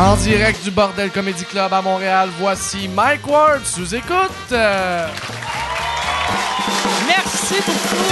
[0.00, 4.50] En direct du Bordel Comedy Club à Montréal, voici Mike Ward sous écoute.
[7.06, 8.08] Merci beaucoup.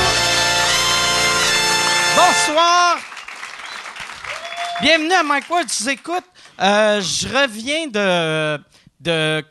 [2.14, 2.98] Bonsoir.
[4.82, 6.26] Bienvenue à Mike Ward, tu écoutes.
[6.60, 8.58] Euh, je reviens de,
[9.08, 9.42] euh,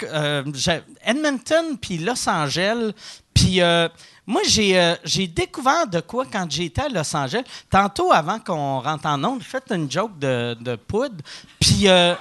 [1.04, 2.92] Edmonton puis Los Angeles.
[3.34, 3.90] Puis euh,
[4.28, 7.44] moi, j'ai euh, j'ai découvert de quoi quand j'étais à Los Angeles.
[7.70, 11.24] Tantôt, avant qu'on rentre en ondes, j'ai fait une joke de, de poudre.
[11.62, 12.14] Puis euh,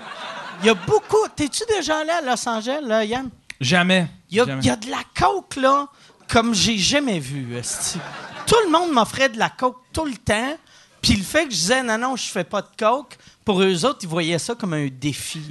[0.61, 1.27] il y a beaucoup...
[1.35, 3.29] T'es-tu déjà allé à Los Angeles, là, Yann?
[3.61, 4.07] Jamais.
[4.31, 5.89] Il y, a, y de la coke, là,
[6.31, 7.61] comme j'ai jamais vu.
[8.47, 10.57] Tout le monde m'offrait de la coke tout le temps.
[11.03, 13.85] Puis le fait que je disais, non, non, je fais pas de coke, pour eux
[13.85, 15.43] autres, ils voyaient ça comme un défi.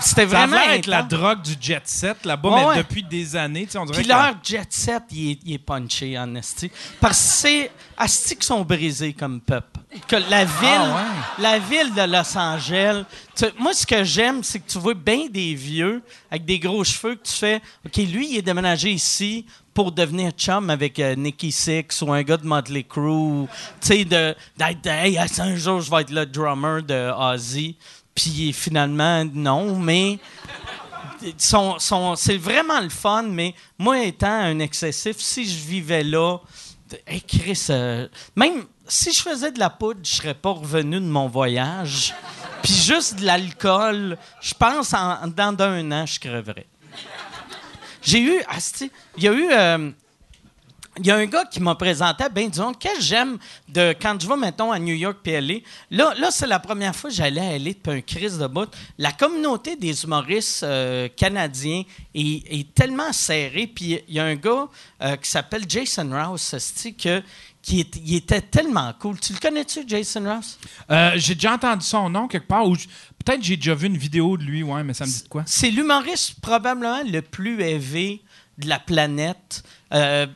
[0.00, 0.62] C'était Ça a vraiment.
[0.64, 2.76] avec la drogue du jet set là-bas, Ouais, mais ouais.
[2.78, 5.52] depuis des années, tu sais, on dirait Puis que leur jet set, il est, il
[5.54, 6.70] est punché, en esti.
[7.00, 9.80] Parce que c'est asti qu'ils sont brisés comme peuple.
[10.08, 10.94] Que la ville, Ah
[11.38, 11.42] ouais.
[11.42, 13.04] la ville de Los Angeles.
[13.36, 16.82] tu- moi, ce que j'aime, c'est que tu vois bien des vieux avec des gros
[16.84, 17.60] cheveux que tu fais.
[17.86, 19.44] OK, lui, il est déménagé ici
[19.74, 23.46] pour devenir chum avec euh, Nicky Six ou un gars de Motley Crue.
[23.80, 27.76] Tu sais, d'être, hey, un jour, je vais être le drummer de Ozzy.
[28.14, 30.18] Puis finalement, non, mais
[31.38, 36.38] sont- sont- c'est vraiment le fun, mais moi étant un excessif, si je vivais là,
[37.06, 41.06] hey, Chris, euh, même si je faisais de la poudre, je serais pas revenu de
[41.06, 42.14] mon voyage.
[42.62, 46.66] Puis juste de l'alcool, je pense en, dans d'un an, je creverais.
[48.02, 48.42] J'ai eu,
[49.16, 49.90] il y a eu, euh,
[50.98, 54.28] il y a un gars qui m'a présenté, ben disons, que j'aime de quand je
[54.28, 55.54] vais, mettons, à New York puis LA.
[55.90, 58.68] Là, là c'est la première fois que j'allais à LA depuis un crise de bout.
[58.98, 61.82] La communauté des humoristes euh, canadiens
[62.14, 63.66] est, est tellement serrée.
[63.74, 64.66] Puis il y a un gars
[65.02, 66.54] euh, qui s'appelle Jason Rouse,
[67.02, 67.22] que,
[67.62, 69.18] qui est- il était tellement cool.
[69.18, 70.58] Tu le connais-tu, Jason Rouse?
[70.90, 72.76] Euh, j'ai déjà entendu son nom quelque part, ou
[73.24, 75.44] peut-être j'ai déjà vu une vidéo de lui, ouais, mais ça me dit de quoi?
[75.46, 78.20] C'est l'humoriste probablement le plus élevé
[78.58, 79.62] de la planète.
[79.92, 80.26] Euh,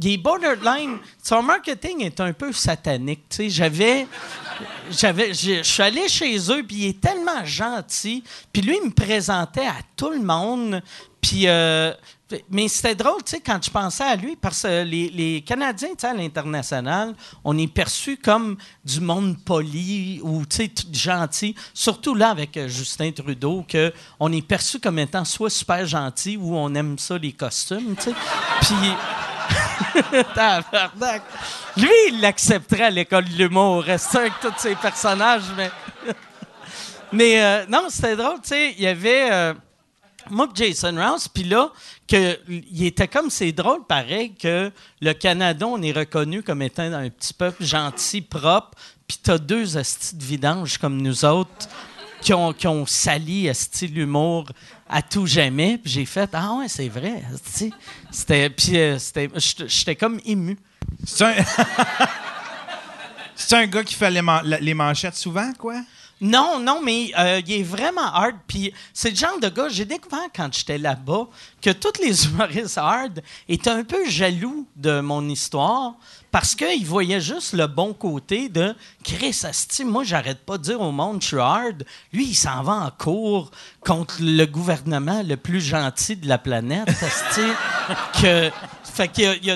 [0.00, 0.98] il est borderline.
[1.22, 3.24] Son marketing est un peu satanique.
[3.48, 4.06] J'avais,
[4.90, 8.22] j'avais, je je suis allé chez eux, puis il est tellement gentil.
[8.52, 10.82] Puis lui, il me présentait à tout le monde.
[11.20, 11.92] Puis, euh,
[12.50, 16.00] mais c'était drôle, tu sais, quand je pensais à lui, parce que les, Canadiens, tu
[16.00, 21.54] sais, à l'international, on est perçu comme du monde poli ou, tu sais, gentil.
[21.72, 26.36] Surtout là, avec euh, Justin Trudeau, que on est perçu comme étant soit super gentil
[26.36, 28.14] ou on aime ça, les costumes, tu sais.
[28.60, 28.92] Puis...
[31.76, 35.70] Lui, il l'accepterait à l'école de l'humour, restait avec tous ses personnages, mais...
[37.12, 39.30] mais euh, non, c'était drôle, tu sais, il y avait...
[39.32, 39.54] euh,
[40.30, 41.70] moi Jason Rouse, puis là,
[42.06, 46.92] que, il était comme, c'est drôle pareil que le Canada, on est reconnu comme étant
[46.92, 48.70] un petit peuple gentil, propre,
[49.06, 51.68] puis t'as deux astis de vidange comme nous autres
[52.20, 54.46] qui ont, qui ont sali asti l'humour
[54.88, 57.22] à tout jamais, puis j'ai fait, ah ouais, c'est vrai.
[58.10, 60.58] C'était, puis euh, c'était, j'étais comme ému.
[61.04, 61.34] C'est un...
[63.40, 65.80] C'est un gars qui fait les manchettes souvent, quoi?
[66.20, 68.36] Non, non, mais euh, il est vraiment hard.
[68.46, 71.28] Puis c'est le genre de gars, j'ai découvert quand j'étais là-bas
[71.62, 75.94] que tous les humoristes hard étaient un peu jaloux de mon histoire
[76.30, 78.74] parce qu'ils voyaient juste le bon côté de
[79.04, 79.84] Chris Asti.
[79.84, 81.84] Moi, j'arrête pas de dire au monde je suis hard.
[82.12, 83.50] Lui, il s'en va en cours
[83.80, 86.88] contre le gouvernement le plus gentil de la planète.
[86.88, 87.40] Asti.
[88.20, 88.50] que,
[88.82, 89.50] fait qu'il y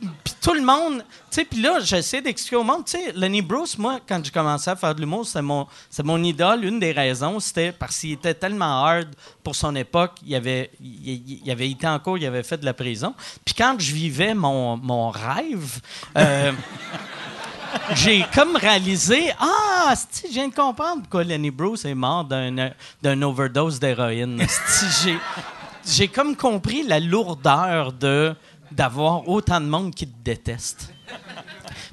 [0.00, 3.42] puis tout le monde, tu sais, puis là, j'essaie d'expliquer au monde, tu sais, Lenny
[3.42, 6.64] Bruce, moi, quand j'ai commencé à faire de l'humour, c'est mon, c'est mon idole.
[6.64, 9.08] Une des raisons, c'était parce qu'il était tellement hard
[9.44, 10.12] pour son époque.
[10.24, 13.14] Il avait, il, il avait été en cours, il avait fait de la prison.
[13.44, 15.80] Puis quand je vivais mon, mon rêve,
[16.16, 16.52] euh,
[17.94, 19.94] j'ai comme réalisé, ah,
[20.24, 24.46] je viens de comprendre pourquoi Lenny Bruce est mort d'un, overdose d'héroïne.
[25.86, 28.34] J'ai comme compris la lourdeur de
[28.70, 30.92] d'avoir autant de monde qui te déteste.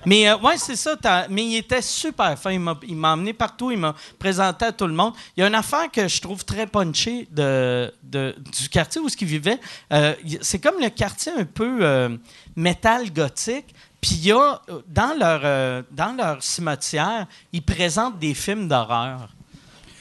[0.05, 0.95] Mais euh, ouais, c'est ça.
[1.29, 2.51] Mais il était super fin.
[2.51, 2.77] Il m'a,
[3.13, 3.71] emmené partout.
[3.71, 5.13] Il m'a présenté à tout le monde.
[5.35, 9.09] Il y a une affaire que je trouve très punchée de, de- du quartier où
[9.09, 9.59] ce qu'il vivait.
[9.91, 12.15] Euh, c'est comme le quartier un peu euh,
[12.55, 13.73] métal gothique.
[13.99, 19.29] Puis il y a, dans leur, euh, dans leur cimetière, ils présentent des films d'horreur.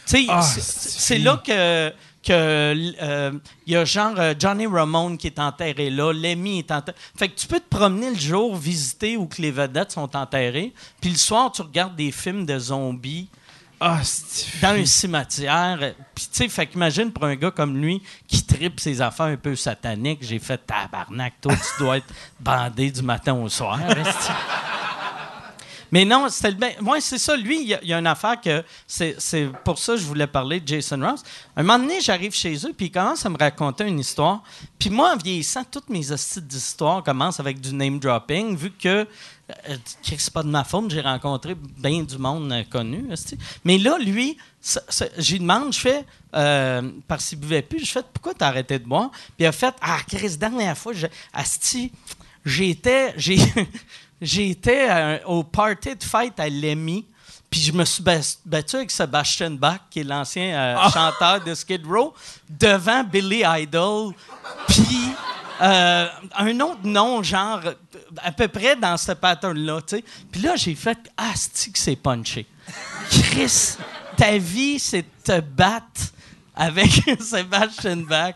[0.07, 1.93] Tu sais, Ah, c'est là que
[2.27, 3.33] que euh,
[3.67, 6.97] il y a genre euh, Johnny Ramone qui est enterré là, Lemmy est enterré.
[7.17, 10.73] Fait que tu peux te promener le jour, visiter où que les vedettes sont enterrées,
[11.01, 13.29] puis le soir tu regardes des films de zombies
[13.79, 14.01] Ah,
[14.61, 15.79] dans un cimetière.
[16.15, 19.37] Puis tu sais, fait qu'imagine pour un gars comme lui qui tripe ses affaires un
[19.37, 23.79] peu sataniques, j'ai fait tabarnak, toi tu dois être bandé du matin au soir.
[25.97, 26.83] Mais non, c'était le.
[26.83, 27.35] Moi, c'est ça.
[27.35, 28.63] Lui, il y, a- une affaire que.
[28.87, 29.17] C'est
[29.65, 31.23] pour ça que je voulais parler de Jason Ross.
[31.57, 34.43] Un moment donné, j'arrive chez eux, puis il commence à me raconter une histoire.
[34.79, 39.07] Puis moi, en vieillissant, toutes mes hosties d'histoires commencent avec du name dropping, vu que.
[39.69, 43.09] euh, c'est pas de ma faute, j'ai rencontré bien du monde euh, connu.
[43.65, 44.37] Mais là, lui,
[45.17, 46.05] j'y demande, je fais,
[46.35, 49.11] euh, parce qu'il buvait plus, je fais, pourquoi t'as arrêté de boire?
[49.13, 50.93] Puis il a fait, ah, Chris, dernière fois,
[51.33, 51.91] asti,
[52.45, 53.39] j'étais, j'ai,
[54.21, 57.05] j'étais au party de fête à Lemmy,
[57.51, 61.87] puis je me suis battu avec Sebastian Bach, qui est l'ancien euh, chanteur de Skid
[61.87, 62.13] Row,
[62.49, 64.13] devant Billy Idol,
[64.69, 65.13] puis
[65.63, 67.61] euh, un autre nom, genre,
[68.23, 70.05] à peu près dans ce pattern-là, tu sais.
[70.31, 72.47] Puis là, j'ai fait, asti que c'est punché?
[73.11, 73.77] Chris,
[74.17, 76.13] ta vie, c'est de te battre
[76.55, 76.91] avec
[77.21, 78.35] Sebastian Bach.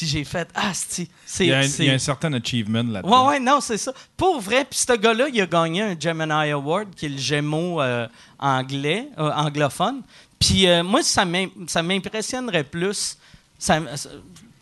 [0.00, 1.44] Puis j'ai fait, asti, c'est...
[1.44, 3.26] Il y, a un, il y a un certain achievement là-dedans.
[3.26, 3.92] Ouais, ouais, non, c'est ça.
[4.16, 7.82] Pour vrai, puis ce gars-là, il a gagné un Gemini Award, qui est le Gémeaux
[7.82, 8.08] euh,
[8.38, 10.00] anglais, euh, anglophone.
[10.38, 13.18] Puis euh, moi, ça m'im- ça m'impressionnerait plus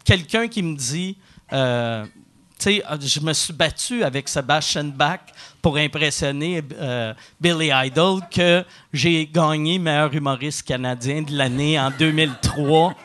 [0.04, 1.16] quelqu'un qui me dit,
[1.48, 5.20] tu sais, euh, je me suis battu avec Sebastian Bach
[5.62, 12.96] pour impressionner euh, Billy Idol que j'ai gagné meilleur humoriste canadien de l'année en 2003.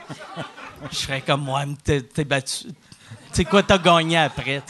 [0.92, 2.66] Je serais comme moi, t'es battu.
[2.66, 2.72] Tu
[3.32, 4.62] sais quoi, t'as gagné après.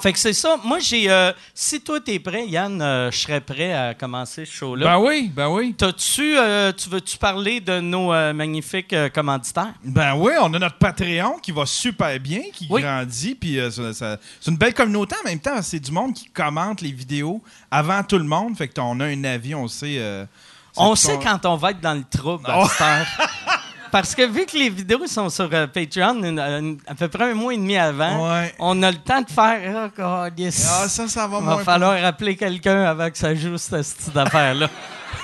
[0.00, 0.56] Fait que c'est ça.
[0.64, 1.08] Moi, j'ai.
[1.08, 4.84] euh, si toi, t'es prêt, Yann, euh, je serais prêt à commencer ce show-là.
[4.86, 5.72] Ben oui, ben oui.
[5.78, 6.36] T'as-tu.
[6.36, 9.72] euh, tu veux-tu parler de nos magnifiques commanditaires?
[9.84, 12.82] Ben oui, on a notre Patreon qui va super bien, qui Oui.
[12.82, 15.62] grandit, puis c'est une belle communauté en même temps.
[15.62, 17.40] C'est du monde qui commente les vidéos
[17.70, 20.26] avant tout le monde, fait que on a un avis, on sait.
[20.76, 22.66] On sait quand on va être dans le trouble à Oh.
[22.68, 23.06] cette heure.
[23.94, 27.30] Parce que vu que les vidéos sont sur euh, Patreon une- une- à peu près
[27.30, 28.52] un mois et demi avant, Ouais.
[28.58, 29.86] on a le temps de faire.
[29.86, 30.68] Oh, God, yes.
[30.68, 31.56] Ah, ça, ça va Il moins.
[31.58, 34.68] va falloir rappeler quelqu'un avant que ça joue cette petite affaire-là.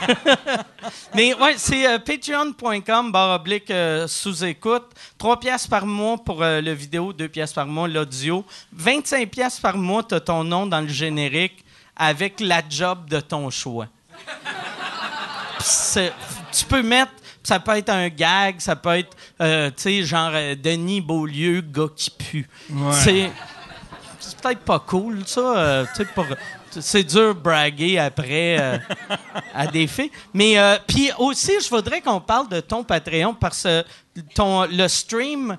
[1.16, 4.84] Mais ouais, c'est euh, patreon.com barre oblique euh, sous-écoute.
[5.18, 8.44] 3 piastres par mois pour euh, le vidéo, 2 piastres par mois l'audio.
[8.72, 11.64] 25 piastres par mois, tu as ton nom dans le générique
[11.96, 13.88] avec la job de ton choix.
[15.58, 16.12] Puis c'est-
[16.52, 17.10] tu peux mettre,
[17.42, 21.60] ça peut être un gag, ça peut être, euh, tu sais, genre euh, Denis Beaulieu,
[21.62, 22.48] gars qui pue.
[22.70, 23.30] Ouais.
[24.20, 25.40] C'est peut-être pas cool, ça.
[25.40, 25.84] euh,
[26.14, 26.26] pour-
[26.70, 28.78] c'est dur braguer après euh,
[29.54, 30.10] à des filles.
[30.32, 33.84] Mais euh, puis aussi, je voudrais qu'on parle de ton Patreon parce que
[34.34, 35.56] ton, le stream,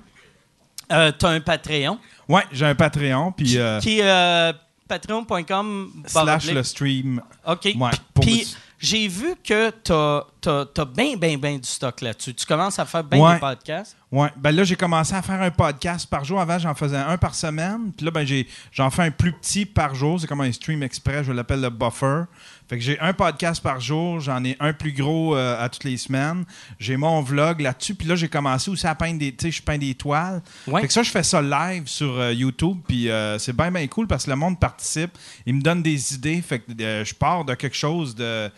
[0.90, 4.52] euh, tu as un Patreon Ouais, j'ai un Patreon, puis euh, qui est euh,
[4.88, 5.90] patreon.com.
[6.06, 7.20] slash le stream.
[7.46, 7.64] OK.
[7.76, 12.34] Ouais, pour Puis me- j'ai vu que tu as, bien, bien, bien du stock là-dessus.
[12.34, 13.34] Tu commences à faire bien Ouais.
[13.34, 13.96] des podcasts.
[14.10, 16.38] Ouais, ben là j'ai commencé à faire un podcast par jour.
[16.40, 19.64] Avant j'en faisais un par semaine, puis là ben j'ai j'en fais un plus petit
[19.64, 20.20] par jour.
[20.20, 22.24] C'est comme un stream express, je l'appelle le buffer.
[22.68, 25.84] Fait que j'ai un podcast par jour, j'en ai un plus gros euh, à toutes
[25.84, 26.44] les semaines.
[26.78, 29.62] J'ai mon vlog là-dessus, puis là j'ai commencé aussi à peindre des, tu sais, je
[29.62, 30.42] peins des toiles.
[30.66, 30.80] Ouais.
[30.80, 33.86] Fait que ça je fais ça live sur euh, YouTube, puis euh, c'est bien bien
[33.88, 36.40] cool parce que le monde participe, il me donne des idées.
[36.40, 38.50] Fait que je pars de quelque chose de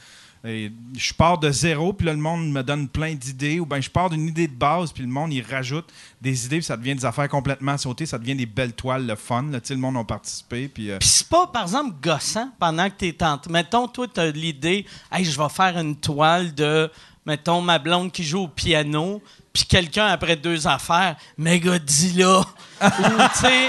[0.46, 3.80] et je pars de zéro, puis là, le monde me donne plein d'idées, ou bien
[3.80, 5.86] je pars d'une idée de base, puis le monde, il rajoute
[6.20, 9.16] des idées, puis ça devient des affaires complètement sautées, ça devient des belles toiles, le
[9.16, 10.90] fun, là, le monde a participé, puis...
[10.90, 13.40] euh, Puis c'est pas, par exemple, gossant pendant que tu es en.
[13.48, 16.90] Mettons, toi, tu as l'idée, hey, je vais faire une toile de,
[17.24, 22.40] mettons, ma blonde qui joue au piano, puis quelqu'un, après deux affaires, méga dis là.
[22.82, 23.68] Ou, tu sais,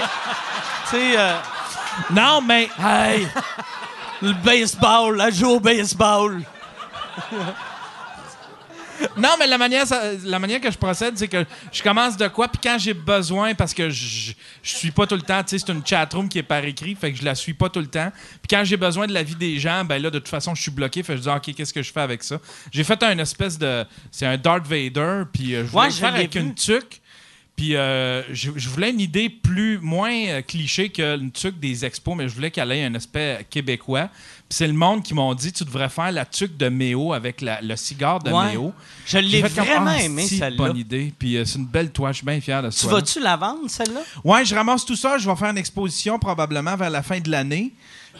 [0.90, 1.36] tu sais, euh,
[2.10, 2.68] Non, mais...
[2.78, 3.26] hey,
[4.20, 6.42] le baseball, elle joue au baseball.
[9.18, 12.28] Non, mais la manière, ça- la manière que je procède, c'est que je commence de
[12.28, 14.32] quoi, puis quand j'ai besoin, parce que je,
[14.62, 16.94] je suis pas tout le temps, tu sais, c'est une chatroom qui est par écrit,
[16.94, 18.10] fait que je la suis pas tout le temps.
[18.40, 20.62] Puis quand j'ai besoin de la vie des gens, ben là, de toute façon, je
[20.62, 22.40] suis bloqué, fait que je dis, OK, qu'est-ce que je fais avec ça?
[22.72, 23.84] J'ai fait un espèce de.
[24.10, 26.40] C'est un Darth Vader, puis euh, je voulais Ouais, le faire avec vu.
[26.40, 27.02] une tuque.
[27.54, 31.86] Puis euh, je, je voulais une idée plus moins euh, cliché que une tuque des
[31.86, 34.10] expos, mais je voulais qu'elle ait un aspect québécois.
[34.48, 37.60] C'est le monde qui m'ont dit tu devrais faire la tuque de Méo avec la-
[37.60, 38.50] le cigare de Ouais.
[38.52, 38.72] Méo.
[39.04, 40.56] Je l'ai comme, vraiment Ah, aimé, c'est celle-là.
[40.56, 41.12] bonne idée.
[41.18, 42.12] Puis euh, c'est une belle toile.
[42.12, 42.88] Je suis bien fier de Tu ça.
[42.88, 44.00] vas-tu la vendre, celle-là?
[44.24, 45.18] Ouais, je ramasse tout ça.
[45.18, 47.72] Je vais faire une exposition probablement vers la fin de l'année.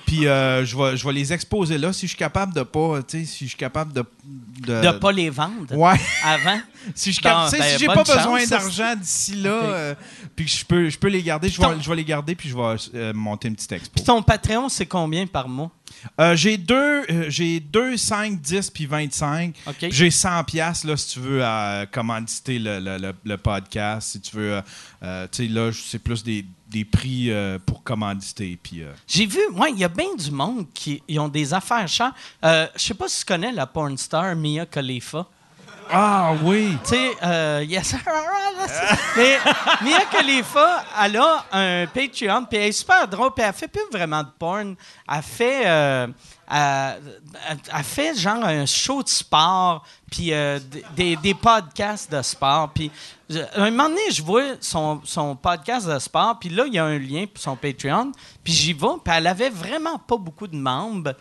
[0.04, 1.92] Puis euh, je, vais, je vais les exposer là.
[1.92, 4.04] Si je suis capable de pas, tu sais, si je suis capable de.
[4.24, 5.72] De, De pas les vendre?
[5.76, 6.00] Ouais.
[6.24, 6.60] avant?
[6.94, 9.94] Si je tu sais, ben, si j'ai pas chance, besoin d'argent d'ici là, euh,
[10.36, 12.36] puis que je peux, je peux les garder, je vais, ton- je vais les garder
[12.36, 13.90] puis je vais euh, monter une petite expo.
[13.96, 15.72] Puis ton Patreon, c'est combien par mois?
[16.20, 19.54] Euh, j'ai deux, euh, j'ai deux, 5, 10 puis 25.
[19.66, 19.74] OK.
[19.78, 24.12] Puis J'ai 100 pièces là si tu veux à commanditer le, le- le- le podcast,
[24.12, 24.52] si tu veux.
[24.54, 24.60] euh,
[25.02, 28.58] euh, tu sais là, c'est plus des, des prix euh, pour commanditer.
[28.62, 31.86] Puis, J'ai vu, moi, il y a bien du monde qui ils ont des affaires
[31.88, 32.12] chères.
[32.42, 35.26] Je sais pas si tu connais la porn star Mia Khalifa.
[35.90, 36.76] Ah oui!
[36.82, 37.94] Tu sais, euh, yes,
[39.16, 39.38] mais
[39.82, 43.84] Mia Khalifa, elle a un Patreon, puis elle est super drôle, puis elle fait plus
[43.92, 44.74] vraiment de porn.
[45.12, 46.06] Elle fait, euh,
[46.50, 50.58] elle, fait genre un show de sport, puis euh,
[50.96, 52.70] des, des podcasts de sport.
[52.74, 52.90] Puis
[53.30, 56.78] je- un moment donné, je vois son, son podcast de sport, puis là, il y
[56.78, 58.10] a un lien pour son Patreon,
[58.42, 61.14] puis j'y vais, puis elle avait vraiment pas beaucoup de membres.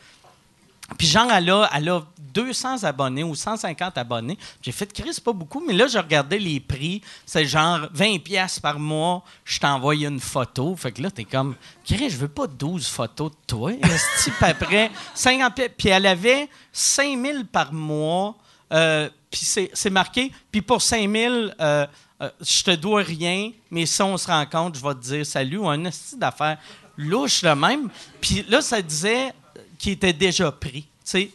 [1.00, 2.01] Puis genre, elle a, elle a
[2.36, 4.38] 200 abonnés ou 150 abonnés.
[4.62, 7.01] J'ai fait, Chris, c'est pas beaucoup, mais là, j'ai regardé les prix.
[7.25, 9.24] C'est genre 20 pièces par mois.
[9.46, 10.75] Je t'envoie une photo.
[10.75, 13.72] Fait que là, t'es comme, Chris, je veux pas 12 photos de toi.
[13.82, 15.72] Puis après, 50 pièces.
[15.77, 18.36] Puis elle avait 5000 par mois.
[18.74, 20.32] Euh, puis c'est marqué.
[20.51, 21.88] Puis pour 5000, euh,
[22.22, 25.58] euh, je te dois rien, mais si on se rencontre, je vais te dire salut
[25.58, 26.58] ou un esti d'affaires
[26.98, 27.89] louche de même.
[28.22, 29.34] Puis là, ça disait
[29.77, 30.84] qu'il était déjà pris.
[30.84, 31.32] Tu sais,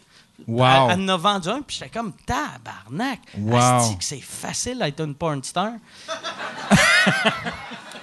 [0.47, 0.90] Wow.
[0.90, 3.20] elle, elle en a vendu un, puis j'étais comme tabarnak.
[3.38, 3.97] Wow.
[3.97, 5.73] Que c'est facile d'être une porn star.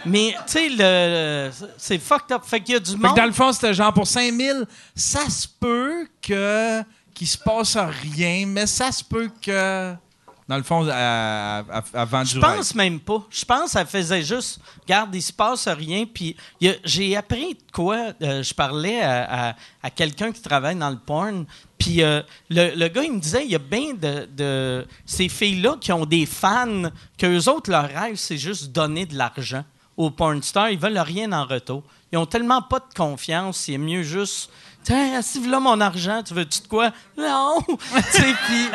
[0.06, 2.44] Mais, tu sais, le, c'est fucked up.
[2.46, 3.16] Fait qu'il y a du monde.
[3.16, 4.66] dans le fond, c'était genre pour 5000,
[4.96, 9.94] ça se peut que qu'il se passe rien, mais ça se peut que.
[10.48, 13.22] Dans le fond, elle vend du Je pense même pas.
[13.30, 16.06] Je pense qu'elle faisait juste, regarde, il se passe rien.
[16.06, 16.38] Puis
[16.86, 18.14] j'ai appris de quoi.
[18.22, 21.46] euh, je parlais à, à- à quelqu'un qui travaille dans le porn.
[21.78, 25.28] Puis euh, le, le gars, il me disait, il y a bien de, de ces
[25.28, 26.84] filles-là qui ont des fans,
[27.18, 29.66] qu'eux autres, leur rêve, c'est juste donner de l'argent
[29.98, 30.70] aux porn stars.
[30.70, 31.84] Ils veulent rien en retour.
[32.14, 34.50] Ils ont tellement pas de confiance, c'est mieux juste.
[34.84, 36.92] Tiens, si là mon argent, tu veux-tu de quoi?
[37.18, 37.58] Non!
[37.68, 37.78] tu
[38.12, 38.68] sais, puis.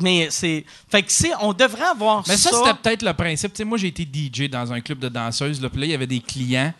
[0.00, 0.64] Mais c'est.
[0.90, 1.32] Fait que c'est.
[1.40, 2.56] On devrait avoir Mais ça, ça.
[2.58, 3.52] c'était peut-être le principe.
[3.52, 5.60] Tu sais, moi, j'ai été DJ dans un club de danseuses.
[5.60, 6.72] Là, puis là, il y avait des clients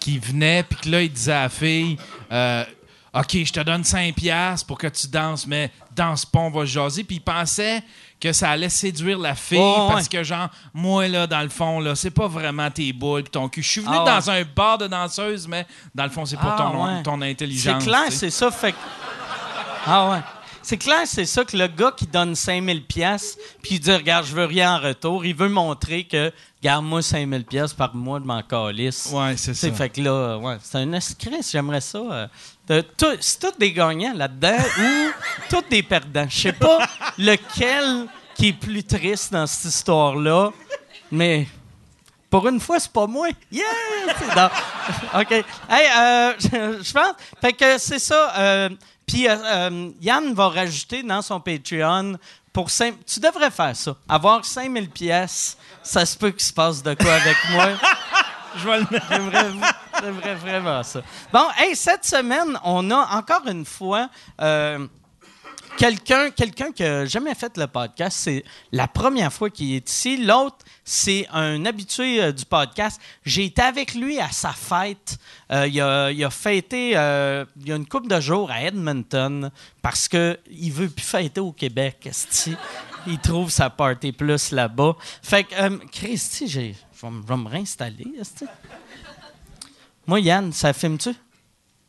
[0.00, 1.96] qui venaient, puis que là, ils disaient à la fille
[2.32, 2.64] euh,
[3.14, 6.64] OK, je te donne 5$ piastres pour que tu danses, mais danse pas, on va
[6.64, 7.04] jaser.
[7.04, 7.82] Puis ils pensaient
[8.18, 9.92] que ça allait séduire la fille Oh, ouais.
[9.94, 13.30] parce que, genre, moi, là, dans le fond, là, c'est pas vraiment tes boules puis
[13.32, 13.62] ton cul.
[13.62, 16.48] Je suis venu Ah, dans un bar de danseuses, mais dans le fond, c'est pour
[16.50, 17.02] Ah, ton, ouais.
[17.02, 17.82] ton intelligence.
[17.84, 18.50] C'est clair, c'est ça.
[18.50, 18.78] Fait que-
[19.86, 20.18] Ah ouais.
[20.62, 24.24] C'est clair, c'est ça que le gars qui donne 5000 pièces puis il dit regarde,
[24.26, 28.26] je veux rien en retour, il veut montrer que garde-moi 5000 pièces par mois de
[28.26, 29.10] mon calice.
[29.12, 29.60] Ouais, c'est ça.
[29.60, 31.98] C'est fait que là, ouais, c'est un escrit, j'aimerais ça.
[31.98, 32.82] euh,
[33.20, 35.10] c'est tous des gagnants là-dedans ou
[35.50, 36.26] tous des perdants.
[36.28, 36.78] Je sais pas
[37.18, 40.50] lequel qui est plus triste dans cette histoire-là,
[41.10, 41.46] mais
[42.32, 43.28] pour une fois, c'est pas moi.
[43.52, 43.66] Yeah!
[45.20, 45.32] OK.
[45.68, 46.32] Hey, euh,
[46.82, 47.12] je, pense.
[47.42, 48.32] Fait que c'est ça.
[48.38, 48.70] euh,
[49.06, 52.16] Puis euh, Yann va rajouter dans son Patreon
[52.50, 53.94] pour cinq- Tu devrais faire ça.
[54.08, 57.66] Avoir 5000 pièces, ça se peut qu'il se passe de quoi avec moi.
[58.56, 59.46] Je vais le J'aimerais,
[60.02, 61.02] j'aimerais vraiment ça.
[61.30, 64.08] Bon, hey, cette semaine, on a encore une fois
[64.40, 64.86] euh,
[65.76, 68.18] quelqu'un, quelqu'un qui n'a jamais fait le podcast.
[68.20, 70.16] C'est la première fois qu'il est ici.
[70.16, 73.00] L'autre, c'est un habitué euh, du podcast.
[73.24, 75.18] J'ai été avec lui à sa fête.
[75.50, 79.50] Euh, il, a, fêté euh, il y a une couple de jours à Edmonton
[79.80, 82.06] parce qu'il ne veut plus fêter au Québec.
[82.06, 82.56] esti.
[83.06, 84.96] Il trouve sa party plus là-bas.
[85.22, 86.74] Fait que, Christy, je vais
[87.10, 88.06] me- réinstaller.
[90.06, 91.14] Moi, Yann, ça filme-tu?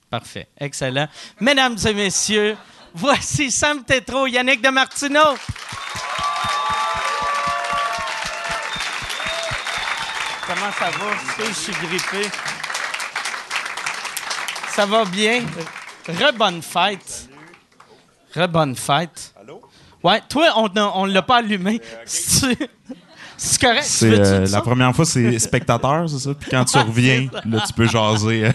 [0.10, 0.48] Parfait.
[0.58, 1.08] Excellent.
[1.40, 2.58] Mesdames et messieurs,
[2.94, 5.36] voici Sam Tétro, Yannick de Martineau.
[10.48, 11.12] Comment ça va?
[11.16, 12.30] Est-ce que je suis grippé?
[14.70, 15.44] Ça va bien?
[16.08, 17.30] Re-bonne fête.
[18.36, 19.34] Re-bonne fête.
[19.40, 19.62] Allô?
[20.04, 21.80] Ouais, toi, on ne on l'a pas allumé.
[22.06, 22.58] C'est
[23.38, 23.84] c'est correct?
[23.84, 26.34] C'est euh, la première fois, c'est spectateur, c'est ça?
[26.34, 28.52] Puis quand tu reviens, là, tu peux jaser euh,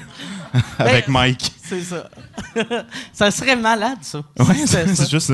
[0.78, 1.52] avec Ben, Mike.
[1.62, 2.08] C'est ça.
[3.12, 4.18] ça serait malade, ça.
[4.38, 5.04] Ouais, C'est c'est ça.
[5.04, 5.32] c'est juste.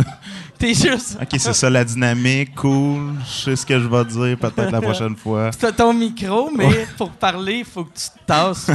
[0.59, 1.19] T'es juste.
[1.21, 3.15] Ok, c'est ça la dynamique, cool.
[3.25, 5.51] Je sais ce que je vais dire peut-être la prochaine fois.
[5.59, 8.71] T'as ton micro, mais pour parler, il faut que tu te tasses.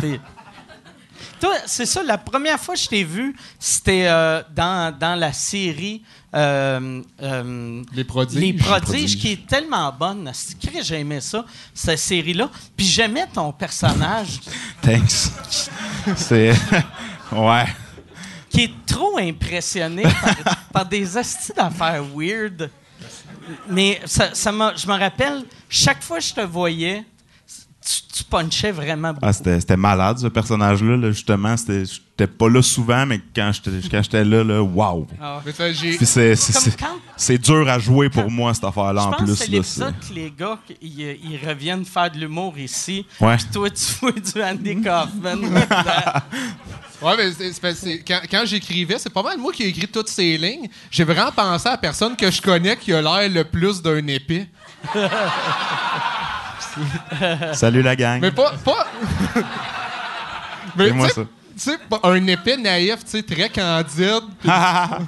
[1.40, 5.32] Toi, c'est ça, la première fois que je t'ai vu, c'était euh, dans, dans la
[5.32, 6.04] série
[6.36, 8.40] euh, euh, Les prodiges.
[8.40, 10.30] Les prodiges, qui est tellement bonne.
[10.34, 12.50] C'est que j'ai aimé ça, cette série-là.
[12.76, 14.40] Puis j'aimais ton personnage
[14.82, 15.32] Thanks.
[16.18, 16.52] C'est.
[17.32, 17.66] ouais.
[18.50, 22.70] qui est trop impressionné par, par des astuces d'affaires weird.
[23.70, 27.04] Mais ça, ça m'a- je me rappelle, chaque fois que je te voyais,
[27.86, 29.26] tu, tu punchais vraiment beaucoup.
[29.26, 31.56] Ah, c'était c'était malade, ce personnage-là, là, justement.
[31.58, 31.84] C'était-
[32.20, 35.08] J'étais pas là souvent, mais quand j'étais quand j'étais là, là, wow!
[35.22, 35.40] Ah.
[35.46, 39.36] C'est- c'est- Comme c'est quand c'est dur à jouer pour moi, cette affaire-là, en plus.
[39.38, 43.06] c'est l'épisode que les gars, ils, ils reviennent faire de l'humour ici.
[43.22, 43.38] Ouais.
[43.38, 45.40] Puis toi, tu fous du Andy Kaufman.
[47.02, 49.64] Ouais, mais c'est- c'est parce que c'est- quand, quand j'écrivais, c'est pas mal moi qui
[49.64, 50.68] ai écrit toutes ces lignes.
[50.92, 54.06] J'ai vraiment pensé à la personne que je connais qui a l'air le plus d'un
[54.08, 54.48] épée.
[57.54, 58.20] Salut la gang!
[58.22, 58.54] Mais pas.
[58.64, 58.86] pas...
[60.76, 61.28] mais moi, tu sais- ça.
[61.58, 64.22] Tu sais, pas- un épée naïf, tu sais, très candide.
[64.40, 65.00] puis- pas,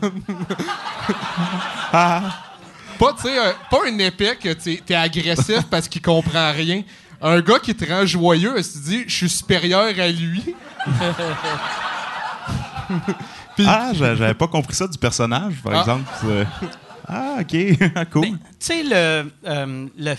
[3.15, 6.81] tu sais, un- pas un épée que t'es es agressif parce qu'il comprend rien.
[7.21, 10.55] Un gars qui te rend joyeux, il se dit, je suis supérieur à lui.
[13.65, 15.79] ah, j'a- j'avais pas compris ça du personnage, par Ah.
[15.81, 16.09] exemple.
[16.21, 16.47] C'est-
[17.07, 17.55] Ah, ok,
[18.11, 18.25] cool.
[18.27, 20.13] tu sais, le, euh, le,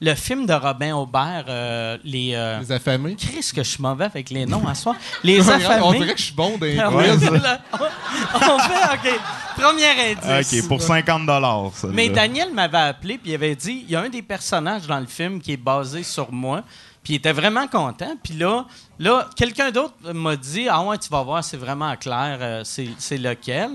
[0.00, 2.32] le film de Robin Aubert, euh, les.
[2.34, 3.16] euh, Les affamés.
[3.16, 4.94] Chris, que je suis mauvais avec les noms à soir.
[5.22, 5.80] Les affamés.
[5.84, 7.28] On dirait que je suis bon dans les Ah quiz.
[7.30, 9.20] ouais, là, on, on fait, OK.
[9.56, 10.54] Premier indice.
[10.62, 11.26] Ok, pour 50
[11.74, 11.88] ça.
[11.92, 15.00] Mais Daniel m'avait appelé puis il avait dit il y a un des personnages dans
[15.00, 16.62] le film qui est basé sur moi.
[17.02, 18.16] Puis il était vraiment content.
[18.22, 18.66] Puis là,
[18.98, 22.88] là quelqu'un d'autre m'a dit Ah ouais, tu vas voir, c'est vraiment clair, euh, c'est
[22.98, 23.70] c'est lequel.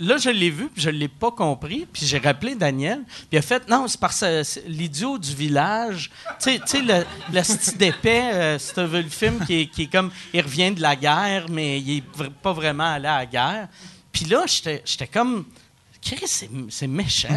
[0.00, 1.86] Là, je l'ai vu, puis je ne l'ai pas compris.
[1.92, 3.00] Puis j'ai rappelé Daniel.
[3.06, 6.10] Puis il a fait Non, c'est parce que c'est l'idiot du village.
[6.40, 10.10] Tu sais- le, le style d'épais, euh, vu le film, qui est, qui est comme
[10.32, 13.68] Il revient de la guerre, mais il est vr- pas vraiment allé à la guerre.
[14.12, 15.44] Puis là, j'étais comme.
[16.26, 17.28] C'est, c'est méchant.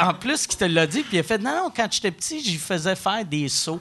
[0.00, 2.42] En plus, qui te l'a dit, puis il a fait Non, non, quand j'étais petit,
[2.42, 3.80] j'y faisais faire des sauts.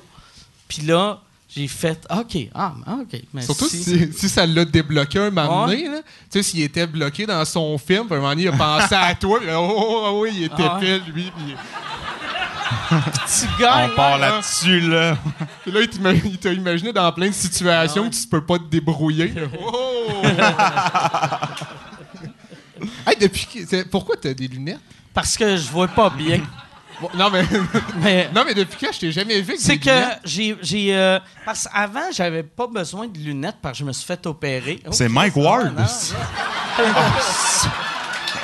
[0.67, 3.21] Puis là, j'ai fait OK, ah, OK.
[3.33, 3.45] merci.
[3.45, 5.99] Surtout si, si ça l'a débloqué un moment donné, là.
[6.01, 8.95] Tu sais, s'il était bloqué dans son film, puis un moment donné, il a pensé
[8.95, 10.99] à toi, puis, oh, oh, oh, oui, il était Ah ouais.
[11.07, 11.31] lui.
[11.35, 11.55] Puis,
[12.89, 13.91] tu On gagnes.
[13.95, 14.29] part là.
[14.31, 15.17] là-dessus, là.
[15.63, 18.09] puis là, il t'a imaginé dans plein de situations Ah ouais.
[18.11, 19.33] que tu peux pas te débrouiller.
[19.61, 20.23] Oh!
[23.07, 23.47] hey, depuis
[23.91, 24.79] pourquoi t'as des lunettes?
[25.13, 26.41] Parce que je vois pas bien.
[27.01, 27.43] Bon, non, mais,
[27.97, 29.89] Mais non, mais depuis quand je t'ai jamais vu c'est que
[30.23, 30.55] j'ai.
[30.61, 34.25] j'ai euh, parce qu'avant, j'avais pas besoin de lunettes parce que je me suis fait
[34.27, 34.79] opérer.
[34.85, 35.73] Oh, C'est Mike Ward.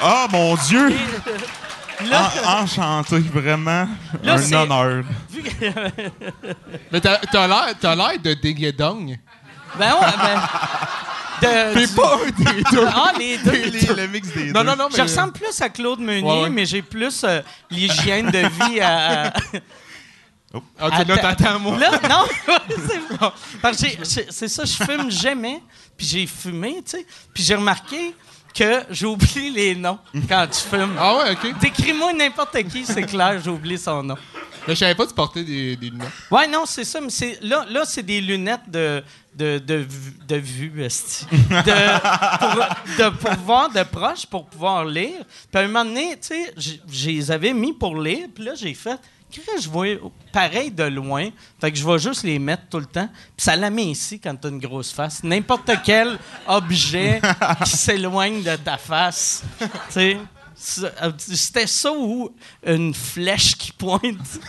[0.03, 0.89] Ah, mon Dieu!
[2.09, 3.87] Là, En- enchanté, vraiment.
[4.23, 5.03] Là, un honneur.
[6.91, 9.19] Mais t'as t'as l'air t'as l'air de Ding-Dong.
[9.77, 10.41] ben ouais, ben.
[11.41, 12.87] De- T'es du- pas un des deux.
[12.87, 13.95] Ah, les deux.
[13.95, 14.97] le mix des Non, non, non, mais...
[14.97, 16.49] Je ressemble plus à Claude Meunier, Ouais, ouais.
[16.49, 19.27] mais j'ai plus euh, l'hygiène de vie à.
[19.27, 19.33] à-
[20.77, 21.15] Ah, tu- là, Attends.
[21.43, 21.77] t'attends, moi.
[21.77, 23.31] Là, non,
[23.73, 25.61] c'est c'est c'est ça, je fume jamais,
[25.95, 27.05] puis j'ai fumé, tu sais.
[27.33, 28.13] Puis j'ai remarqué
[28.53, 30.95] que j'oublie les noms quand tu fumes.
[30.99, 31.57] Ah ouais, OK.
[31.61, 34.17] Décris-moi n'importe qui, c'est clair, j'oublie son nom.
[34.67, 36.09] Mais je savais pas que tu portais des, des lunettes.
[36.29, 39.01] Ouais, non, c'est ça, mais c'est là, là c'est des lunettes de
[39.35, 39.87] de de,
[40.27, 40.87] de vue, de
[42.39, 42.55] pour,
[42.97, 45.23] de voir de proche pour pouvoir lire.
[45.51, 48.55] Puis à un moment donné, tu sais, je les avais mis pour lire, puis là
[48.55, 48.99] j'ai fait
[49.59, 49.87] je vois
[50.31, 53.09] pareil de loin, fait que je vais juste les mettre tout le temps.
[53.35, 55.23] Puis ça la met ici quand t'as une grosse face.
[55.23, 56.17] N'importe quel
[56.47, 57.21] objet
[57.63, 60.17] qui s'éloigne de ta face, tu sais.
[60.83, 62.31] Euh, C'était ça ou
[62.65, 64.01] une flèche qui pointe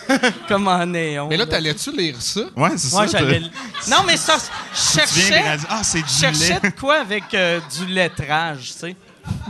[0.49, 1.29] comme en néon.
[1.29, 2.41] Mais là, t'allais-tu lire ça?
[2.57, 3.21] Ouais, c'est Ouais, ça.
[3.89, 6.71] Non, mais ça, je Tu viens cherchais, Ah, c'est je du cherchais lait.
[6.71, 8.97] de quoi avec euh, du lettrage, tu sais.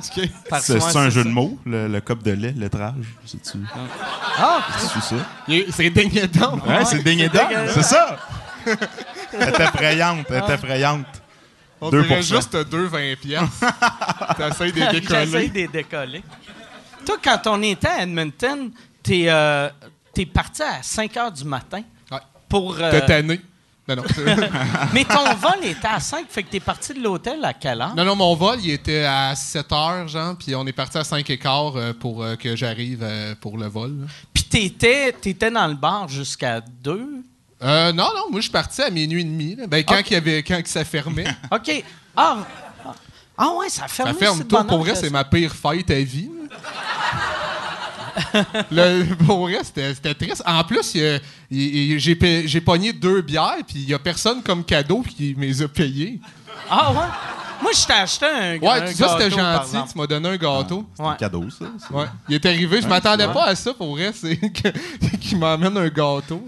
[0.02, 1.28] C'est un jeu ça.
[1.28, 2.94] de mots, le, le cop de lait, lettrage.
[3.24, 3.58] C'est-tu
[4.38, 5.16] Ah, c'est ça?
[5.74, 6.66] C'est Ding-Dong.
[6.66, 7.74] Ouais, c'est ding et dong, dégueulasse.
[7.74, 8.18] c'est ça!
[9.32, 11.06] Elle est effrayante, elle est effrayante.
[11.84, 12.02] On 2%.
[12.02, 13.66] dirait juste 2,20 piastres.
[14.36, 15.48] T'essayes de décoller.
[15.48, 16.22] de les décoller.
[17.04, 18.70] Toi, quand on était à Edmonton,
[19.02, 19.68] t'es euh,
[20.14, 22.18] t'es parti à 5 h du matin Ouais.
[22.48, 22.76] pour.
[22.78, 23.40] euh, T'es tanné.
[23.88, 24.02] Non, non.
[24.94, 27.96] mais ton vol était à 5, fait que t'es parti de l'hôtel à quelle heure?
[27.96, 31.02] non, non, mon vol, il était à 7 heures, genre, puis on est parti à
[31.04, 34.02] 5 et quart euh, pour euh, que j'arrive euh, pour le vol.
[34.02, 34.06] là.
[34.32, 37.24] Puis t'étais t'étais dans le bar jusqu'à 2.
[37.62, 39.54] Euh, non, non, moi, je suis parti à minuit et demi.
[39.56, 39.66] là.
[39.66, 40.10] Ben, quand, Ok.
[40.10, 41.26] il y avait, quand que ça fermait.
[41.50, 41.84] OK.
[42.16, 42.38] Ah,
[42.84, 42.94] ah.
[43.38, 44.08] ah ouais, ça ferme.
[44.08, 44.64] Ça ferme tôt.
[44.64, 46.30] Pour vrai, c'est ma pire fête à vie.
[48.70, 50.42] Le- pour vrai, c'était triste.
[50.44, 50.92] En plus,
[51.50, 55.68] j'ai pogné deux bières, puis il y a personne comme cadeau qui me les a
[55.68, 56.20] payées.
[56.68, 56.98] Ah ouais?
[57.62, 59.92] Moi, je t'ai acheté un, Ouais, un ça, c'était gâteau, gentil.
[59.92, 60.86] Tu m'as donné un gâteau.
[60.94, 61.08] C'est Ouais.
[61.10, 61.64] un cadeau, ça.
[61.78, 62.04] c'est- Ouais.
[62.28, 63.32] Il est arrivé, je Ouais, m'attendais ouais.
[63.32, 66.44] pas à ça, pour vrai, c'est que- qu'il m'emmène un gâteau.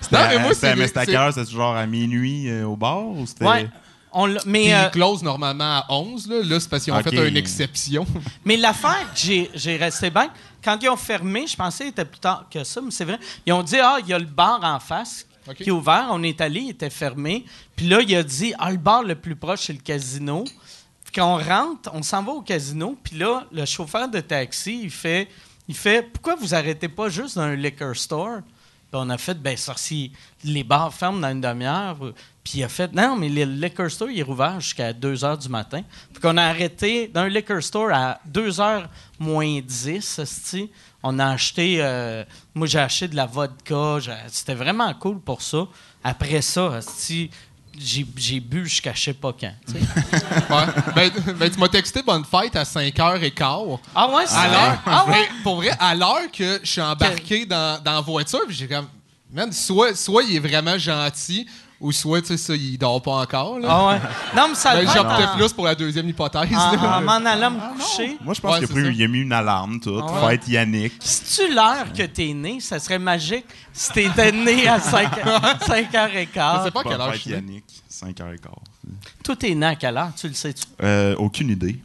[0.00, 1.32] C'était Non, à- mais moi, c'était- c'est- mais c'était à c'est- quelle heure?
[1.32, 3.46] C'était genre à minuit euh, au bar ou c'était.
[3.46, 3.68] Ouais.
[4.16, 6.28] On mais, ils euh, closent normalement à 11.
[6.28, 8.06] Là, Là, c'est parce qu'ils ont fait une exception.
[8.44, 10.28] mais l'affaire que j'ai, j'ai resté bien,
[10.62, 13.18] quand ils ont fermé, je pensais qu'il était plus tard que ça, mais c'est vrai.
[13.44, 16.08] Ils ont dit, ah, il y a le bar en face Qui est ouvert.
[16.10, 17.44] On est allé, il était fermé.
[17.76, 20.44] Puis là, il a dit, ah, le bar le plus proche, c'est le casino.
[20.44, 22.96] Puis quand on rentre, on s'en va au casino.
[23.02, 25.28] Puis là, le chauffeur de taxi, il fait,
[25.68, 28.40] il fait pourquoi vous arrêtez pas juste dans un liquor store?
[28.94, 30.12] Puis on a fait, ben si
[30.44, 31.98] les bars ferment dans une demi-heure.
[32.44, 35.38] Puis il a fait, non, mais le liquor store, il est rouvert jusqu'à 2 h
[35.42, 35.82] du matin.
[36.12, 38.84] Puis qu'on a arrêté dans un liquor store à 2 h
[39.18, 40.70] moins 10, esti.
[41.06, 43.98] On a acheté, euh, moi j'ai acheté de la vodka.
[44.28, 45.66] C'était vraiment cool pour ça.
[46.02, 47.30] Après ça, esti,
[47.76, 49.52] j'ai bu jusqu'à je sais pas quand.
[50.50, 50.66] Ouais.
[50.94, 53.78] Ben, ben, tu m'as texté bonne fête à 5h15.
[53.94, 54.78] ah ouais, c'est vrai?
[54.86, 55.28] Ah ouais?
[55.42, 58.88] pour vrai, à l'heure que je suis embarqué dans, dans la voiture, j'ai comme,
[59.30, 61.46] man, soit, soit il est vraiment gentil,
[61.80, 63.58] ou soit, tu sais, ça, il dort pas encore.
[63.58, 63.68] Là.
[63.70, 64.00] Ah ouais.
[64.36, 66.48] Non, mais ça Ben, J'optais en- plus pour la deuxième hypothèse.
[66.52, 66.98] en, là.
[66.98, 68.16] en m'en allant me coucher.
[68.22, 70.00] Moi, je pense Ouais, qu'il a, a mis une alarme, tout.
[70.02, 70.30] Ah ouais.
[70.38, 70.92] Fête Yannick.
[71.00, 75.20] Si tu l'heure que t'es né, ça serait magique si t'étais né à 5, Je
[75.66, 76.70] sais 5h15.
[76.70, 77.30] pas à quelle heure je Fête suis.
[77.32, 78.36] Yannick, 5h15.
[79.22, 80.62] Tout est né à quelle heure, tu le sais-tu?
[80.82, 81.78] Euh, aucune idée.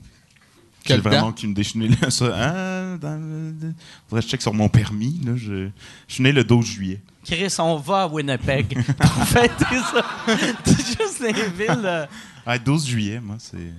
[0.85, 1.63] J'ai Quelle vraiment aucune idée.
[1.63, 2.25] Je suis né là, ça.
[2.35, 3.73] Ah, dans le-
[4.09, 5.19] Faudrait que je check sur mon permis.
[5.25, 5.67] Là, je...
[6.07, 7.01] je suis né le 12 juillet.
[7.25, 10.05] Chris, on va à Winnipeg pour fêter ça.
[10.65, 11.81] C'est juste des villes.
[11.83, 12.05] euh.
[12.45, 13.73] Ah, 12 juillet, moi, c'est.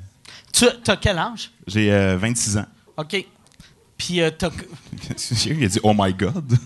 [0.53, 1.51] Tu as quel âge?
[1.67, 2.67] J'ai euh, 26 ans.
[2.97, 3.25] OK.
[3.97, 4.51] Puis euh, t'as.
[5.47, 6.57] Il a dit Oh my God.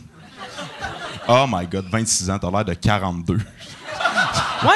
[1.29, 3.37] Oh my God, 26 ans, t'as l'air de 42.
[3.37, 3.41] Ouais,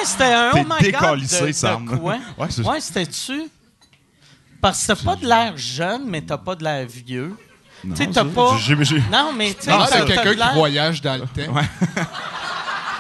[0.05, 0.83] c'était un T'es oh my god.
[0.83, 1.99] décalissé, de- de Sam.
[2.01, 2.19] quoi?
[2.39, 3.51] Ouais, c'est- Ouais, c'était-tu?
[4.61, 7.37] Parce que t'as pas de l'air jeune, mais t'as pas de l'air vieux.
[7.83, 8.57] Tu sais, t'as pas-
[9.13, 11.55] Non, mais tu sais, c'est quelqu'un qui voyage dans le temps.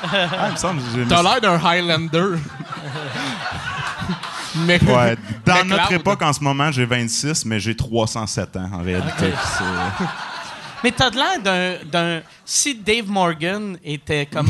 [0.00, 2.38] Ah, il me semble que T'as l'air d'un Highlander.
[4.54, 6.00] mais, Ouais, dans mais notre Cloud.
[6.00, 9.32] époque, en ce moment, j'ai 26, mais j'ai 307 ans, en réalité.
[9.42, 10.04] C'est-
[10.84, 12.20] Mais t'as de l'air d'un, d'un.
[12.44, 14.48] Si Dave Morgan était comme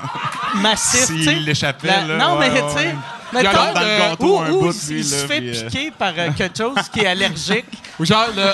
[0.56, 3.42] massif, S'il l'échappait, là, Non, ouais, mais ouais, tu sais.
[3.42, 5.66] l'air dans le gâteau ou- un ou bout, il lui, se là, fait puis, euh,
[5.68, 7.66] piquer par euh, quelque chose qui est allergique.
[7.98, 8.52] Ou genre, le,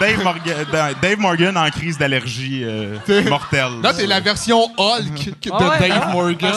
[0.00, 3.80] Dave, Morgan, Dave- Dave Morgan en crise d'allergie euh, mortelle.
[3.82, 6.12] là, t'es la version Hulk de Ah ouais, Dave hein?
[6.12, 6.54] Morgan.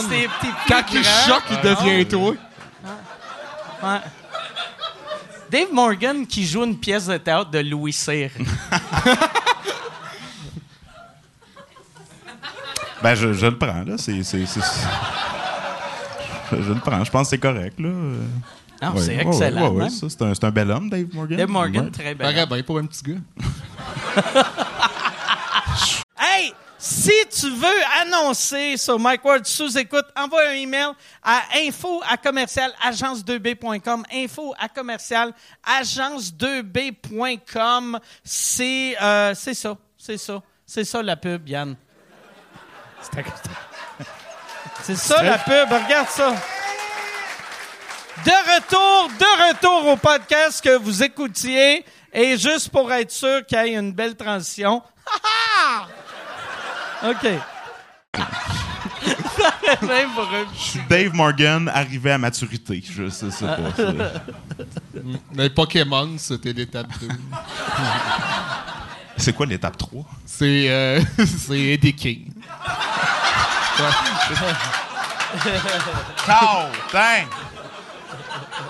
[0.68, 2.34] Quand il choque, il devient toi.
[3.84, 4.00] Ouais.
[5.52, 8.30] Dave Morgan qui joue une pièce de théâtre de Louis Cyr.
[13.04, 13.98] Ben, je, je le prends, là.
[13.98, 14.60] C'est, c'est, c'est-
[16.52, 17.04] Je, je le prends.
[17.04, 17.90] Je pense que c'est correct, là.
[17.90, 19.62] Non, ouais, c'est ouais, excellent.
[19.64, 19.90] ouais, ouais, même.
[19.90, 21.38] ça, c'est, un, c'est un bel homme, Dave Morgan.
[21.38, 21.92] Dave Morgan, Ouais.
[21.92, 22.32] très bien.
[22.32, 23.16] Paraît bien pour un petit gars.
[26.20, 27.68] Hey, si tu veux
[28.02, 30.88] annoncer sur Mike Ward sous écoute, envoie un email
[31.24, 34.04] à info à commercial agence2b.com.
[34.14, 35.32] Info à commercial
[35.80, 38.00] agence2b.com.
[38.24, 41.76] C'est euh, c'est ça, c'est ça, c'est ça la pub, Yann.
[44.84, 46.34] C'est ça la pub, regarde ça.
[48.26, 51.86] De retour, de retour au podcast que vous écoutiez.
[52.14, 54.82] Et juste pour être sûr qu'il y ait une belle transition.
[55.06, 55.88] Ha,
[57.04, 57.10] ha!
[57.12, 57.24] OK.
[59.84, 62.82] Même pour un Je suis Dave Morgan arrivé à maturité.
[62.84, 63.58] Je sais, sais pas.
[63.76, 63.94] c'est-
[65.34, 67.08] Mais Pokémon, c'était l'étape 2.
[69.18, 70.04] C'est quoi l'étape 3?
[70.26, 71.02] C'est euh,
[71.48, 72.32] c'est Eddie King.
[76.26, 76.70] Cow!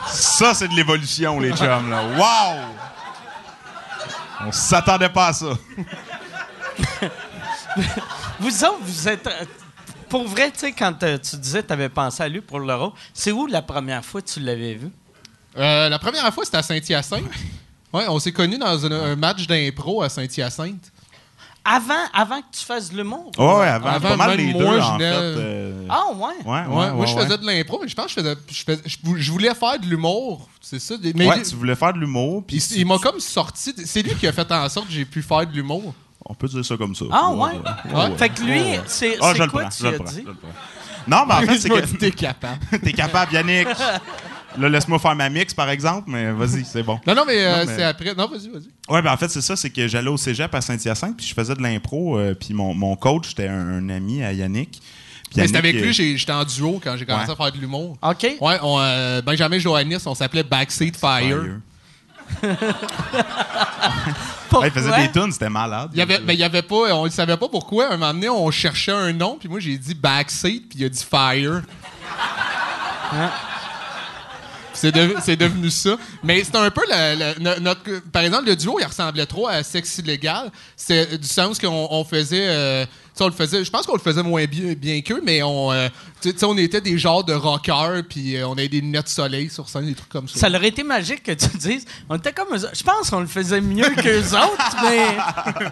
[0.08, 2.04] Ça, c'est de l'évolution, les chums, là.
[2.18, 2.58] Wow!
[4.48, 5.48] On s'attendait pas à ça.
[8.40, 9.26] Vous autres, vous êtes.
[9.28, 9.46] euh,
[10.10, 12.60] Pour vrai, tu sais, quand euh, tu disais que tu avais pensé à lui pour
[12.60, 14.90] le rôle, c'est où la première fois que tu l'avais vu?
[15.58, 17.24] Euh, la première fois, c'était à Saint-Hyacinthe.
[17.94, 20.92] Ouais, on s'est connus dans un, un match d'impro à Saint-Hyacinthe.
[21.70, 23.30] Avant, avant que tu fasses de l'humour?
[23.38, 25.04] Ouais, ouais, avant, Avant, pas mal les moi, deux, je en fait.
[25.04, 26.22] euh, Ah, ouais.
[26.22, 27.24] Ouais, ouais, Ouais, ouais, moi, je ouais.
[27.26, 28.36] faisais de l'impro, mais je pense que je faisais.
[28.50, 30.48] Je, faisais- je vou- je voulais faire de l'humour.
[30.62, 30.96] C'est ça.
[30.98, 33.74] des- Mais Ouais, tu voulais faire de l'humour, puis il, il m'a comme sorti.
[33.74, 35.94] de- C'est lui qui a fait en sorte que j'ai pu faire de l'humour.
[36.30, 37.06] on peut dire ça comme ça.
[37.12, 37.52] Ah, ouais.
[37.94, 38.18] Ouais?
[38.18, 40.12] Fait que lui, c'est Ah, c'est je le quoi prends, tu je le as prends,
[40.12, 40.22] dit?
[40.24, 40.50] je le prends.
[41.08, 42.60] Non, mais en fait, c'est Il m'a que dit, t'es capable.
[42.84, 43.68] t'es capable, Yannick.
[44.60, 47.00] Là, laisse-moi faire ma mix, par exemple, mais vas-y, c'est bon.
[47.06, 48.16] Non, non, mais, euh, Non, mais- c'est après.
[48.16, 48.94] Non, vas-y, vas-y.
[48.94, 51.34] Ouais, ben en fait, c'est ça, c'est que j'allais au cégep à Saint-Hyacinthe, puis je
[51.34, 54.82] faisais de l'impro, euh, puis mon, mon coach, c'était un, un ami à Yannick.
[55.30, 57.34] Puis Mais c'était avec lui, j'étais en duo quand j'ai commencé Ouais.
[57.34, 57.98] à faire de l'humour.
[58.02, 58.24] OK.
[58.40, 61.44] Ouais, on, euh, Benjamin Johannis, on s'appelait Backseat Fire.
[64.54, 65.90] Ouais, il faisait des tunes, c'était malade.
[65.94, 67.88] Il y avait, mais il y avait pas, on ne savait pas pourquoi.
[67.88, 70.90] Un moment donné, on cherchait un nom, puis moi j'ai dit Backseat, puis il a
[70.90, 71.62] dit Fire.
[74.78, 75.98] C'est de- c'est devenu ça.
[76.24, 76.82] Mais c'est un peu
[77.60, 78.00] notre.
[78.12, 80.52] Par exemple, le duo, il ressemblait trop à Sexe illégal.
[80.76, 82.48] C'est du sens qu'on on faisait.
[82.48, 82.86] euh,
[83.20, 83.64] on le faisait.
[83.66, 85.90] Je pense qu'on le faisait moins bien, bien qu'eux, mais on, euh,
[86.44, 89.68] on était des genres de rockers, puis euh, on avait des lunettes de soleil sur
[89.68, 90.40] scène, des trucs comme ça.
[90.40, 91.86] Ça aurait été magique que tu dises.
[92.10, 92.50] On était comme.
[92.56, 95.18] Je pense qu'on le faisait mieux qu'eux autres, mais.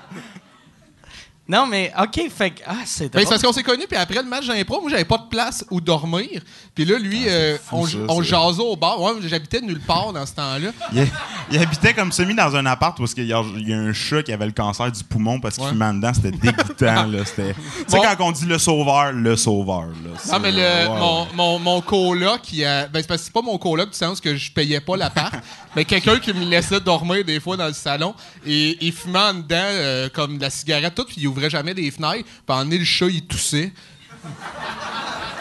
[1.48, 2.62] Non, mais OK, fait que.
[2.66, 3.22] Ah, c'est Ben, drôle.
[3.24, 5.64] c'est parce qu'on s'est connus, puis après le match d'impro, moi, j'avais pas de place
[5.70, 6.42] où dormir.
[6.74, 9.00] Puis là, lui, euh, on, ça, on c'est- jasait au bar.
[9.00, 10.72] Ouais, j'habitais nulle part dans ce temps-là.
[10.92, 11.08] Il,
[11.52, 13.94] il habitait comme semi dans un appart où il y, a, il y a un
[13.94, 15.70] chat qui avait le cancer du poumon parce qu'il Ouais.
[15.70, 16.12] fumait dedans.
[16.16, 17.06] C'était dégoûtant.
[17.06, 17.24] là.
[17.26, 18.02] C'était- Tu sais, Bon.
[18.02, 19.86] quand on dit le sauveur, le sauveur.
[20.04, 21.00] Là, Non, mais le, ouais.
[21.00, 23.98] mon, mon, mon coloc, qui a, ben, c'est parce que c'est pas mon coloc du
[23.98, 25.34] sens que je payais pas l'appart,
[25.76, 29.34] mais quelqu'un qui me laissait dormir des fois dans le salon et il fumait en
[29.36, 32.24] dedans euh, comme de la cigarette, tout, puis il ouvrait jamais des fenêtres.
[32.46, 33.72] Puis en le chat, il toussait.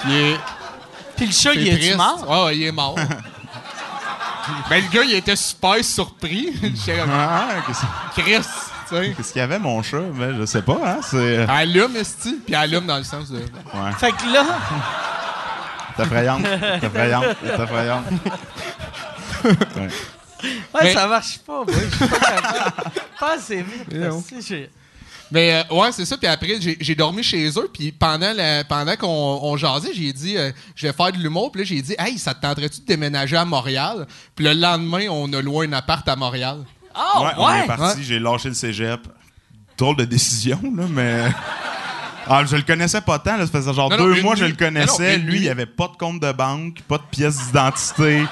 [0.03, 0.39] Puis il est-
[1.17, 2.29] Puis le chat, c'est il est mort?
[2.29, 2.95] Ouais, ouais, il est mort.
[4.71, 6.53] ben, le gars, il était super surpris.
[7.11, 8.37] Ah, qu'est-ce Chris,
[8.89, 9.15] tu sais.
[9.17, 10.01] qu'est-ce qu'il y avait, mon chat?
[10.13, 10.79] Ben, je sais pas.
[10.85, 11.01] Hein?
[11.03, 13.39] C'est Allume, esti, puis allume dans le sens de.
[13.39, 13.93] ouais.
[13.99, 14.45] Fait que là,
[15.97, 16.41] C'est effrayant.
[16.43, 17.23] C'est effrayant.
[17.43, 18.05] C'est effrayant.
[19.45, 19.81] Ouais.
[19.83, 19.89] ouais,
[20.83, 21.65] Mais- ça marche pas.
[21.65, 21.67] moi.
[21.69, 22.73] Je suis pas capable.
[23.21, 23.87] Pas assez vite.
[25.31, 26.17] Mais euh, ouais, c'est ça.
[26.17, 27.71] Puis après, j'ai dormi chez eux.
[27.73, 31.51] Puis pendant, la- pendant qu'on on jasait, j'ai dit, euh, je vais faire de l'humour.
[31.51, 34.07] Puis là, j'ai dit, hey, ça te tenterait-tu de déménager à Montréal?
[34.37, 36.59] Puis le lendemain, on a loué un appart à Montréal.
[36.95, 37.35] Ah, ouais, ouais!
[37.39, 38.05] on est parti.
[38.05, 39.01] J'ai lâché le cégep.
[39.77, 41.25] Drôle de décision, là, mais.
[42.27, 44.45] Ah, je le connaissais pas tant, là, ça faisait genre Non, deux mois que je
[44.47, 45.19] le connaissais.
[45.19, 48.25] Non, non, une Lui, il avait pas de compte de banque, pas de pièce d'identité,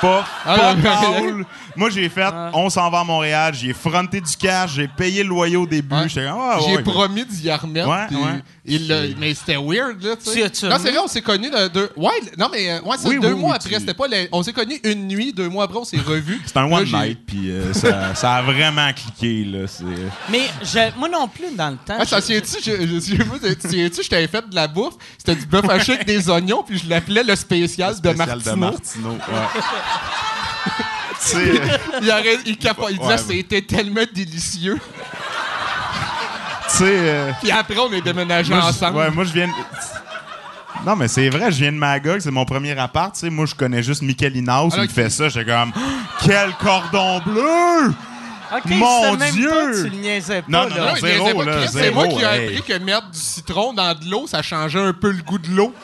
[0.00, 1.44] pas, Ah, pas non, call.
[1.76, 5.28] Moi, j'ai fait, on s'en va à Montréal, j'ai fronté du cash, j'ai payé le
[5.28, 5.94] loyer au début.
[5.94, 6.08] Ouais.
[6.08, 7.88] J'étais comme, ah, j'ai ouais, promis d'y remettre.
[7.88, 8.42] Ouais, puis ouais.
[8.64, 10.68] il l'a- mais c'était weird, là, tu Tu sais.
[10.68, 11.90] Non, c'est vrai, on s'est connus le deux.
[11.96, 13.70] Ouais, le- non, mais euh, ouais, c'est Oui, deux oui, mois oui, après.
[13.70, 14.06] tu- C'était pas.
[14.08, 16.40] les- On s'est connus une nuit, deux mois après, on s'est revus.
[16.46, 19.66] C'était un Là, one j'ai- night, puis euh, ça, ça a vraiment cliqué, là.
[19.66, 19.84] C'est...
[20.30, 21.96] Mais je- moi non plus, dans le temps.
[21.98, 25.94] Ah, ça je- tu tu je t'avais fait de la bouffe, c'était du bœuf haché
[25.94, 28.56] avec des oignons, puis je l'appelais le spécial, spécial de Martineau.
[28.56, 29.60] Martineau, ouais.
[31.34, 31.58] euh,
[32.02, 34.78] Il, aurait- il, capa- il disait Ouais, c'était tellement délicieux.
[36.68, 38.98] tu sais, euh, Puis après, on est Moi, je- ensemble.
[38.98, 39.52] ouais, moi, je viens de...
[40.84, 43.14] Non, mais c'est vrai, je viens de Magog, c'est mon premier appart.
[43.14, 44.74] Tu sais, moi, je connais juste Michael Inaus.
[44.76, 45.72] Il me fait ça, j'étais comme,
[46.24, 47.94] quel cordon bleu!
[48.66, 49.48] Mon même Dieu!
[49.48, 50.48] pas, tu le niaisais pas.
[50.48, 50.68] Non,
[51.00, 52.48] zéro, là, C'est moi qui ai hey.
[52.58, 55.48] appris que mettre du citron dans de l'eau, ça changeait un peu le goût de
[55.50, 55.74] l'eau.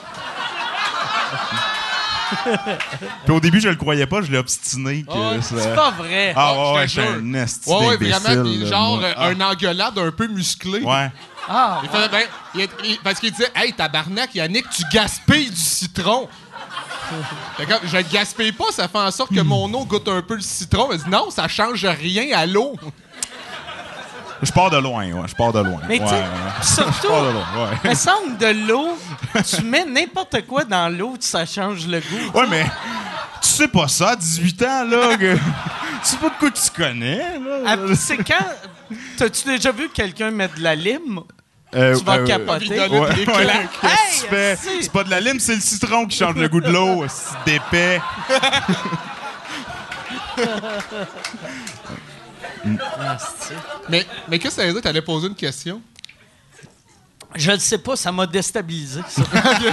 [3.25, 5.03] Puis au début, je le croyais pas, je l'ai obstiné.
[5.05, 6.33] que ça- C'est pas vrai.
[6.37, 7.17] Ah je ouais, j'étais jure.
[7.23, 9.09] un esti Ouais, ouais, d'imbécile, vraiment, puis là, genre moi.
[9.09, 10.81] euh, un engueulade un peu musclé.
[10.81, 11.11] Ouais.
[11.49, 12.23] Ah, Il faisait, ben,
[12.55, 16.29] il- il- parce qu'il disait, hey, tabarnak, Yannick, tu gaspilles du citron.
[17.57, 20.23] Fait que, je le gaspille pas, ça fait en sorte que mon eau goûte un
[20.23, 20.91] peu le citron.
[20.93, 22.77] Il dit, non, ça change rien à l'eau.
[24.43, 25.81] Je pars de loin, ouais, je pars de loin.
[25.89, 26.23] Mais tu Ouais,
[26.63, 27.45] surtout, Je pars de loin,
[27.85, 27.91] ouais.
[27.91, 28.99] me semble de l'eau,
[29.49, 32.39] tu mets n'importe quoi dans l'eau, ça change le goût.
[32.39, 32.65] Ouais, mais
[33.43, 35.17] tu sais pas ça à 18 ans, là.
[35.17, 35.35] Que...
[35.35, 35.41] tu
[36.03, 37.59] sais pas de quoi tu connais, là.
[37.67, 38.47] Ah, C'est quand.
[39.17, 41.21] T'as-tu déjà vu quelqu'un mettre de la lime?
[41.75, 42.81] Euh, Tu vas euh, capoter.
[42.81, 44.57] Ouais, ouais, Hey, que tu fais?
[44.57, 44.83] si.
[44.83, 47.05] C'est pas de la lime, c'est le citron qui change le goût de l'eau.
[47.09, 48.01] C'est d'épais.
[53.89, 54.83] Mais, mais qu'est-ce que ça veut dire?
[54.83, 55.81] T'allais poser une question?
[57.35, 59.03] Je le sais pas, ça m'a déstabilisé.
[59.09, 59.23] ça.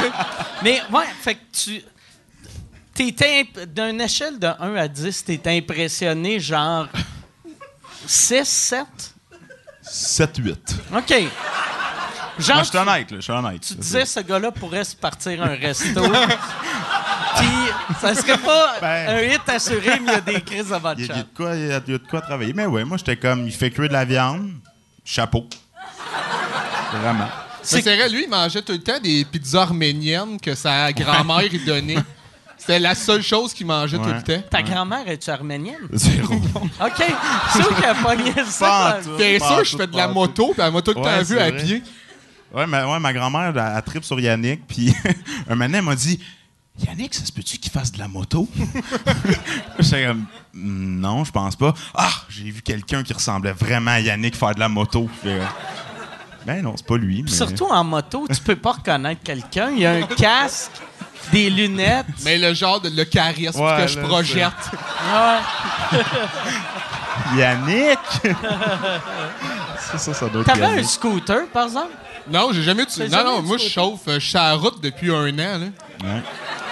[0.64, 1.84] Mais ouais, fait que tu.
[3.68, 6.88] D'une échelle de 1 à 10, t'étais impressionné genre
[8.08, 8.86] 6, 7?
[9.84, 10.52] 7-8.
[10.96, 11.10] OK.
[11.10, 11.30] Moi,
[12.40, 13.18] Genre, je suis honnête, là.
[13.18, 13.62] Je suis honnête.
[13.62, 16.02] tu disais ce gars-là pourrait se partir un resto.
[17.40, 19.10] Puis ça serait pas Ben.
[19.10, 21.18] un hit assuré, mais il y a des crises à votre Il y, a, il
[21.18, 21.24] y a chat.
[21.24, 22.54] de quoi, il y a- de quoi travailler.
[22.54, 24.52] Mais ouais, moi, j'étais comme, il fait cuire de la viande,
[25.04, 25.48] chapeau.
[27.02, 27.28] Vraiment.
[27.62, 31.60] C'est vrai, lui, il mangeait tout le temps des pizzas arméniennes que sa grand-mère lui
[31.66, 31.98] donnait.
[32.58, 34.42] C'était la seule chose qu'il mangeait tout le temps.
[34.50, 35.76] Ta grand-mère, es-tu arménienne?
[35.94, 36.34] Zéro.
[36.36, 37.04] OK.
[37.54, 39.00] C'est où qu'elle a pogné Pas ça?
[39.04, 41.42] Pas sûr, je fais de la moto, puis m'a tout le Ouais, temps vu c'est
[41.42, 41.84] à pied.
[42.54, 44.94] Ouais, ma, ouais, ma grand-mère, elle, elle tripe sur Yannick, puis
[45.50, 46.20] un moment, elle m'a dit
[46.86, 48.48] Yannick, ça se peut-tu qu'il fasse de la moto?
[49.80, 51.74] J'étais comme Mm, Non, je pense pas.
[51.94, 55.08] Ah, j'ai vu quelqu'un qui ressemblait vraiment à Yannick faire de la moto.
[55.22, 55.44] Fait, euh,
[56.46, 57.22] ben non, c'est pas lui.
[57.24, 57.30] Mais...
[57.32, 59.70] Surtout en moto, tu peux pas reconnaître quelqu'un.
[59.72, 60.72] Il y a un casque,
[61.32, 62.06] des lunettes.
[62.24, 64.54] Mais le genre de le charisme Ouais, que je projette.
[65.14, 66.00] Ouais.
[67.38, 68.00] Yannick
[69.80, 71.92] Ça, ça, ça doit être T'avais un scooter, par exemple?
[72.30, 73.84] Non, j'ai jamais jamais Non, non, moi, je scooter?
[73.84, 74.08] chauffe.
[74.08, 75.60] euh, Je suis à la route depuis un an.
[75.60, 75.68] Là.
[76.04, 76.22] Ouais.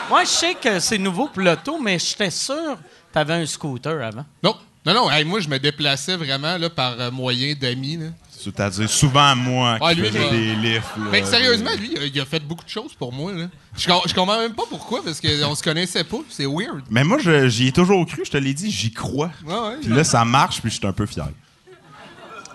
[0.10, 4.04] Moi, je sais que c'est nouveau pour l'auto, mais j'étais sûr que t'avais un scooter
[4.04, 4.26] avant.
[4.44, 5.12] Non, non, non.
[5.12, 7.98] hey, moi, je me déplaçais vraiment là, par euh, moyen d'amis.
[7.98, 8.08] là.
[8.38, 10.84] C'est-à-dire souvent moi Ah, qui lui, faisais des lifts.
[11.12, 13.34] là, sérieusement, lui, il a- il a fait beaucoup de choses pour moi.
[13.34, 13.46] Là.
[13.76, 16.18] Je, com- je comprends même pas pourquoi, parce qu'on se connaissait pas.
[16.30, 16.84] C'est weird.
[16.92, 19.32] Mais moi, je- j'y ai toujours cru, je te l'ai dit, j'y crois.
[19.44, 19.78] Ouais.
[19.82, 21.28] Puis là, ça marche, puis je suis un peu fier.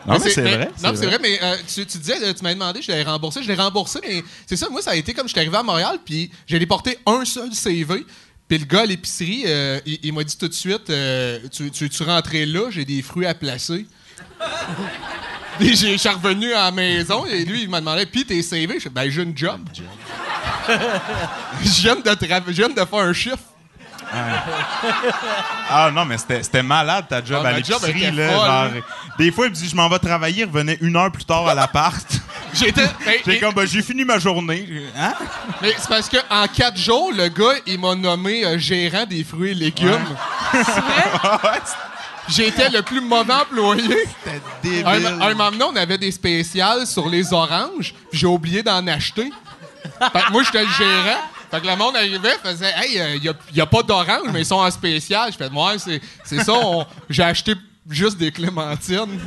[0.07, 0.71] Non, mais c'est vrai.
[0.83, 3.43] Non, c'est vrai, mais euh, tu, tu disais, euh, tu m'as demandé, je l'avais remboursé.
[3.43, 5.63] Je l'ai remboursé, mais c'est ça, moi, ça a été comme je suis arrivé à
[5.63, 8.07] Montréal, puis j'allais porter un seul CV.
[8.49, 11.71] Puis le gars à l'épicerie, euh, il, il m'a dit tout de suite euh, tu,
[11.71, 13.87] tu, tu rentrais là, j'ai des fruits à placer.
[15.59, 18.43] Puis j'ai- je suis revenu à la maison et lui, il m'a demandé Puis tes
[18.43, 19.61] CV Je fais Ben, j'ai une job.
[21.63, 23.37] je, viens de de faire un chiffre.
[25.71, 28.05] Ah non, mais c'était c'était malade ta job Ah, à ma job l'épicerie.
[28.07, 28.83] était là, folle, genre,
[29.19, 31.47] Des fois, il me dit, je m'en vais travailler, il revenait une heure plus tard
[31.49, 32.05] à l'appart.
[32.53, 32.87] J'étais.
[33.25, 34.67] J'ai comme, ben, j'ai fini ma journée.
[34.99, 35.13] Hein?
[35.63, 39.53] Mais c'est parce qu'en quatre jours, le gars, il m'a nommé euh, gérant des fruits
[39.53, 40.17] et légumes.
[42.29, 43.97] J'étais le plus mauvais employé.
[44.25, 44.87] C'était débile.
[44.87, 48.87] Un, un moment donné, on avait des spéciales sur les oranges, puis j'ai oublié d'en
[48.87, 49.33] acheter.
[50.13, 51.19] Fait que moi, j'étais le gérant.
[51.51, 54.57] Fait que le monde arrivait, faisait Hey, il n'y a, pas d'orange, mais ils sont
[54.57, 55.33] en spécial.
[55.33, 57.55] Je fais Moi, c'est c'est ça, on- j'ai acheté
[57.89, 59.19] juste des clémentines.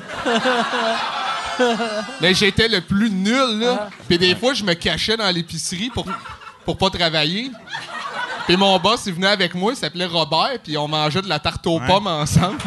[2.21, 3.89] Mais j'étais le plus nul, là.
[4.07, 6.05] Puis des fois, je me cachais dans l'épicerie pour,
[6.65, 7.51] pour pas travailler.
[8.47, 11.39] Puis mon boss, il venait avec moi, il s'appelait Robert, puis on mangeait de la
[11.39, 12.57] tarte aux pommes ensemble.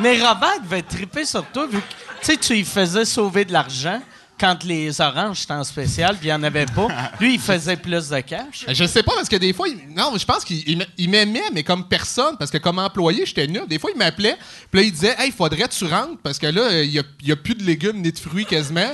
[0.00, 3.52] Mais Robert devait triper sur toi, vu que tu sais, tu lui faisais sauver de
[3.52, 4.00] l'argent
[4.42, 6.88] quand les oranges étaient en spécial, puis il n'y en avait pas.
[7.20, 8.64] Lui, il faisait plus de cash.
[8.66, 11.50] Je sais pas, parce que des fois, non, je pense qu'il il m'a- il m'aimait,
[11.52, 13.68] mais comme personne, parce que comme employé, j'étais nul.
[13.68, 14.36] Des fois, il m'appelait,
[14.68, 17.36] puis là, il disait, hey, faudrait que tu rentres, parce que là, il n'y a,
[17.36, 18.90] plus de légumes ni de fruits quasiment.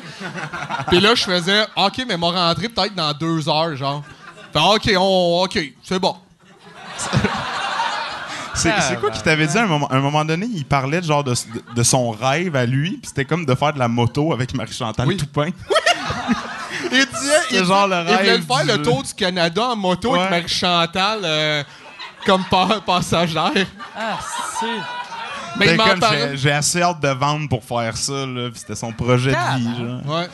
[0.88, 4.04] puis là, je faisais, OK, mais m'a rentré peut-être dans deux heures, genre.
[4.54, 6.14] OK, on, OK, c'est bon.
[8.58, 10.46] C'est Ah, quoi qui t'avait dit à un moment, à un moment donné?
[10.52, 13.54] Il parlait de, genre de, de- de son rêve à lui, puis c'était comme de
[13.54, 15.16] faire de la moto avec Marie-Chantal Oui.
[15.16, 15.48] Toupin.
[16.90, 20.20] Il disait, il, genre le il voulait faire le tour du Canada en moto Ouais.
[20.20, 21.62] avec Marie-Chantal euh,
[22.24, 23.50] comme pa- passagère.
[23.96, 24.18] Ah,
[24.58, 24.66] c'est.
[25.58, 26.36] Mais parlait.
[26.36, 29.76] j'ai- assez hâte de vendre pour faire ça, là, puis c'était son projet de vie,
[29.76, 30.16] genre.
[30.16, 30.28] Ouais.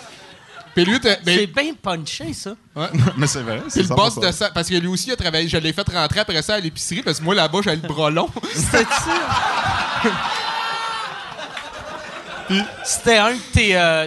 [0.74, 2.54] Puis lui, t'es- ben, C'est bien punché, ça.
[2.74, 2.88] ouais.
[3.16, 4.26] Mais c'est vrai, C'est le boss 100%.
[4.26, 4.50] de ça.
[4.50, 5.46] Parce que lui aussi, il a travaillé.
[5.48, 8.10] Je l'ai fait rentrer après ça à l'épicerie parce que moi, là-bas, j'avais le bras
[8.10, 8.28] long.
[8.54, 10.10] C'était ça.
[12.84, 13.76] C'était un de tes.
[13.76, 14.06] euh,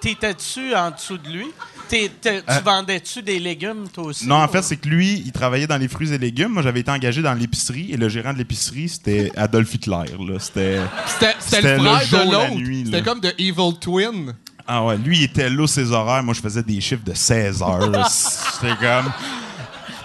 [0.00, 1.46] T'étais-tu en dessous de lui?
[1.88, 4.26] T'es- t'es- tu Euh, vendais-tu des légumes, toi aussi?
[4.28, 6.52] Non, en fait, c'est que lui, il travaillait dans les fruits et légumes.
[6.52, 9.94] Moi, j'avais été engagé dans l'épicerie et le gérant de l'épicerie, c'était Adolf Hitler.
[10.18, 10.38] Là.
[10.38, 10.80] C'était...
[11.06, 12.54] C'était c'était C'était le le frère jour, de la l'autre.
[12.60, 14.34] nuit, C'était comme de Evil Twin.
[14.70, 16.22] Ah ouais, lui, il était là, ses horaires.
[16.22, 17.88] Moi, je faisais des chiffres de 16 heures.
[17.90, 18.06] là.
[18.10, 19.10] C'était comme...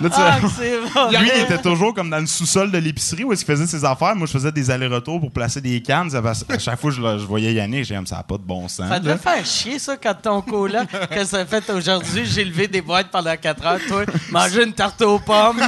[0.01, 1.17] Là, tu Ah, sais, que.
[1.21, 3.85] Lui, il était toujours comme dans le sous-sol de l'épicerie où est-ce qu'il faisait ses
[3.85, 4.15] affaires.
[4.15, 6.09] Moi, je faisais des allers-retours pour placer des cannes.
[6.15, 8.67] À chaque fois, je, le- je voyais Yannick, j'ai comme ça n'a pas de bon
[8.67, 8.87] sens.
[8.87, 8.99] Ça là.
[8.99, 13.11] devait faire chier, ça, quand ton coloc, que ça fait aujourd'hui, j'ai levé des boîtes
[13.11, 15.61] pendant 4 heures, toi, manger une tarte aux pommes.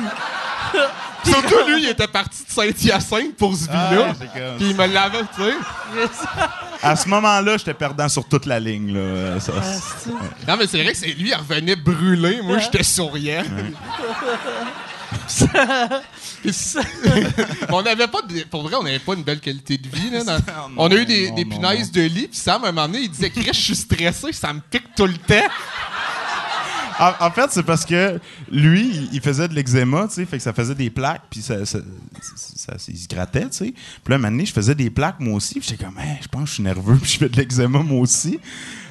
[1.26, 3.90] Surtout lui, il était parti de Saint-Hyacinthe pour ce Ah,
[4.34, 5.54] comme- Puis il me l'avait, tu sais.
[6.82, 8.94] À ce moment-là, j'étais perdant sur toute la ligne.
[8.94, 9.40] Là.
[9.40, 9.54] Ça-
[10.48, 12.42] Non, mais c'est vrai que c'est lui, il revenait brûlé.
[12.44, 13.44] Moi, j'étais souriant.
[17.70, 20.24] On n'avait pas de- pour vrai on n'avait pas une belle qualité de vie là,
[20.24, 20.44] dans- Non,
[20.78, 22.88] on a eu des, non, des non, punaises de lit puis Sam à un moment
[22.88, 25.36] donné il disait Chris je suis stressé ça me pique tout le temps
[27.00, 28.20] En, en fait, c'est parce que
[28.52, 31.66] lui, il- faisait de l'eczéma, tu sais, fait que ça faisait des plaques, puis ça,
[31.66, 31.80] ça,
[32.56, 33.74] ça- ça- il se grattait, tu sais.
[33.74, 36.18] Puis là, un moment donné, je faisais des plaques, moi aussi, puis j'étais comme, Hey,
[36.22, 38.40] je pense que je suis nerveux, puis je fais de l'eczéma, moi aussi.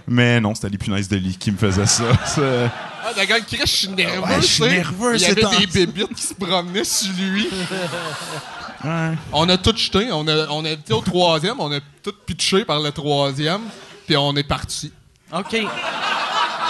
[0.07, 2.05] Mais non, c'était les punaises de lit qui me faisaient ça.
[2.27, 2.71] Ça-
[3.07, 6.15] ah d'accord Chris je suis nerveux Ouais, je suis nerveux, il y avait des bébites
[6.15, 7.49] qui se promenaient sur lui
[8.85, 9.13] Ouais.
[9.33, 12.65] on a tout jeté on a, on a été au troisième on a tout pitché
[12.67, 13.61] par le troisième
[14.07, 14.93] puis on est parti
[15.33, 15.57] OK.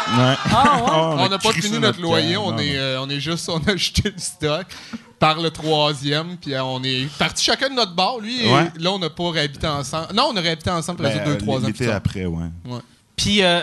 [0.07, 0.35] Ouais.
[0.53, 0.83] Ah, ouais?
[0.87, 2.79] Oh, on n'a pas fini notre loyer, on Non, est, non.
[2.79, 4.67] euh, on est juste, on a acheté du stock
[5.19, 8.19] par le troisième, puis euh, on est parti chacun de notre bar.
[8.19, 8.71] Lui, et Ouais.
[8.79, 10.09] là, on n'a pas réhabité ensemble.
[10.15, 11.65] Non, on a réhabité ensemble les Ben, deux, trois ans.
[11.73, 11.95] Plus tard.
[11.97, 12.47] après, ouais.
[13.17, 13.63] Puis, euh,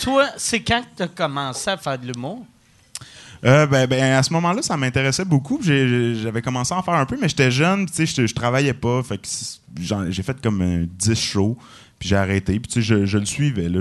[0.00, 2.44] toi, c'est quand que tu as commencé à faire de l'humour?
[3.44, 5.60] Euh, ben, ben, à ce moment-là, ça m'intéressait beaucoup.
[5.62, 8.74] J'avais commencé à en faire un peu, mais j'étais jeune, tu sais, je, je travaillais
[8.74, 9.02] pas.
[9.02, 9.28] Fait que
[10.10, 11.56] j'ai fait comme euh, 10 shows,
[11.98, 12.58] puis j'ai arrêté.
[12.60, 13.68] Puis tu sais, je, je le suivais.
[13.68, 13.80] là.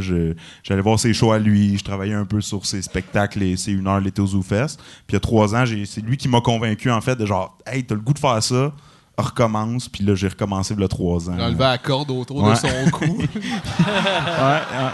[0.63, 3.71] J'allais voir ses shows à lui, je travaillais un peu sur ses spectacles, et c'est
[3.71, 4.77] une heure l'été aux ZooFest.
[4.77, 7.57] Puis il y a trois ans, c'est lui qui m'a convaincu, en fait, de genre,
[7.65, 8.71] hey, t'as le goût de faire ça,
[9.17, 9.87] recommence.
[9.89, 11.37] Puis là, j'ai recommencé il y a trois ans.
[11.39, 12.51] Enlevé la corde autour Ouais.
[12.51, 13.05] de son cou.
[13.05, 13.27] Ouais, ouais,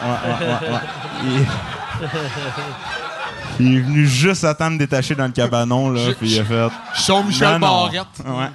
[0.04, 0.80] ouais, ouais, ouais, ouais.
[3.60, 6.40] Il est venu juste à temps de me détacher dans le cabanon, là, puis il
[6.40, 6.68] a fait...
[6.96, 7.90] Je suis Michel Non, non.
[7.90, 8.24] Barrette.
[8.26, 8.50] Ouais.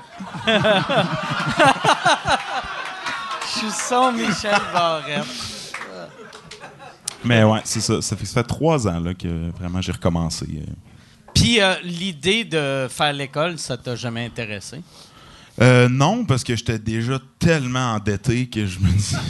[3.54, 5.24] Je suis son Michel Barrette.
[7.24, 8.00] Mais ouais, c'est ça.
[8.02, 10.46] Ça fait, ça fait trois ans là, que vraiment j'ai recommencé.
[10.54, 10.72] euh.
[11.34, 14.80] Puis euh, l'idée de faire l'école, ça t'a jamais intéressé?
[15.60, 19.16] Euh, non, parce que j'étais déjà tellement endetté que je me dis...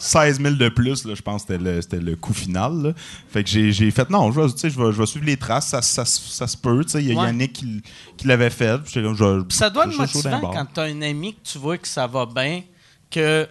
[0.00, 2.82] 16 000 de plus, là, je pense que c'était le, le coût final.
[2.82, 2.92] là.
[3.28, 5.82] Fait que j'ai, fait, non, je vais, je vais, je vais suivre les traces, ça,
[5.82, 6.84] ça, ça se peut.
[6.94, 7.26] Il y a Ouais.
[7.26, 7.82] Yannick qui,
[8.16, 8.78] qui l'avait fait.
[8.86, 12.06] je ça doit être motivant quand tu as un ami que tu vois que ça
[12.06, 12.62] va bien,
[13.10, 13.48] que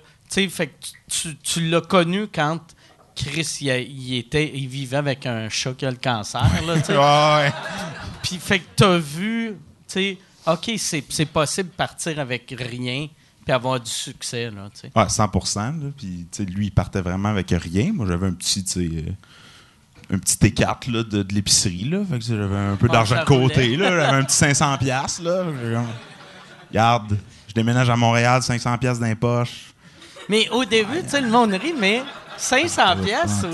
[0.49, 2.60] fait que tu, tu- tu l'as connu quand
[3.16, 7.51] Chris il, était, il vivait avec un chat qui a le cancer, là.
[8.22, 9.55] Puis fait que t'as vu, tu
[9.88, 13.08] sais, ok, c'est c'est possible de partir avec rien
[13.43, 14.91] puis avoir du succès, là, tu sais.
[14.93, 15.24] Ouais, 100
[15.55, 15.72] là.
[15.97, 17.93] Puis, tu sais, lui, il partait vraiment avec rien.
[17.93, 21.99] Moi, j'avais un petit, euh, un petit T4 là, de, de l'épicerie, là.
[22.12, 23.89] Fait que j'avais un peu Ah, d'argent de côté, là.
[23.89, 25.45] J'avais un petit 500 piastres, là.
[25.64, 25.88] J'ai comme,
[26.70, 27.18] Regarde,
[27.58, 29.74] déménage à Montréal, 500 piastres dans les poches.
[30.30, 32.01] Mais au début, tu sais, le monde rit, mais
[32.38, 33.45] 500 pièces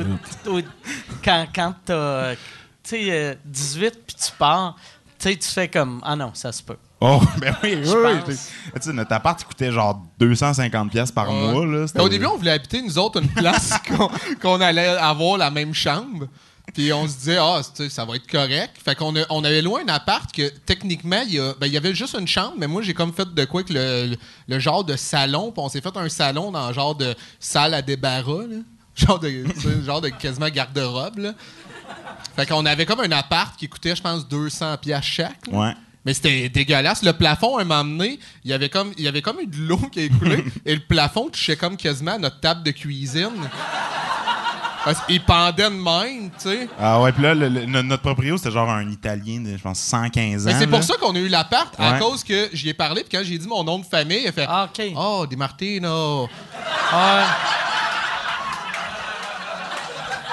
[1.24, 2.38] quand, quand t'as, tu
[2.84, 4.76] sais, euh, 18 puis tu pars,
[5.20, 6.78] tu sais, tu fais comme, ah non, ça se peut.
[7.00, 8.34] Oh, ben oui, oui.
[8.76, 11.52] Tu sais, notre appart, il coûtait genre 250 piastres par Ouais.
[11.52, 11.86] mois, là.
[12.00, 14.10] Au début, on voulait habiter, nous autres, une place qu'on
[14.42, 16.28] qu'on allait avoir la même chambre.
[16.74, 18.78] Puis on se disait, ah, ça va être correct.
[18.84, 21.74] Fait qu'on a- on avait loin un appart que techniquement, il y, a- ben, il
[21.74, 24.18] y avait juste une chambre, mais moi, j'ai comme fait de quoi avec le, le-
[24.48, 25.52] le genre de salon.
[25.52, 28.58] Puis on s'est fait un salon dans le genre de salle à débarras, là.
[28.96, 29.44] Genre de,
[29.84, 31.34] genre de quasiment garde-robe, là.
[32.36, 35.48] Fait qu'on avait comme un appart qui coûtait, je pense, 200 piastres chaque.
[35.48, 35.58] là.
[35.58, 35.74] Ouais.
[36.06, 37.02] Mais c'était dégueulasse.
[37.02, 39.58] Le plafond, un moment donné, il y avait comme, il y avait comme eu de
[39.58, 43.32] l'eau qui a écoulé et le plafond touchait comme quasiment à notre table de cuisine.
[44.86, 46.68] Parce qu'il pendait de même, tu sais.
[46.80, 49.62] Ah ouais, puis là, le- le- no- notre proprio, c'était genre un Italien de, je
[49.62, 50.52] pense, 115 ans.
[50.52, 50.86] Mais c'est pour là.
[50.86, 52.00] ça qu'on a eu l'appart, à Ouais.
[52.00, 54.32] cause que j'y ai parlé, puis quand j'ai dit mon nom de famille, il a
[54.34, 54.84] fait Ah, OK.
[54.98, 56.28] Oh, Di Martino.
[56.92, 57.26] Ah,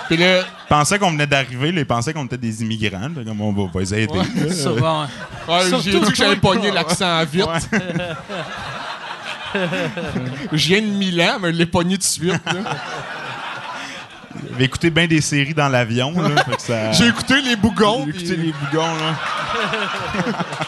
[0.09, 3.09] Puis là, Il pensait qu'on venait d'arriver, là, il pensait qu'on était des immigrants.
[3.15, 4.13] là, Comme on va, va les aider.
[4.19, 4.53] là.
[4.53, 5.03] souvent.
[5.49, 7.45] ouais, Surtout j'ai dit que j'allais pogner l'accent vite.
[10.53, 12.33] Je viens de Milan, mais je l'ai pogné tout de suite.
[12.47, 12.53] là.
[14.51, 16.15] J'avais écouté bien des séries dans l'avion.
[16.59, 18.05] ça- J'ai écouté les bougons.
[18.07, 18.95] J'ai puis- écouté les bougons.
[18.97, 19.15] Là.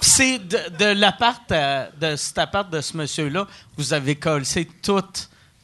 [0.00, 3.46] Puis c'est de, de l'appart, à- de cet appart de ce monsieur-là,
[3.76, 4.44] vous avez collé
[4.82, 5.02] tout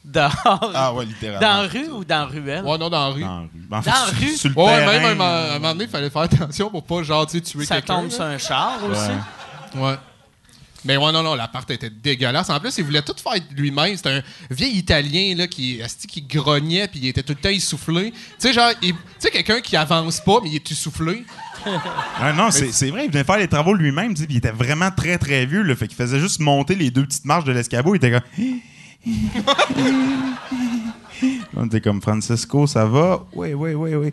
[0.05, 0.73] dehors.
[0.75, 1.41] Ah ouais, littéralement.
[1.41, 2.65] Dans la rue ou dans la ruelle?
[2.65, 3.21] Ouais, non, dans la rue.
[3.23, 3.49] Dans la rue.
[3.69, 4.37] Ben, en fait, Dans la sur- rue?
[4.37, 6.11] Sur le Ouais, terrain, même à un moment- euh, à un moment donné, il fallait
[6.11, 7.95] faire attention pour pas, genre, tu sais, tuer Ça quelqu'un.
[7.97, 8.11] tombe là.
[8.11, 9.79] sur un char aussi?
[9.79, 9.95] Ouais.
[10.85, 12.49] Mais ouais, non, non, l'appart était dégueulasse.
[12.51, 13.97] En plus, il voulait tout faire lui-même.
[13.97, 17.51] C'était un vieil Italien là, qui, asti, qui grognait puis il était tout le temps
[17.51, 18.13] essoufflé.
[18.13, 21.25] Tu sais, genre, il- tu sais, quelqu'un qui avance pas, mais il est essoufflé.
[21.67, 24.39] Ouais, non, c'est c'est vrai, il venait faire les travaux lui-même, tu sais, puis il
[24.39, 27.45] était vraiment très très vieux, là, fait qu'il faisait juste monter les deux petites marches
[27.45, 28.23] de l'escabeau, il était comme...
[31.57, 33.27] on était comme, Francesco, ça va?
[33.35, 34.11] Oui, oui, oui, oui.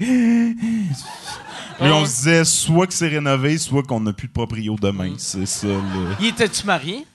[1.81, 5.13] Lui, on se disait soit que c'est rénové, soit qu'on n'a plus de proprio demain.
[5.17, 6.15] C'est ça, là.
[6.19, 7.05] Il était-tu marié?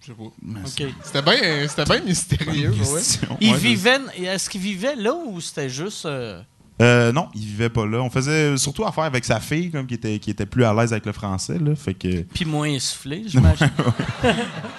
[0.00, 0.24] Je sais pas.
[0.24, 0.94] OK.
[1.04, 2.70] C'était bien c'était bien mystérieux.
[2.70, 2.94] ouais.
[2.98, 3.36] Question.
[3.40, 3.98] Il Ouais, vivait...
[4.18, 6.04] Est-ce qu'il vivait là ou c'était juste...
[6.06, 6.42] euh,
[6.80, 8.02] Euh, non, il vivait pas là.
[8.02, 10.92] On faisait surtout affaire avec sa fille, comme, qui, était, qui était plus à l'aise
[10.92, 12.22] avec le français, là, fait que...
[12.22, 13.70] Puis moins essoufflé, j'imagine.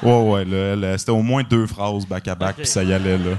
[0.03, 2.55] Ouais, ouais, là, elle, c'était au moins deux phrases back-à-back, Ok.
[2.57, 3.37] puis ça y allait, là.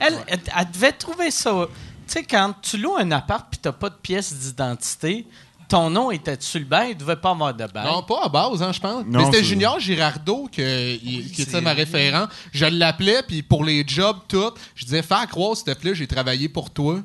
[0.00, 1.66] elle, elle, elle devait trouver ça...
[2.06, 5.26] Tu sais, quand tu loues un appart puis t'as pas de pièce d'identité,
[5.68, 7.82] ton nom était sur le banc, il devait pas avoir de bain.
[7.84, 9.04] Non, pas à base, hein, je pense.
[9.06, 12.26] Non, Mais c'était Junior Girardeau que- il- qui était ma référent.
[12.52, 16.06] Je l'appelais, puis pour les jobs, tout, je disais, fais croire, s'il te plaît, j'ai
[16.06, 17.00] travaillé pour toi.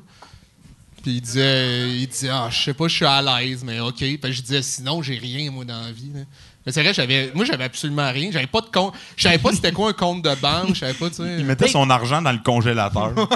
[1.02, 3.96] Puis il disait, il disait ah, je sais pas, je suis à l'aise, mais OK.
[3.96, 6.12] Puis je disais, sinon, j'ai rien, moi, dans la vie.
[6.14, 6.20] là.
[6.64, 8.30] Mais c'est vrai, j'avais, moi, j'avais absolument rien.
[8.30, 8.94] J'avais pas de compte.
[9.16, 10.74] Je savais pas c'était quoi un compte de banque.
[10.74, 11.38] Je savais pas, tu sais.
[11.40, 13.12] Il mettait Mais- son argent dans le congélateur.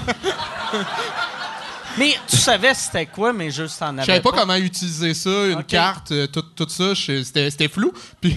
[1.99, 5.47] Mais tu savais c'était quoi, mais juste en avais Je savais pas, comment utiliser ça,
[5.47, 6.95] une carte, euh, tout, tout ça.
[6.95, 7.93] C'était, c'était flou.
[8.21, 8.35] Puis,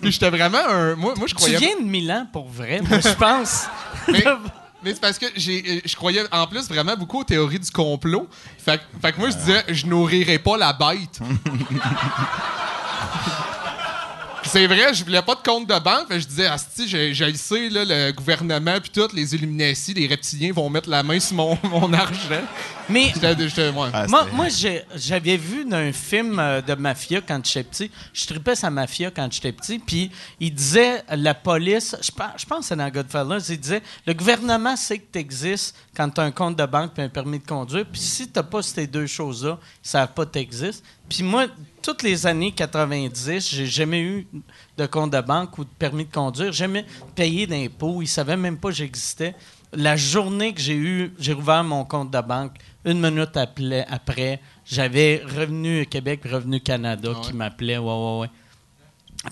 [0.00, 0.94] puis j'étais vraiment un.
[0.94, 1.58] Moi, moi je Tu croyais.
[1.58, 3.64] viens de Milan pour vrai, moi, je pense.
[4.08, 4.24] Mais,
[4.82, 7.70] mais c'est parce que j'ai, euh, je croyais en plus vraiment beaucoup aux théories du
[7.70, 8.28] complot.
[8.58, 11.20] Fait, que- fait que moi, je disais, je nourrirai pas la bête.
[14.44, 16.08] Puis c'est vrai, je voulais pas de compte de banque.
[16.08, 19.94] fait je disais, Asti, j'ai j'ai le sais, là, le gouvernement, puis tout, les Illuminati,
[19.94, 22.42] les reptiliens vont mettre la main sur mon, mon argent.
[22.90, 23.88] Mais J'étais- j'étais- ouais.
[23.90, 27.90] Ah, moi, moi j'ai- j'avais vu d'un film euh, de mafia quand j'étais petit.
[28.12, 29.78] Je tripais sa mafia quand j'étais petit.
[29.78, 33.82] Puis il disait, la police, je pense, je pense que c'est dans Godfellas, il disait
[34.06, 37.08] le gouvernement sait que tu existes quand tu as un compte de banque et un
[37.08, 37.86] permis de conduire.
[37.90, 40.84] Puis si tu pas ces deux choses-là, ils savent pas que tu existes.
[41.08, 41.46] Puis moi,
[41.84, 44.26] toutes les années 90, j'ai jamais eu
[44.78, 46.50] de compte de banque ou de permis de conduire.
[46.50, 48.00] J'ai jamais payé d'impôts.
[48.00, 49.34] Ils savaient même pas que j'existais.
[49.74, 52.52] La journée que j'ai eu, j'ai rouvert mon compte de banque,
[52.86, 57.76] une minute après, après j'avais Revenu Québec et Revenu Canada qui m'appelaient.
[57.76, 58.30] Ouais, ouais, ouais.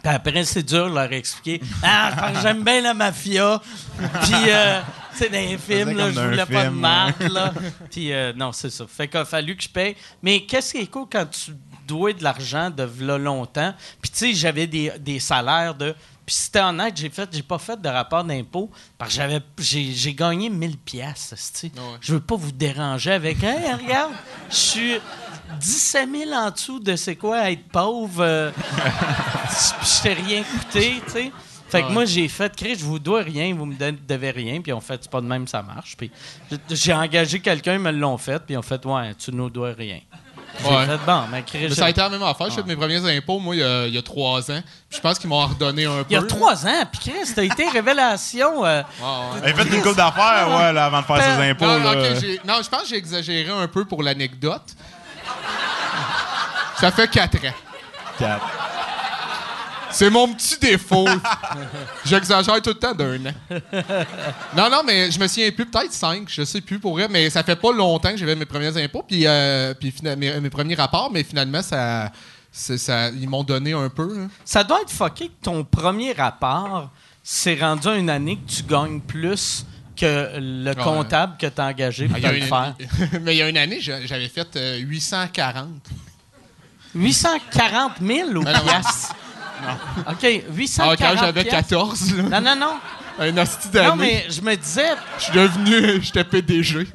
[0.03, 1.63] Puis après, c'est dur de leur expliquer.
[1.83, 3.63] Ah, j'aime bien la mafia.
[4.23, 4.81] Puis, euh,
[5.13, 7.53] tu sais, dans les films, là, je voulais pas de marque, là.
[7.91, 8.87] Puis, euh, non, c'est ça.
[8.87, 9.97] Fait qu'il a fallu que je paye.
[10.23, 11.53] Mais qu'est-ce qui est cool quand tu
[11.93, 13.75] de l'argent de v'là longtemps?
[14.01, 15.95] Puis, tu sais, j'avais des, des salaires de.
[16.25, 19.41] Puis, si t'es honnête, j'ai fait, j'ai pas fait de rapport d'impôt parce que j'avais,
[19.59, 21.35] j'ai, j'ai gagné 1000 pièces.
[21.65, 21.71] ouais.
[22.01, 23.43] Je veux pas vous déranger avec.
[23.43, 24.13] Hey, regarde,
[24.49, 24.95] je suis
[25.61, 28.21] 17 000 en dessous de c'est quoi être pauvre.
[28.23, 28.51] euh,
[29.83, 31.33] je t'ai rien coûté, tu sais.
[31.69, 34.61] Fait que moi, j'ai fait, Chris, je vous dois rien, vous me devez rien.
[34.61, 35.97] Puis on fait, c'est pas de même, ça marche.
[35.97, 36.11] Puis
[36.69, 38.41] j'ai engagé quelqu'un, ils me l'ont fait.
[38.45, 40.01] Puis on fait, ouais, tu nous dois rien.
[40.61, 40.87] J'ai Ouais.
[40.87, 42.49] fait, bon, mais Chris, Mais je- ça a été la même affaire.
[42.51, 44.61] J'ai fait mes premiers impôts, moi, il y a, il y a trois ans.
[44.89, 46.05] Puis je pense qu'ils m'ont redonné un peu.
[46.11, 48.65] il y a trois ans, puis Chris, t'as été révélation.
[48.65, 49.41] euh, ouais.
[49.45, 51.65] Elle fait une coupe d'affaires, ouais, là, avant de faire ses impôts.
[51.67, 54.63] Non, non, je pense que j'ai exagéré un peu pour l'anecdote.
[56.79, 57.55] Ça fait quatre ans.
[58.19, 58.45] Quatre.
[59.93, 61.07] C'est mon petit défaut.
[62.05, 63.33] J'exagère tout le temps d'un an.
[64.57, 67.29] Non, non, mais je me souviens plus, peut-être cinq, je sais plus pour vrai, mais
[67.31, 70.75] ça fait pas longtemps que j'avais mes premiers impôts, puis, euh, puis mes, mes premiers
[70.75, 72.11] rapports, mais finalement, ça,
[72.51, 74.19] c'est- ça, ils m'ont donné un peu.
[74.19, 74.27] là.
[74.45, 76.91] Ça doit être fucké que ton premier rapport
[77.23, 79.65] s'est rendu à une année que tu gagnes plus
[79.97, 82.49] que le comptable que tu as engagé pour Ah, il y a te le une-
[82.49, 82.75] faire.
[83.23, 85.69] mais il y a une année, j'a- j'avais fait euh, 840.
[86.95, 88.53] 840 000 ou Ben
[89.63, 90.13] non.
[90.13, 91.69] OK, 840 Ah, quand j'avais piastres.
[91.71, 92.75] 14, là, Non, non, non.
[93.19, 96.87] un hostie d'année, Non, mais je me disais, je suis devenu, j'étais PDG.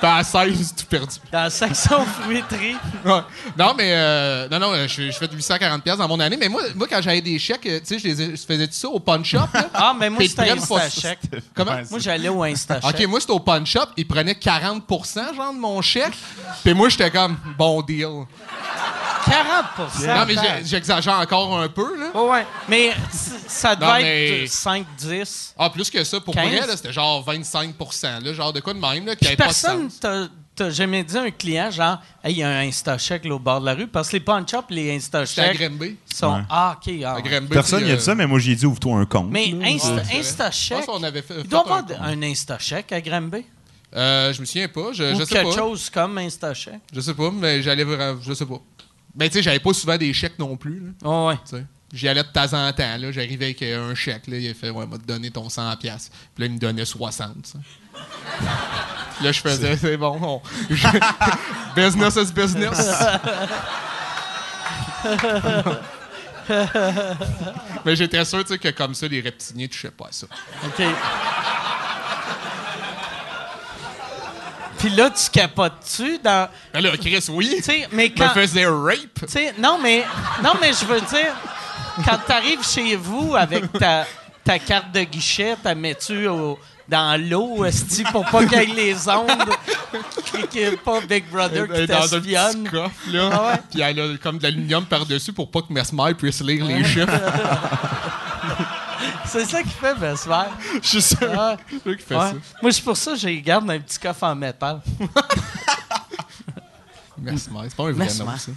[0.00, 1.14] Puis à 16, tout perdu.
[1.32, 2.76] dans la section fruiterie,
[3.06, 3.20] Ouais.
[3.56, 6.36] Non, mais euh, non, non, je, je fais 840 pièces dans mon année.
[6.36, 8.88] Mais moi, moi quand j'avais des chèques, tu sais, je, les je faisais tout ça
[8.88, 9.38] au punch shop.
[9.54, 9.68] là.
[9.72, 11.20] ah, mais moi, c'était InstaCheck.
[11.54, 11.70] Comment?
[11.76, 13.00] Ouais, Moi, j'allais au InstaCheck.
[13.00, 16.12] Ok, moi c'était au punch shop, ils prenaient 40% genre de mon chèque.
[16.62, 18.26] Puis moi j'étais comme bon deal.
[19.24, 22.22] 40% Non, mais j'exagère encore un peu là.
[22.22, 22.46] Ouais.
[22.68, 22.92] Mais
[23.46, 25.54] ça Non, devait mais- être 5-10.
[25.58, 26.48] Ah, plus que ça, pour 15.
[26.64, 27.74] vrai, c'était genre 25
[28.22, 30.00] là, genre de quoi de même, là, qui avait pas de Personne sens.
[30.00, 33.34] t'a t'a jamais dit à un client, genre, hey, il y a un InstaCheck là,
[33.34, 35.60] au bord de la rue, parce que les punch-up, les InstaCheck
[36.14, 36.32] sont.
[36.34, 36.40] Ouais.
[36.48, 36.94] Ah, OK.
[37.04, 37.40] ah, ouais.
[37.50, 39.30] Personne n'y a euh, dit ça, mais moi, j'ai dit ouvre-toi un compte.
[39.30, 39.52] Mais.
[39.64, 40.02] Insta, Ouais.
[40.20, 43.44] InstaCheck, il doit y avoir un InstaCheck à Granby.
[43.96, 45.56] Euh, je me souviens pas, je, Ou je sais quelque pas.
[45.56, 46.80] chose comme InstaCheck.
[46.92, 47.86] Je sais pas, mais j'allais.
[48.22, 48.60] Je sais pas.
[49.14, 50.80] Ben, tu sais, j'avais pas souvent des chèques non plus.
[50.80, 51.36] Là, Oh, ouais.
[51.48, 51.64] tu sais.
[51.92, 52.96] J'y allais de temps en temps.
[52.98, 54.26] Là, j'arrivais avec euh, un chèque.
[54.26, 55.76] Là, il a fait Ouais, m'a te donner ton 100$.
[55.78, 56.10] piastres.
[56.34, 57.34] Puis là, il me donnait 60$.
[57.42, 57.58] tu sais.
[59.22, 60.18] là, je faisais C'est bon.
[60.20, 60.42] on-
[61.76, 62.90] business is business.
[67.84, 70.26] mais j'étais sûr tu sais, que comme ça, les reptiliens touchaient pas à ça.
[70.64, 70.82] OK.
[74.78, 76.48] Puis là, tu capotes-tu dans.
[76.72, 77.52] Ben là, Chris, oui.
[77.56, 78.34] Tu sais, mais Je me quand.
[78.34, 78.98] faisais rape.
[79.20, 80.04] Tu sais, non, mais,
[80.42, 81.34] non, mais je veux dire,
[82.04, 84.04] quand tu arrives chez vous avec ta,
[84.44, 88.66] ta carte de guichet, tu mets-tu au- dans l'eau, esti, pour pas qu'il y ait
[88.74, 89.30] les ondes,
[90.38, 93.30] et qu'il n'y ait pas Big Brother qui dans un petit coffre, là.
[93.32, 93.60] Ah ouais?
[93.70, 97.08] Puis elle a comme de l'aluminium par-dessus pour pas que Mesmer puisse lire les chiffres.
[99.26, 100.44] C'est ça qui fait Besmer.
[100.82, 101.18] Je suis sûr.
[101.38, 102.20] Ah, qu'il fait ouais.
[102.30, 102.34] ça.
[102.62, 104.80] Moi, c'est pour ça que je les garde dans un petit coffre en métal.
[107.18, 108.24] Mesmer, c'est pas un vrai Mesmer.
[108.26, 108.52] nom, ça.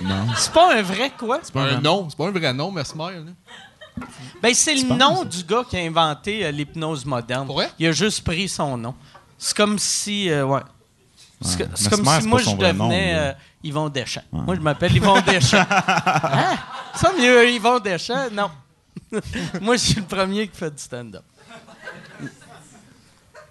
[0.00, 0.26] Non.
[0.36, 1.40] C'est pas un vrai quoi?
[1.42, 3.12] C'est pas un nom, c'est pas un vrai nom, Mesmer.
[3.24, 4.06] Là.
[4.42, 7.46] Ben, c'est le nom du gars qui a inventé euh, l'hypnose moderne.
[7.46, 7.70] Pour vrai?
[7.78, 8.94] Il a juste pris son nom.
[9.36, 10.30] C'est comme si.
[10.30, 10.60] euh, ouais.
[11.42, 11.66] C'est Ouais.
[11.66, 13.18] que- c'est comme si moi, je nom, devenais là.
[13.20, 13.32] euh,
[13.64, 14.22] Yvon Deschamps.
[14.30, 15.64] Moi, je m'appelle Yvon Deschamps.
[15.70, 16.56] hein?
[16.94, 18.28] Ça mieux, Yvon Deschamps?
[18.32, 18.50] Non.
[19.60, 21.22] moi, je suis le premier qui fait du stand-up.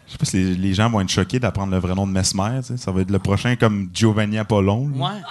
[0.07, 2.11] Je sais pas si les, les gens vont être choqués d'apprendre le vrai nom de
[2.11, 2.59] Mesmer.
[2.61, 2.77] tu sais.
[2.77, 4.89] Ça va être le prochain comme Giovanni Apollon.
[4.95, 5.05] là.
[5.05, 5.21] Ouais.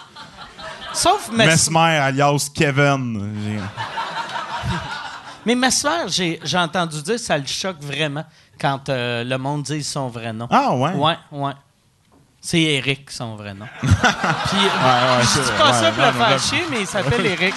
[0.94, 3.32] Sauf Mes- Mesmer alias Kevin.
[3.44, 3.60] J'ai-
[5.46, 8.24] Mais Mesmer, j'ai j'ai entendu dire ça le choque vraiment
[8.60, 10.46] quand euh, le monde dit son vrai nom.
[10.50, 10.92] Ah ouais?
[10.92, 11.52] Ouais, ouais.
[12.40, 13.66] C'est Eric, son vrai nom.
[13.80, 16.38] Puis, je c'est- dis pas ouais, ça pour le non, faire non.
[16.38, 17.54] chier, mais il s'appelle Eric.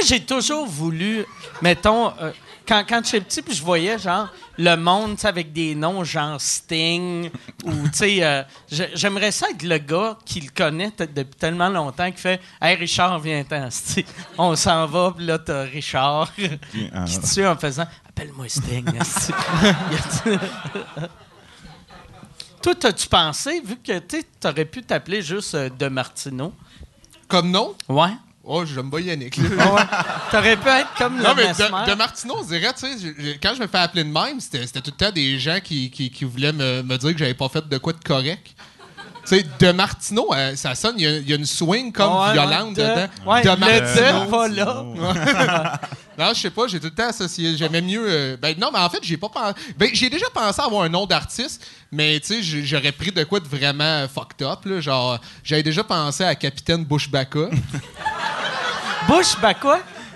[0.00, 1.26] Moi, j'ai toujours voulu,
[1.60, 2.32] mettons, euh,
[2.66, 6.02] quand, quand j'étais petit, puis je voyais, genre, le monde, tu sais, avec des noms
[6.04, 7.28] genre Sting,
[7.64, 11.68] ou, tu sais, euh, j'ai- j'aimerais ça être le gars qui le connaît depuis tellement
[11.68, 13.68] longtemps, qui fait «Hey, Richard, viens-t'en,
[14.38, 16.32] on s'en va, puis là, t'as Richard
[16.94, 18.86] Ah, qui tue en faisant «Appelle-moi Sting.
[22.62, 26.54] Toi, t'as-tu pensé, vu que tu aurais pu t'appeler juste euh, De Martino?
[27.28, 27.74] Comme nom?
[27.88, 28.12] Ouais.
[28.42, 29.36] Oh, j'aime pas Yannick.
[29.36, 29.86] là.
[30.30, 33.52] T'aurais pu être comme Non, le mais de, de Martineau, on dirait, tu sais, quand
[33.54, 36.24] je me fais appeler de même, c'était tout le temps des gens qui, qui, qui
[36.24, 38.54] voulaient me, me dire que j'avais pas fait de quoi de correct.
[39.26, 42.32] Tu sais, de Martineau, euh, ça sonne, il y y, a une swing comme Ouais,
[42.32, 43.08] violente ouais, de- dedans.
[43.26, 44.24] Ouais, de le Martineau.
[44.24, 45.80] de, pas là.
[46.20, 47.56] Non, je sais pas, j'ai tout le temps associé.
[47.56, 48.04] J'aimais mieux.
[48.06, 49.54] euh, ben non, mais en fait, j'ai pas pensé.
[49.78, 53.24] Ben, j'ai déjà pensé avoir un nom d'artiste, mais tu sais, j'ai- j'aurais pris de
[53.24, 54.58] quoi de vraiment fucked up.
[54.66, 57.48] Là, genre, j'avais déjà pensé à Capitaine Bushbaka.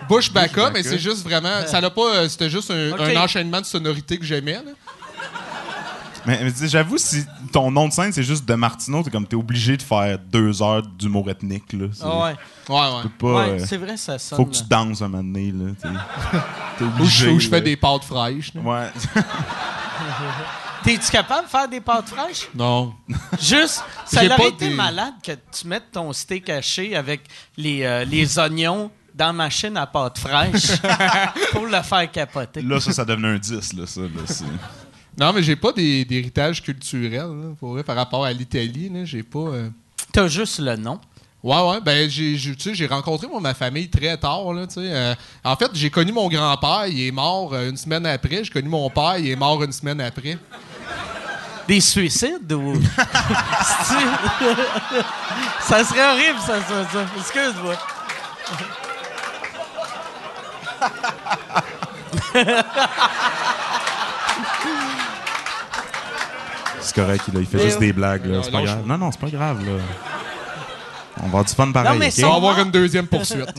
[0.08, 0.70] Bush, bah quoi?
[0.70, 1.66] Mais c'est juste vraiment.
[1.66, 2.16] Ça l'a pas.
[2.16, 3.00] euh, C'était juste un, Ok.
[3.00, 4.52] un enchaînement de sonorités que j'aimais.
[4.52, 4.72] là.
[6.26, 9.76] Mais, j'avoue, si ton nom de scène, c'est juste de Martineau, t'es comme t'es obligé
[9.76, 11.72] de faire deux heures d'humour ethnique.
[11.72, 11.86] Là.
[12.02, 12.34] Ah ouais.
[12.68, 13.02] Ouais, ouais.
[13.02, 14.36] tu peux Ouais, pas, euh, c'est vrai, ça sonne.
[14.38, 15.52] faut que tu danses un moment donné.
[15.52, 15.72] Là,
[16.78, 17.26] t'es- obligé.
[17.26, 18.54] je, ou je fais des pâtes fraîches.
[18.54, 18.60] là.
[18.62, 18.90] Ouais.
[20.82, 22.48] T'es-tu capable de faire des pâtes fraîches?
[22.54, 22.94] Non.
[23.40, 27.22] Juste, ça J'ai aurait pas été des- malade que tu mettes ton steak haché avec
[27.56, 30.78] les, euh, les oignons dans la machine à pâtes fraîches
[31.52, 32.60] pour le faire capoter.
[32.60, 33.72] Là, ça, ça devenait un 10.
[33.74, 34.44] Là, ça, là, c'est-
[35.18, 37.12] Non, mais j'ai pas d'héritage culturel.
[37.28, 38.90] là, pour vrai, par rapport à l'Italie.
[39.04, 39.38] J'ai pas.
[39.38, 39.68] euh,
[40.12, 40.98] T'as juste le nom.
[41.42, 41.80] Ouais, ouais.
[41.80, 44.52] Ben, j'ai, j'ai- tu sais, j'ai rencontré moi, ma famille très tard.
[44.52, 44.66] Là.
[44.78, 48.42] Euh, en fait, j'ai connu mon grand-père, il est mort euh, une semaine après.
[48.44, 50.38] J'ai connu mon père, il est mort une semaine après.
[51.68, 52.74] Des suicides ou?
[55.60, 57.06] Ça serait horrible, ça, ça, ça.
[57.18, 57.74] Excuse-moi.
[66.84, 67.86] C'est correct, là, il fait Mais juste ouais.
[67.86, 68.26] des blagues.
[68.26, 68.36] Là.
[68.36, 68.86] Non, C'est pas non, grave.
[68.86, 69.64] Non, non, c'est pas grave.
[69.64, 69.72] Là.
[71.16, 71.92] On va avoir du fun pareil.
[71.92, 72.24] Non, mais?
[72.24, 73.48] On va avoir une deuxième poursuite.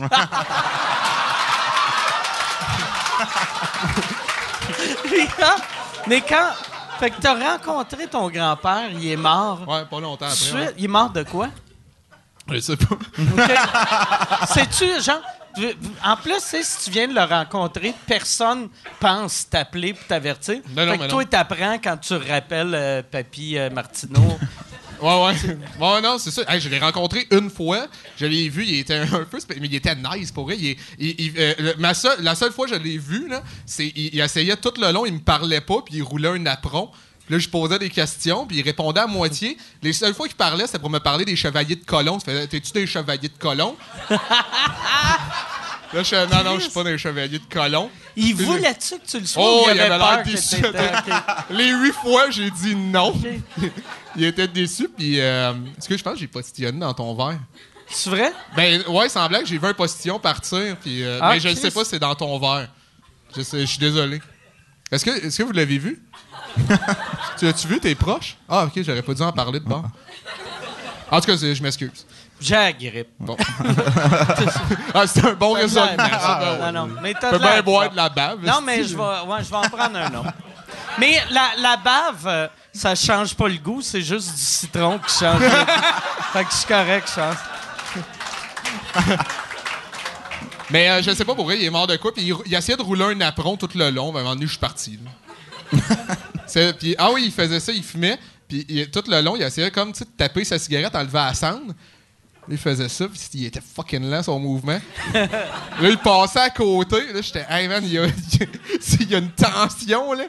[6.06, 6.50] Mais quand.
[6.98, 9.60] Fait que t'as rencontré ton grand-père, il est mort.
[9.68, 10.36] ouais, pas longtemps après.
[10.36, 11.48] suite, il est mort de quoi?
[12.50, 12.94] Je sais pas.
[12.94, 14.48] OK.
[14.48, 15.20] Sais-tu, genre,
[16.04, 18.68] en plus, si tu viens de le rencontrer, personne
[19.00, 20.60] pense t'appeler pour t'avertir.
[20.76, 24.38] Non, non, fait que toi, t'apprends quand tu rappelles euh, Papy euh, Martineau.
[24.98, 25.34] Ouais, ouais.
[25.78, 26.40] Ouais, non, c'est ça.
[26.48, 27.86] Hey, je l'ai rencontré une fois.
[28.16, 29.38] Je l'ai vu, il était un peu.
[29.60, 30.56] Mais il était nice pour vrai.
[30.58, 33.42] Il, est- il- il- euh, le- ma la seule fois que je l'ai vu, là,
[33.66, 36.46] c'est il, il essayait tout le long, il me parlait pas, puis il roulait un
[36.46, 36.90] apron.
[37.26, 39.56] Puis là, je posais des questions, puis il répondait à moitié.
[39.82, 42.18] Les seules fois qu'il parlait, c'était pour me parler des chevaliers de colon.
[42.18, 43.76] T'es-tu des chevaliers de colon?
[45.92, 47.90] Là, je non, non, je suis pas des chevaliers de colon.
[48.16, 50.56] Il voulait-tu que tu le sois Oh, il il avait l'air déçu.
[51.50, 53.14] Les huit fois, j'ai dit non.
[54.16, 57.38] il était déçu, puis euh, est-ce que je pense que j'ai postillonné dans ton verre?
[57.88, 58.32] C'est vrai?
[58.56, 61.54] Ben ouais, semblait que j'ai vu un postillon partir, puis euh, Ah, mais je ne
[61.54, 62.68] sais pas si c'est dans ton verre.
[63.36, 64.20] Je, sais- je suis désolé.
[64.90, 66.02] Est-ce que, est-ce que vous l'avez vu?
[67.38, 68.36] tu l'as-tu vu, tes proches?
[68.48, 69.84] Ah, ok, j'aurais pas dû en parler de bord.
[71.08, 72.04] En tout cas, je m'excuse.
[72.40, 73.10] J'ai la grippe.
[73.20, 73.36] Bon.
[74.94, 75.94] ah, c'est un bon raisonnement.
[75.96, 76.04] ben
[76.66, 76.72] ouais.
[76.72, 76.94] non, non.
[77.00, 78.38] Mais Tu t'as peux bien boire de la bave.
[78.44, 80.32] Non, mais je vais, ouais, je vais en prendre un autre.
[80.98, 85.16] Mais la, la bave, euh, ça change pas le goût, c'est juste du citron qui
[85.16, 85.72] change le goût.
[86.32, 87.36] Fait que je suis correct, je pense.
[90.70, 92.12] Mais euh, je sais pas pour vrai, il est mort de quoi.
[92.12, 94.12] Puis il, il essayait de rouler un apron tout le long.
[94.12, 94.98] Ben, à un moment donné, je suis parti.
[95.02, 95.10] là.
[96.78, 98.18] Puis, ah oui, il faisait ça, il fumait.
[98.48, 101.74] Puis il- tout le long, il essayait comme de taper sa cigarette, enlever la cendre.
[102.48, 104.78] Il faisait ça, puis il était fucking lent son mouvement.
[105.14, 107.12] là, il passait à côté.
[107.12, 108.06] Là, j'étais, hey man, il y a,
[109.00, 110.24] il y a une tension, là.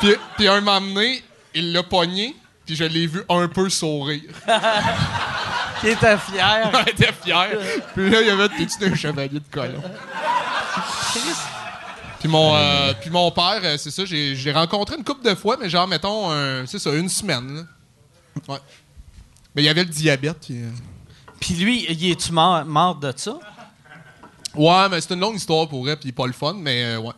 [0.00, 1.22] Puis, puis un moment donné,
[1.54, 2.34] il l'a pogné,
[2.66, 4.22] puis je l'ai vu un peu sourire.
[5.80, 6.72] Qui était fier.
[6.86, 7.48] Il était fier.
[7.94, 9.82] Puis là, il y avait T'es-tu un chevalier de colon?
[12.24, 15.22] Puis mon, euh, puis mon père, euh, c'est ça, j'ai, je l'ai rencontré une couple
[15.28, 17.54] de fois, mais genre, mettons, un- c'est ça, une semaine.
[17.54, 17.62] là.
[18.48, 18.58] Ouais.
[19.54, 20.38] Mais il y avait le diabète.
[20.46, 20.70] puis, euh,
[21.38, 23.38] Puis lui, il est-tu mort, mort de ça?
[24.54, 27.12] Ouais, mais c'est une longue histoire pour vrai, puis pas le fun, mais euh, ouais.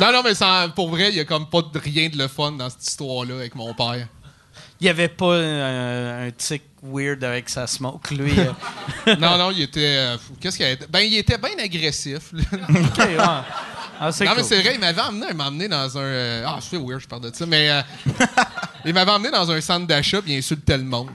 [0.00, 2.26] Non, non, mais sans- pour vrai, il y a comme pas de rien de le
[2.26, 4.08] fun dans cette histoire-là avec mon père.
[4.80, 8.34] Il y avait pas euh, un tic weird avec sa smoke, lui.
[9.06, 9.16] euh.
[9.16, 9.96] non, non, il était.
[9.98, 10.16] euh.
[10.40, 10.86] Qu'est-ce qu'il a été?
[10.88, 12.30] Ben, il était bien agressif.
[12.34, 13.16] OK, ouais.
[13.18, 16.00] Ah, Non, mais c'est vrai, il m'avait emmené, il m'a emmené dans un.
[16.02, 17.70] euh, Ah, je weird, je parle de ça, mais.
[17.70, 17.82] euh,
[18.84, 21.10] il m'avait emmené dans un centre d'achat, puis il insultait le monde.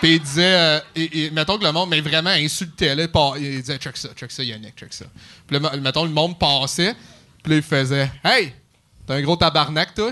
[0.00, 0.82] Puis il disait.
[0.94, 2.94] et- et mettons que le monde, mais vraiment, insultait.
[2.94, 3.06] Là,
[3.38, 5.04] il disait, check ça, check ça, Yannick, check ça.
[5.46, 6.94] Puis là, mettons, le monde passait,
[7.42, 8.52] puis là, il faisait, hey,
[9.06, 10.10] t'as un gros tabarnak, toi?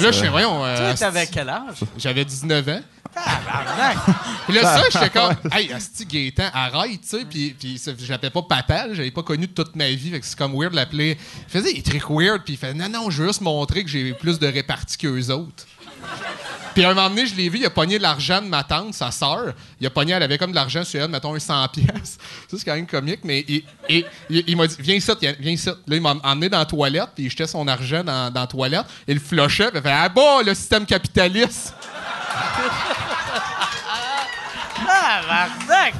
[0.00, 0.64] Là, je fais, voyons.
[0.64, 1.76] euh, Toi, t'avais quel âge?
[1.98, 2.80] J'avais 19 ans.
[4.46, 7.24] Puis là, ça, j'étais comme, hey, Asti Gaétan, arrête, tu sais.
[7.28, 10.38] Puis, puis je l'appelais pas papa, j'avais pas connu toute ma vie, fait que c'est
[10.38, 11.18] comme weird de l'appeler.
[11.48, 13.90] Il faisait des trucs weird, puis il fait, non, non, je veux juste montrer que
[13.90, 15.66] j'ai plus de répartie qu'eux autres.
[16.74, 18.94] Puis un moment donné, je l'ai vu, il a pogné de l'argent de ma tante,
[18.94, 19.52] sa sœur.
[19.80, 22.16] Il a pogné, elle avait comme de l'argent sur elle, mettons un 100 pièces.
[22.48, 25.52] Ça, c'est quand même comique, mais il, il- il- il m'a dit, viens ici, viens
[25.52, 25.68] ici.
[25.68, 28.46] Là, il m'a emmené dans la toilette, puis il jetait son argent dans, dans la
[28.46, 28.86] toilette.
[29.08, 31.74] Il le flushait, puis il fait, ah bah, le système capitaliste.
[34.76, 35.94] Tabarnak!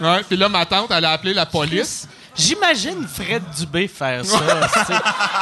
[0.00, 2.06] Ouais, puis là, ma tante, elle a appelé la police.
[2.38, 4.38] J'imagine Fred Dubé faire ça.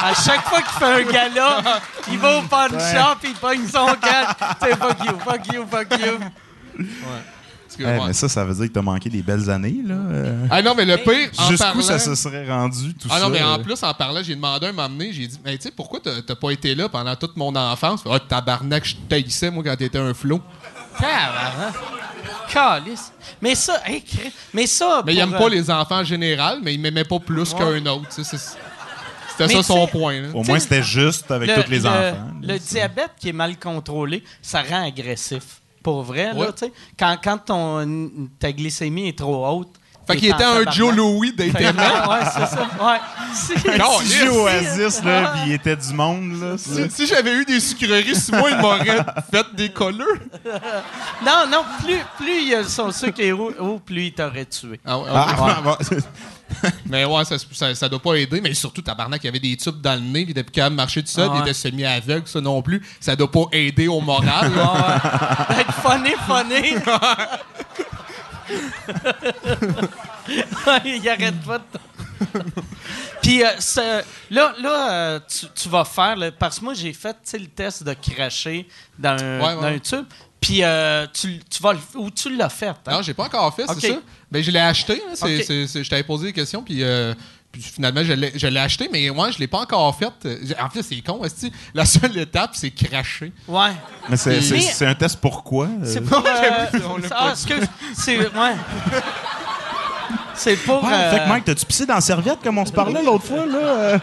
[0.01, 1.79] à chaque fois qu'il fait un gala,
[2.11, 4.35] il va au pawn shop, il pogne son gars.
[4.61, 6.85] C'est fuck you, fuck you, fuck you.
[7.77, 7.99] Que, Eh, ouais.
[8.07, 9.93] mais ça, ça veut dire que t'as manqué des belles années, là.
[9.93, 10.47] euh.
[10.49, 11.81] Ah non, mais le pire, Jusqu'où parlant...
[11.83, 13.23] ça se serait rendu, tout Ah ça?
[13.25, 13.63] non, mais en euh?
[13.63, 15.99] plus, en parlant, j'ai demandé à un moment donné, j'ai dit, mais tu sais, pourquoi
[15.99, 18.01] t'as pas été là pendant toute mon enfance?
[18.09, 20.41] Ah, tabarnak, je taillissais, moi, quand t'étais un flot.
[20.97, 21.75] Tabarnak.
[22.51, 23.11] Calice.
[23.41, 24.03] Mais ça, hey,
[24.53, 25.01] mais ça.
[25.05, 27.85] Mais il aime euh, pas les enfants en général, mais il m'aimait pas plus qu'un
[27.85, 28.07] autre.
[28.09, 30.21] C'était ça son point.
[30.21, 30.27] là.
[30.33, 32.27] Au moins, c'était juste avec le, tous les le- enfants.
[32.41, 35.61] Le diabète qui est mal contrôlé, ça rend agressif.
[35.83, 36.47] Pour vrai, Ouais.
[36.47, 36.73] là, tu sais.
[36.97, 39.73] Quand, quand ton, ta glycémie est trop haute.
[40.07, 40.69] Fait qu'il était un.
[40.71, 41.75] Joe Louis d'Internet.
[42.09, 42.67] ouais, c'est ça.
[42.81, 42.99] Ouais.
[43.33, 43.53] Si-
[44.07, 45.39] si- jeu Oasis, là, Ouais.
[45.47, 46.55] il était du monde, là.
[46.57, 50.19] Si, si j'avais eu des sucreries sur moi, il m'aurait fait des colleux.
[51.25, 54.79] Non, non, plus, plus il y a son sucre est haut, plus il t'aurait tué.
[54.85, 55.53] Ah, ouais, Ah, ouais.
[55.63, 55.75] bon.
[56.85, 58.39] Mais ouais, ça, ça, ça doit pas aider.
[58.39, 60.51] Mais surtout, tabarnak, il y avait des tubes dans le nez, puis il était plus
[60.53, 61.49] capable de marcher tout seul, Ah il ouais.
[61.49, 62.81] était semi-aveugle, ça non plus.
[63.01, 64.53] Ça doit pas aider au moral.
[64.55, 64.73] là.
[64.73, 65.61] Ah ouais.
[65.61, 66.75] Être funny, funny.
[70.85, 71.63] Il arrête pas de...
[73.21, 77.13] Puis euh, ce- là, là euh, tu, tu vas faire, parce que moi, j'ai fait
[77.13, 78.67] tu sais, le test de cracher
[78.97, 79.55] dans un, Ouais, ouais.
[79.55, 80.05] dans un tube.
[80.39, 82.67] Puis euh, tu, tu vas le- Ou tu l'as fait.
[82.69, 82.75] hein?
[82.91, 83.95] Non, j'ai pas encore fait, c'est Ok.
[83.95, 84.01] ça.
[84.31, 85.01] Ben, je l'ai acheté.
[85.07, 85.43] hein, c'est- Ok.
[85.45, 87.13] c'est- c'est- je t'avais posé des questions, puis, euh,
[87.57, 90.11] puis finalement, je l'ai je l'ai acheté, mais moi, je l'ai pas encore fait.
[90.25, 91.23] Euh, En fait, c'est con.
[91.23, 91.51] esti.
[91.73, 93.31] La seule étape, c'est cracher.
[93.47, 93.71] Ouais.
[94.09, 95.65] Mais c'est c'est- Mais- c'est un test pourquoi?
[95.65, 95.85] euh?
[95.85, 96.19] C'est pour.
[96.25, 97.67] euh, ah, excuse.
[97.95, 98.17] C'est.
[98.19, 98.55] Ouais.
[100.33, 100.83] C'est pour.
[100.83, 103.25] Ouais, euh, Fait que Mike, t'as-tu pissé dans la serviette comme on se parlait l'autre
[103.25, 103.99] fois, là?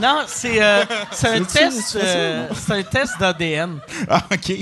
[0.00, 1.96] Non, c'est euh, c'est un test.
[1.96, 3.78] euh, C'est un test d'ADN.
[4.08, 4.52] Ah, OK.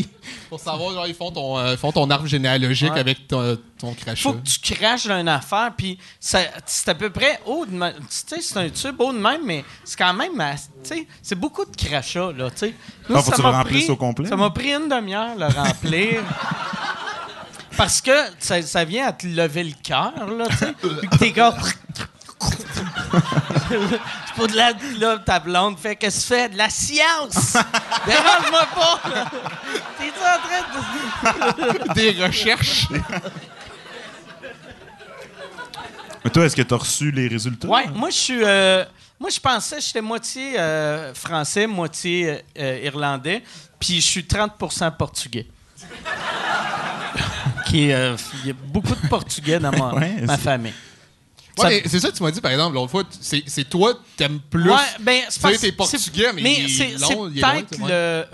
[0.48, 3.00] Pour savoir, genre, ils font ton, euh, ils font ton arbre généalogique Ouais.
[3.00, 4.22] avec ton, ton crachat.
[4.22, 7.72] Faut que tu craches dans une affaire, puis ça- c'est à peu près haut de
[7.74, 7.94] même.
[7.94, 10.40] Tu sais, c'est un tube haut de même, mais c'est quand même.
[10.40, 12.74] assez- Tu sais, c'est beaucoup de crachats, là, tu sais.
[13.08, 14.28] Nous, Ah, faut que ça tu le m'a remplisses pris- au complet?
[14.28, 16.22] Ça m'a pris une demi-heure le remplir.
[17.76, 20.74] Parce que ça, ça vient à te lever le cœur, là, tu sais.
[20.80, 21.54] Puis que t'es comme.
[23.70, 24.72] C'est pas de la.
[24.98, 26.48] Là, ta blonde fait Qu'est-ce que tu fais?
[26.48, 27.52] De la science!
[28.06, 29.00] Dérange-moi pas!
[29.98, 31.92] T'es en train de.
[31.94, 32.86] Des recherches.
[36.24, 37.68] Mais toi, est-ce que t'as reçu les résultats?
[37.68, 38.44] Ouais, moi, je suis.
[38.44, 38.84] euh,
[39.20, 43.42] moi, je pensais que j'étais moitié euh, français, moitié euh, irlandais,
[43.78, 45.46] puis je suis 30% portugais.
[47.66, 47.92] Qui Il y
[48.50, 50.74] a beaucoup de portugais dans ma, Ouais, ma c'est- famille.
[51.62, 53.04] Ça- mais c'est ça que tu m'as dit, par exemple, l'autre fois.
[53.20, 54.70] C'est toi, t'aimes plus.
[54.70, 58.24] Ouais, ben, c'est portugais, mais il est c'est long, il est loin, le.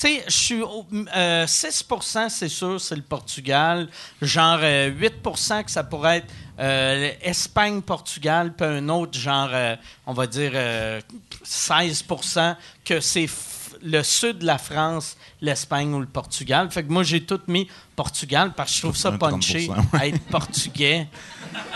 [0.00, 0.62] Tu sais, je suis.
[0.62, 3.88] euh, 6% c'est sûr, c'est le Portugal.
[4.22, 9.74] Genre euh, 8% que ça pourrait être euh, Espagne, Portugal, puis un autre, genre, euh,
[10.06, 11.00] on va dire euh,
[11.44, 16.70] 16% que c'est f- le sud de la France, l'Espagne ou le Portugal.
[16.70, 20.02] Fait que moi, j'ai tout mis Portugal parce que je trouve ça Un punché, 30%,
[20.04, 21.08] être portugais.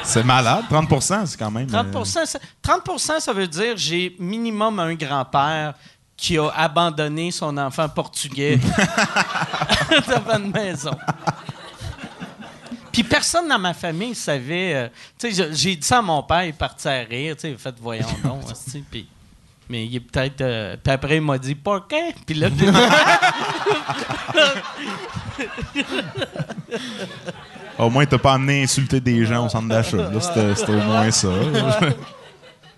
[0.04, 0.64] C'est malade.
[0.70, 1.66] 30% c'est quand même...
[1.66, 2.24] 30 euh, ça,
[2.62, 5.74] 30% ça veut dire j'ai minimum un grand-père
[6.16, 8.56] qui a abandonné son enfant portugais
[10.08, 10.96] devant une maison.
[12.92, 14.74] Puis personne dans ma famille savait.
[14.74, 14.88] euh,
[15.18, 17.34] tu sais, je- j'ai dit ça à mon père, il est parti à rire.
[17.36, 18.42] Tu sais, il a fait voyons donc.
[18.90, 19.08] Puis,
[19.68, 20.42] mais il est peut-être.
[20.42, 21.98] euh, puis après, il m'a dit pourquoi?
[22.26, 22.48] Puis là,
[27.78, 29.96] Au moins, t'as pas amené insulter des gens au centre d'achat.
[29.96, 30.20] Là,
[30.54, 31.28] c'était au moins ça.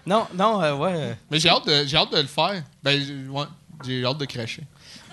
[0.07, 1.17] Non, non, euh, ouais.
[1.31, 2.63] Mais j'ai hâte, de- j'ai hâte de le faire.
[2.83, 3.45] Ben, j'ai- ouais,
[3.87, 4.63] j'ai hâte de cracher.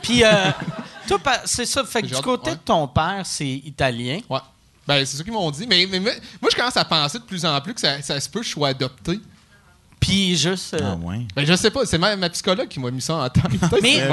[0.01, 0.29] Puis, euh,
[1.07, 1.83] toi, c'est ça.
[1.83, 2.55] Fait que du hâte- côté ouais.
[2.55, 4.19] de ton père, c'est italien.
[4.29, 4.39] Ouais.
[4.87, 5.65] Ben, c'est ça qu'ils m'ont dit.
[5.67, 8.19] Mais, mais- mais moi, je commence à penser de plus en plus que ça, ça
[8.19, 9.19] se peut que je sois adopté.
[9.99, 10.73] Puis juste.
[10.73, 11.27] euh, Ah ouais.
[11.35, 11.85] Ben, je sais pas.
[11.85, 13.43] C'est ma, ma psychologue qui m'a mis ça en tête.
[13.83, 14.07] Mais-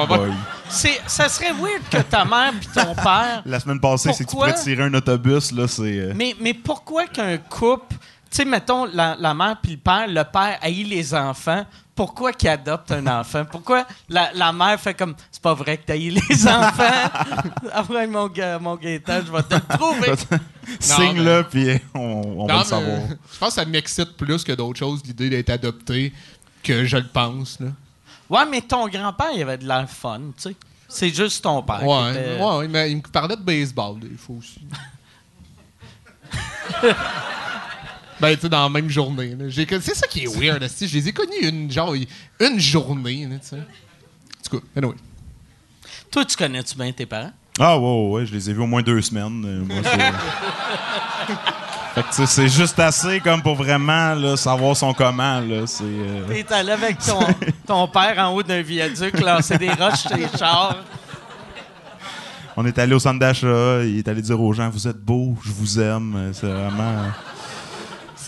[0.68, 3.43] c'est, ça serait weird que ta mère puis ton père.
[3.47, 4.51] La semaine passée, c'est que tu Pourquoi?
[4.53, 5.83] pourrais tirer un autobus, là, c'est...
[5.99, 7.97] euh, Mais, mais pourquoi qu'un couple.
[8.31, 11.64] Tu sais, mettons, la, la mère puis le père, le père haït les enfants.
[11.95, 13.45] Pourquoi qu'il adopte un enfant?
[13.51, 16.16] Pourquoi la, la mère fait comme c'est pas vrai que t'as les
[16.47, 17.11] enfants?
[17.72, 20.12] Après mon, mon Gaétan, je vais te le prouver.
[20.79, 22.01] Signe-le, puis on,
[22.43, 22.99] on va le savoir.
[23.09, 26.12] mais je pense que ça m'excite plus que d'autres choses, l'idée d'être adopté,
[26.62, 27.59] que je le pense.
[27.59, 27.68] Là.
[28.31, 30.57] Ouais, mais ton grand-père, il avait de l'air fun, tu sais.
[30.87, 31.81] C'est juste ton père.
[31.81, 34.61] qui Ouais, était- ouais, il me- il me parlait de baseball, des fois aussi.
[38.21, 39.35] ben, tu sais, dans la même journée.
[39.39, 39.49] là.
[39.49, 40.89] J'ai con- C'est ça qui est weird, esti.
[40.89, 41.95] Je les ai connus une, genre,
[42.41, 43.57] une journée, là, tu sais.
[43.57, 44.95] En tout cas, anyway.
[46.11, 47.33] Toi, tu connais-tu bien tes parents?
[47.61, 49.45] Ah ouais, ouais, ouais, je les ai vus au moins deux semaines.
[49.45, 49.91] euh, moi, c'est-
[51.95, 55.41] fait que, tu sais, c'est juste assez comme pour vraiment là, savoir son comment.
[55.41, 57.19] Là, c'est, euh, T'es allé avec ton,
[57.66, 60.77] ton père en haut d'un viaduc, lancer des roches sur les chars.
[62.57, 65.37] On est allé au centre d'achat, il est allé dire aux gens Vous êtes beaux,
[65.45, 66.14] je vous aime.
[66.16, 67.05] Euh, C'est vraiment.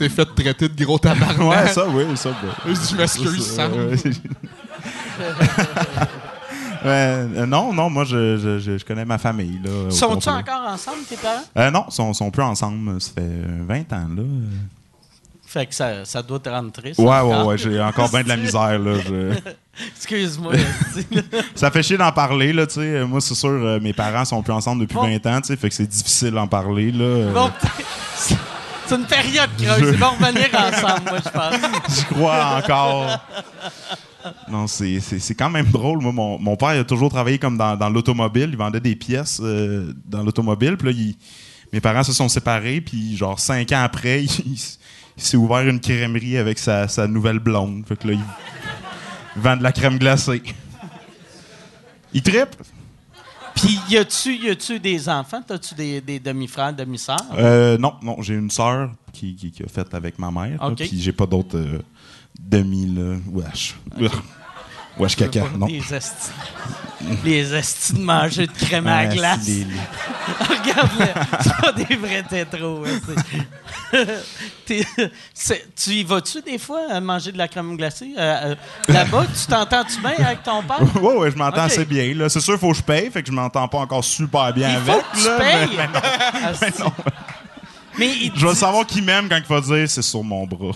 [0.01, 1.67] C'est fait traiter de gros tabarnak.
[1.67, 2.31] Ouais, ça, oui, ça.
[2.31, 3.69] ben, Je m'excuse, ça,
[6.87, 9.61] euh, non, non, moi, je, je, je, je connais ma famille.
[9.91, 10.33] Sont-ils complet.
[10.33, 11.43] encore ensemble, tes parents?
[11.59, 12.99] Euh, non, ils sont, sont plus ensemble.
[12.99, 14.09] Ça fait euh, 20 ans.
[14.17, 14.23] Là.
[15.47, 16.99] Fait que ça, ça doit te rendre triste.
[16.99, 18.79] Ouais, ouais, ouais, j'ai encore bien de la misère.
[18.79, 19.35] Là, je-
[19.97, 20.55] Excuse-moi.
[21.55, 22.81] Ça fait chier d'en parler, là, tu sais.
[22.81, 25.03] Euh, Moi, c'est sûr, mes parents sont plus ensemble depuis Bon.
[25.03, 27.31] 20 ans, tu sais, fait que c'est difficile d'en parler, là.
[27.35, 27.51] Bon,
[28.91, 29.91] c'est- une période creuse.
[29.95, 31.97] Ils vont revenir ensemble, moi, je pense.
[31.99, 33.19] J'y crois encore.
[34.51, 35.01] Non, c'est,
[35.37, 36.01] quand même drôle.
[36.03, 38.49] Moi, mon, mon père il a toujours travaillé comme dans, dans l'automobile.
[38.51, 40.77] Il vendait des pièces euh, dans l'automobile.
[40.77, 41.17] Puis là, il-
[41.73, 42.81] mes parents se sont séparés.
[42.81, 44.31] Puis, genre, cinq ans après, il,
[45.17, 47.85] il s'est ouvert une crèmerie avec sa, sa nouvelle blonde.
[47.89, 48.21] Fait que là, il,
[49.37, 50.43] il vend de la crème glacée.
[52.13, 52.57] Il trippe.
[53.63, 55.43] Puis, y a-tu, y a-tu des enfants?
[55.47, 57.19] T'as-tu des, des demi-frères, demi-sœurs?
[57.37, 60.59] Euh, non, non, j'ai une sœur qui, qui, qui a fait avec ma mère.
[60.77, 61.79] Puis j'ai pas d'autres euh,
[62.39, 63.17] demi, là.
[63.31, 63.77] Wesh.
[65.01, 65.45] Wesh, caca.
[65.57, 65.67] Non.
[65.69, 66.31] Les estis.
[67.25, 69.47] Les estis de manger de crème à Ah, glace.
[69.47, 69.65] les-
[70.41, 71.07] Regarde-le.
[71.41, 72.85] C'est pas des vrais tétros.
[72.87, 74.05] hein,
[75.77, 78.13] tu y vas-tu des fois à manger de la crème glacée?
[78.19, 78.55] Euh, euh,
[78.93, 80.81] Là-bas, tu t'entends-tu bien avec ton père?
[81.03, 82.13] Ouais, ouais, je m'entends assez bien.
[82.29, 84.69] C'est sûr, il faut que je paye, fait que je m'entends pas encore super bien
[84.71, 84.95] Il avec.
[84.95, 85.79] faut que tu là, payes.
[87.99, 90.47] Mais, il je vais dit- savoir qui m'aime quand il va dire c'est sur mon
[90.47, 90.73] bras.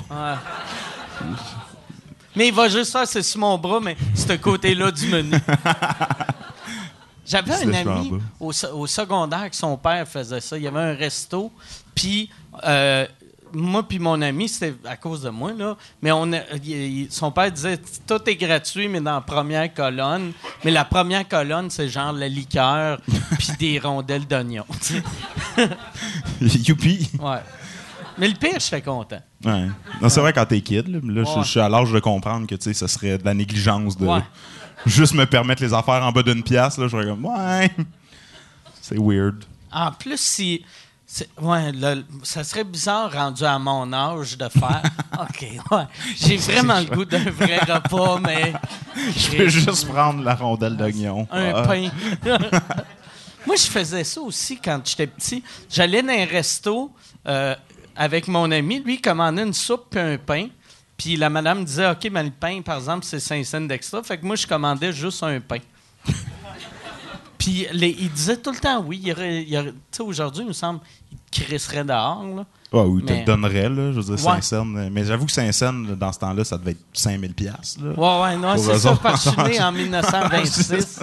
[2.36, 5.36] Mais il va juste faire, c'est sur mon bras, mais ce côté-là du menu.
[7.26, 10.56] J'avais un ami au, se- au secondaire que son père faisait ça.
[10.58, 11.50] Il y avait un resto,
[11.94, 12.28] puis
[12.64, 13.06] euh,
[13.54, 17.30] moi puis mon ami, c'était à cause de moi, là, mais on a- il- son
[17.30, 20.32] père disait tout est gratuit, mais dans la première colonne.
[20.64, 23.00] Mais la première colonne, c'est genre la liqueur
[23.38, 24.66] puis des rondelles d'oignon.
[26.40, 27.10] Youpi!
[27.20, 27.38] ouais.
[28.18, 29.20] Mais le pire, j'étais content.
[29.44, 29.68] Ouais.
[30.00, 31.42] Non, c'est vrai quand t'es kid, là, là, je- Ouais.
[31.44, 34.06] je suis à l'âge de comprendre que tu sais, ce serait de la négligence de
[34.06, 34.22] Ouais.
[34.86, 36.78] juste me permettre les affaires en bas d'une pièce.
[36.78, 37.70] Là, je serais comme, ouais,
[38.80, 39.44] c'est weird.
[39.72, 40.64] En plus, si.
[41.40, 44.82] Ouais, le- ça serait bizarre rendu à mon âge de faire.
[45.20, 45.84] OK, ouais.
[46.16, 48.52] J'ai vraiment le goût d'un vrai repas, mais.
[49.16, 51.26] Je peux juste prendre la rondelle d'oignon.
[51.30, 51.62] Un Ah.
[51.62, 51.88] pain.
[53.46, 55.44] Moi, je faisais ça aussi quand j'étais petit.
[55.70, 56.90] J'allais dans un resto
[57.26, 57.54] euh,
[57.96, 58.80] avec mon ami.
[58.80, 60.48] Lui, il commandait une soupe puis un pain.
[60.96, 64.02] Puis la madame disait OK, mais le pain, par exemple, c'est 5 cents d'extra.
[64.02, 65.58] Fait que moi, je commandais juste un pain.
[67.38, 68.98] Puis les- il disait tout le temps oui.
[69.02, 70.80] Il y aurait- il Tu sais, aujourd'hui, il me semble,
[71.12, 72.24] il te crisserait dehors.
[72.36, 72.46] Là.
[72.72, 73.92] Ah oui, tu Mais- te donnerais, là.
[73.92, 74.40] Je veux dire, Ouais.
[74.40, 74.76] Saint-Saëns.
[74.76, 77.92] euh, Mais j'avoue que Saint-Saëns, là, dans ce temps-là, ça devait être 5000 piastres, là.
[77.92, 81.00] Ouais, ouais, non, c'est ça, parce que je suis né en en 1926.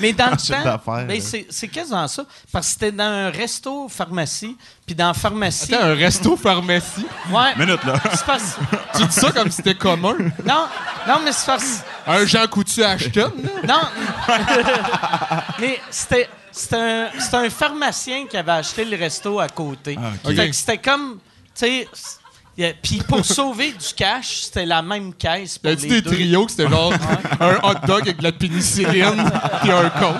[0.00, 2.24] Mais dans le temps, ben, c'est c'est quasiment ça.
[2.52, 5.74] Parce que c'était dans un resto pharmacie, puis dans la pharmacie.
[5.74, 7.06] Attends, un resto pharmacie?
[7.30, 7.54] Ouais.
[7.56, 7.94] Minute, là.
[8.12, 8.56] c'est parce-
[8.96, 10.16] tu dis ça comme si c'était commun.
[10.44, 10.66] Non,
[11.06, 11.82] non, mais c'est parce.
[12.06, 13.32] Un Jean Coutu Ashton,
[13.64, 13.90] là?
[14.28, 14.36] Non.
[15.60, 16.28] mais c'était.
[16.52, 19.98] C'était un, c'était un pharmacien qui avait acheté le resto à côté.
[20.02, 20.34] Ah, ok.
[20.34, 21.18] Fait que c'était comme.
[21.54, 21.88] Tu sais.
[22.58, 26.10] Y Puis pour sauver du cash, c'était la même caisse pour les des deux.
[26.10, 26.92] trios que c'était genre
[27.40, 29.30] un hot dog avec de la pénicilline
[29.62, 30.14] puis un con.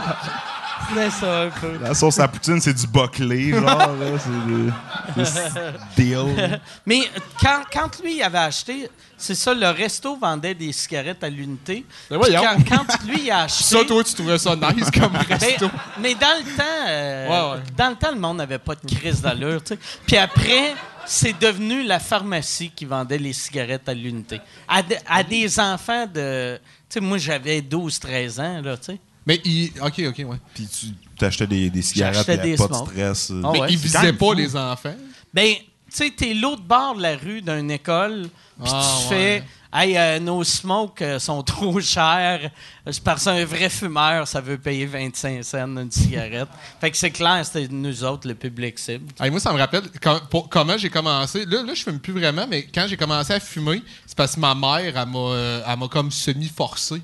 [0.95, 1.79] Mais ça, un peu.
[1.83, 4.19] La sauce à poutine, c'est du boclé, genre, là.
[4.19, 6.61] C'est de- c'est deal.
[6.85, 7.01] Mais
[7.41, 11.85] quand, quand lui il avait acheté, c'est ça, le resto vendait des cigarettes à l'unité.
[12.11, 12.41] Ben voyons.
[12.69, 13.65] quand, quand lui il a acheté.
[13.65, 15.71] Ça, toi, tu trouvais ça nice comme mais, resto.
[16.01, 17.63] mais dans le temps, euh, Ouais, ouais.
[17.77, 19.63] dans le temps, le monde n'avait pas de crise d'allure.
[19.63, 19.81] tu sais.
[20.07, 20.75] Puis après,
[21.05, 24.41] c'est devenu la pharmacie qui vendait les cigarettes à l'unité.
[24.69, 26.59] À, de- à des enfants de.
[26.89, 29.01] Tu sais, moi, j'avais 12-13 ans, là, tu sais.
[29.27, 29.73] Mais il.
[29.83, 30.37] Ok, ok, ouais.
[30.55, 30.87] Puis tu
[31.19, 33.31] t'achetais des, des cigarettes, des pas de stress.
[33.31, 33.43] euh.
[33.45, 33.67] Ah Mais ouais.
[33.71, 34.33] il quand visait même pas fou.
[34.35, 34.95] les enfants.
[35.35, 38.29] Ben, tu sais, t'es l'autre bord de la rue d'une école,
[38.63, 39.19] puis Ah, tu ouais.
[39.41, 42.51] fais Hey, euh, nos smokes euh, sont trop chers.
[42.91, 46.49] C'est parce qu'un vrai fumeur, ça veut payer 25 cents une cigarette.
[46.81, 49.13] fait que c'est clair, c'était nous autres, le public cible.
[49.21, 51.45] Hey, moi, ça me rappelle com- pour- comment j'ai commencé.
[51.45, 54.41] Là, là, je fume plus vraiment, mais quand j'ai commencé à fumer, c'est parce que
[54.41, 57.03] ma mère, elle m'a, euh, elle m'a comme semi-forcé.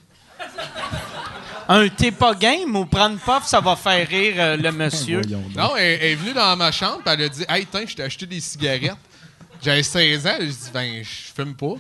[1.69, 5.21] Un t'es pas game ou prendre puff, ça va faire rire euh, le monsieur?
[5.57, 7.95] Non, elle, elle est venue dans ma chambre, puis elle a dit Hey, tiens, je
[7.95, 8.97] t'ai acheté des cigarettes.
[9.63, 11.75] J'avais 16 ans, j'ai dit Ben, je fume pas.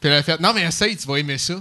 [0.00, 1.54] Puis elle a fait Non, mais essaye, tu vas aimer ça.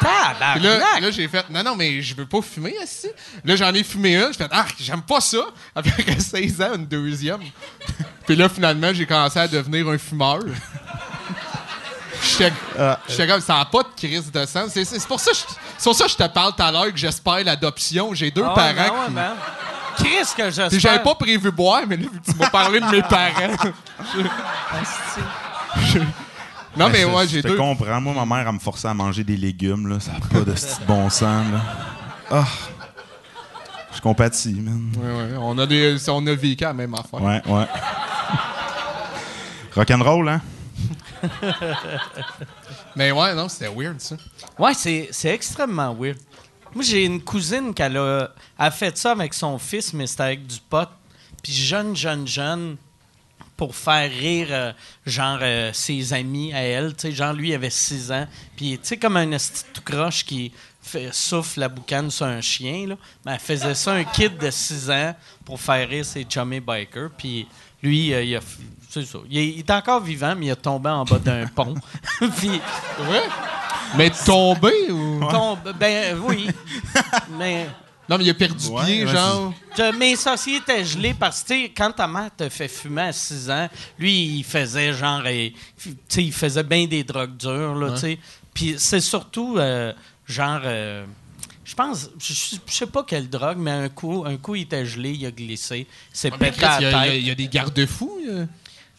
[0.00, 3.08] Puis là, là j'ai fait Non, non, mais je veux pas fumer, ici.
[3.44, 5.44] Là, j'en ai fumé une, j'ai fait Ah, j'aime pas ça.
[5.74, 7.40] Après 16 ans, une deuxième.
[8.26, 10.40] Puis là, finalement, j'ai commencé à devenir un fumeur.
[12.22, 14.70] J'étais comme, ça n'a pas de crise de sens.
[14.72, 15.42] C'est c'est pour, ça que je-
[15.78, 18.12] c'est pour ça que je te parle tout à l'heure que j'espère l'adoption.
[18.14, 19.12] J'ai deux Ah ouais, parents ben qui.
[19.12, 19.32] ben.
[19.96, 20.68] Chris, que j'espère.
[20.68, 23.56] Puis j'avais pas prévu boire, mais là, tu m'as parlé de mes parents.
[26.76, 27.56] non, mais je- ouais, je j'ai te deux.
[27.56, 28.00] comprends.
[28.00, 29.88] Moi, ma mère, elle me forçait à manger des légumes.
[29.88, 29.98] Là.
[30.00, 31.44] Ça n'a pas de petit bon sens.
[31.52, 31.60] Là.
[32.30, 32.44] Ah.
[33.94, 34.92] Je compatis, man.
[34.96, 37.20] Ouais, ouais, on, a des, on a vécu la même affaire.
[37.20, 37.66] Ouais, ouais.
[39.74, 40.40] Rock'n'roll, hein?
[42.96, 44.16] Mais ouais, non, c'était weird, ça.
[44.58, 46.18] Ouais, c'est, extrêmement weird.
[46.74, 50.46] Moi, j'ai une cousine qui a, a fait ça avec son fils, mais c'était avec
[50.46, 50.88] du pot.
[51.42, 52.76] Puis jeune, jeune, jeune,
[53.60, 54.72] pour faire rire, euh,
[55.04, 56.94] genre, euh, ses amis à elle.
[56.94, 58.26] Tu sais, genre, lui, il avait 6 ans.
[58.56, 60.50] Puis, tu sais, comme un tout croche qui
[60.80, 62.96] fait, souffle la boucane sur un chien, là.
[63.22, 65.14] Ben, elle faisait ça, un kid de 6 ans,
[65.44, 67.10] pour faire rire ses chummy bikers.
[67.18, 67.46] Puis,
[67.82, 68.40] lui, euh, il a...
[68.92, 69.18] C'est ça.
[69.30, 71.74] Il est, il est encore vivant, mais il est tombé en bas d'un pont.
[72.38, 72.60] Puis...
[72.98, 73.22] Vrai?
[73.96, 75.20] Mais tombé ou?
[75.30, 76.48] Tombe, ben oui.
[77.38, 77.66] mais,
[78.08, 79.52] Non, mais il a perdu Ouais, pied, ouais, genre.
[79.76, 83.02] je- mes sorciers étaient gelés parce que, tu sais, quand ta mère te fait fumer
[83.02, 83.68] à 6 ans,
[83.98, 85.22] lui, il faisait genre.
[85.24, 87.94] euh, Tu sais, il faisait bien des drogues dures, là, Ouais.
[87.94, 88.18] tu sais.
[88.54, 89.92] Puis c'est surtout, euh,
[90.26, 90.60] genre.
[90.64, 91.04] euh,
[91.64, 92.32] je pense, je
[92.66, 95.86] sais pas quelle drogue, mais un coup, un coup, il était gelé, il a glissé,
[96.12, 97.20] c'est Ah, pété à il y, la il y a- tête.
[97.22, 98.18] il y a des garde-fous.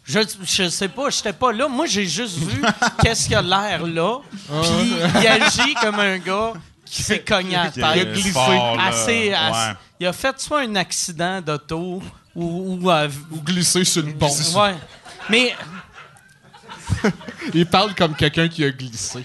[0.03, 1.67] Je, je sais pas, j'étais pas là.
[1.67, 2.61] Moi, j'ai juste vu
[3.03, 4.17] qu'est-ce qu'il a l'air là.
[4.29, 6.53] Puis il agit comme un gars
[6.85, 8.31] qui s'est cogné à Qui a glissé.
[8.31, 8.87] Fort, là.
[8.87, 9.75] Assez, assez- Ouais.
[9.99, 12.01] Il a fait soit un accident d'auto
[12.35, 12.79] ou.
[12.81, 14.27] ou, euh, Ou glisser sur pont.
[14.55, 14.75] ouais.
[15.29, 15.55] Mais
[17.53, 19.23] Il parle comme quelqu'un qui a glissé.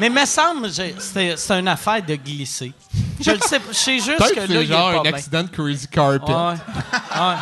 [0.00, 2.72] mais me semble c'est une affaire de glisser.
[3.20, 6.32] Je le sais, je sais juste que là, c'est il un accident de Crazy Carpet.
[6.32, 6.50] Ouais.
[6.52, 7.36] Ouais.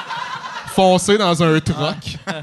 [0.75, 2.19] Foncé dans un truck.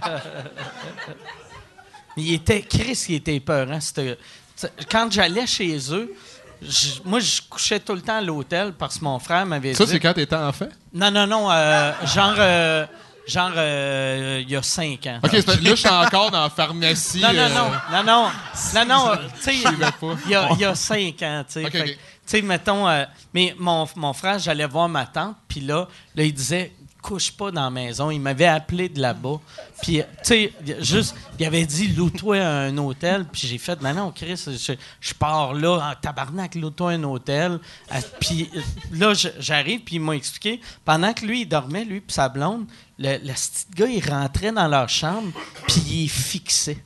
[2.17, 3.79] Il était, Chris, il était épeurant.
[3.79, 4.17] C'était-
[4.55, 6.13] c'est- Quand j'allais chez eux,
[6.61, 9.85] je- moi, je couchais tout le temps à l'hôtel parce que mon frère m'avait Ça,
[9.85, 9.91] dit...
[9.91, 10.67] c'est quand t'étais enfant?
[10.93, 12.85] Non, non, non, euh, genre, euh,
[13.25, 15.19] genre, euh, il y a cinq ans.
[15.23, 17.21] Ok, là, je suis encore dans la pharmacie.
[17.21, 18.29] Non, non, non, non, non,
[18.75, 21.65] non, non, tu sais, il y a, cinq ans, tu sais.
[21.65, 21.97] Ok, Fait que, ok.
[22.27, 22.87] Tu sais, mettons,
[23.33, 26.71] mais mon, mon frère, j'allais voir ma tante, puis là, là, il disait,
[27.01, 28.11] couche pas dans la maison.
[28.11, 29.39] Il m'avait appelé de là-bas.
[29.81, 33.25] Puis, tu sais, juste, il avait dit, loue-toi un hôtel.
[33.31, 37.59] Puis j'ai fait, non, non, Chris, je, je pars là, en tabarnak, loue-toi un hôtel.
[37.91, 38.49] Euh, Puis
[38.91, 42.65] là, j'arrive, puis il m'a expliqué, pendant que lui, il dormait, lui, puis sa blonde,
[42.99, 45.31] le, le petit gars, il rentrait dans leur chambre,
[45.67, 46.83] puis il est fixé.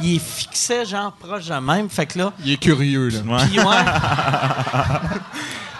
[0.00, 1.88] Il est fixé, genre, proche de même.
[1.88, 3.46] Fait que là, Il est curieux, là.
[3.46, 3.64] Puis ouais.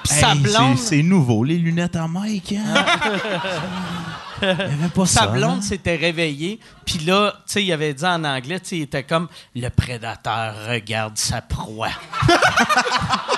[0.05, 2.55] Sa blonde, C'est nouveau, les lunettes à Mike.
[2.59, 2.84] Hein?
[4.43, 5.26] Il y avait pas sa ça.
[5.28, 5.62] blonde hein?
[5.62, 6.59] s'était réveillée.
[6.84, 9.68] Puis là, tu sais, il avait dit en anglais, tu sais, il était comme le
[9.68, 11.90] prédateur regarde sa proie.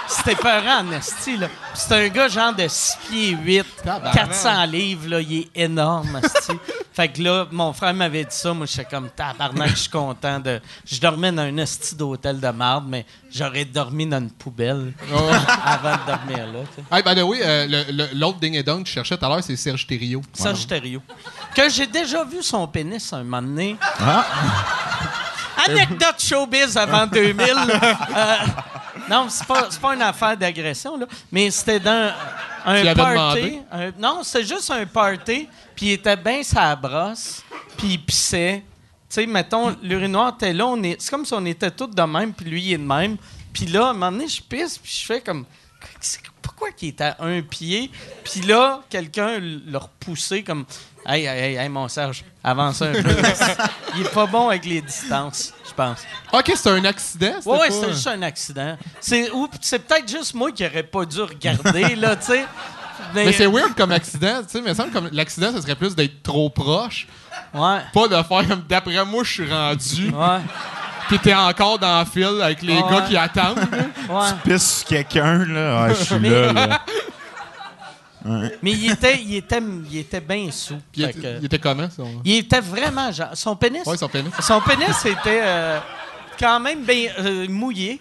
[0.07, 1.49] C'était peurant en esti, là.
[1.75, 4.15] C'est un gars genre de 6 pieds 8, Tabarnak.
[4.15, 5.21] 400 livres, là.
[5.21, 6.53] Il est énorme, esti.
[6.93, 8.53] fait que là, mon frère m'avait dit ça.
[8.55, 10.61] Moi, j'étais comme tabarnak, je suis content de.
[10.87, 15.31] Je dormais dans un esti d'hôtel de marde, mais j'aurais dormi dans une poubelle Oh.
[15.65, 17.11] avant de dormir là, tu sais.
[17.11, 19.57] Hey, the way, euh, l'autre ding et dong que je cherchais tout à l'heure, c'est
[19.57, 20.23] Serge Thériault.
[20.33, 20.94] Serge Thériault.
[21.55, 23.77] Que j'ai déjà vu son pénis un moment donné.
[24.01, 24.25] Ah.
[25.67, 27.45] Anecdote showbiz avant 2000.
[27.51, 28.37] Euh,
[29.09, 31.07] Non, c'est pas, pas une affaire d'agression, là.
[31.31, 32.11] Mais c'était dans
[32.65, 33.59] un Tu party.
[33.71, 35.49] un- non, c'était juste un party.
[35.77, 37.43] Puis il était bien sa brosse.
[37.77, 38.63] Puis il pissait.
[39.09, 40.75] Tu sais, mettons, l'urinoir était là.
[40.83, 42.33] Est, c'est comme si on était tous de même.
[42.33, 43.17] Puis lui, il est de même.
[43.53, 44.79] Puis là, à un moment donné, je pisse.
[44.79, 45.45] Puis je fais comme.
[46.57, 47.91] Pourquoi qu'il est à un pied?
[48.25, 50.65] Puis là, quelqu'un l'a repoussé comme.
[51.07, 53.03] Hey, hey, hey, hey, mon Serge, avance un peu.
[53.97, 56.03] il est pas bon avec les distances, je pense.
[56.33, 57.33] OK, c'est un accident?
[57.39, 58.79] c'était Ouais, ouais, pas- c'est juste un accident.
[59.01, 62.45] C'est ou c'est peut-être juste moi qui aurais pas dû regarder là, tu sais.
[63.13, 66.23] Mais c'est weird comme accident, tu sais, mais semble que l'accident, ce serait plus d'être
[66.23, 67.07] trop proche,
[67.53, 67.81] Ouais.
[67.93, 70.39] pas de faire comme d'après moi, je suis rendu, Ouais.
[71.19, 72.83] Puis t'es encore dans le fil avec les Ouais.
[72.91, 73.59] gars qui attendent.
[74.09, 74.29] Ouais.
[74.45, 75.85] Pisse sur quelqu'un, là.
[75.85, 76.81] Ah, je suis Mais- là.
[78.63, 79.61] Mais il était il était
[79.91, 80.79] il était bien sous.
[80.95, 82.03] Il, était, que- il était comment, ça?
[82.25, 84.31] il était vraiment genre son pénis Ouais, son pénis.
[84.41, 85.79] son pénis était euh,
[86.39, 88.01] quand même bien euh, mouillé.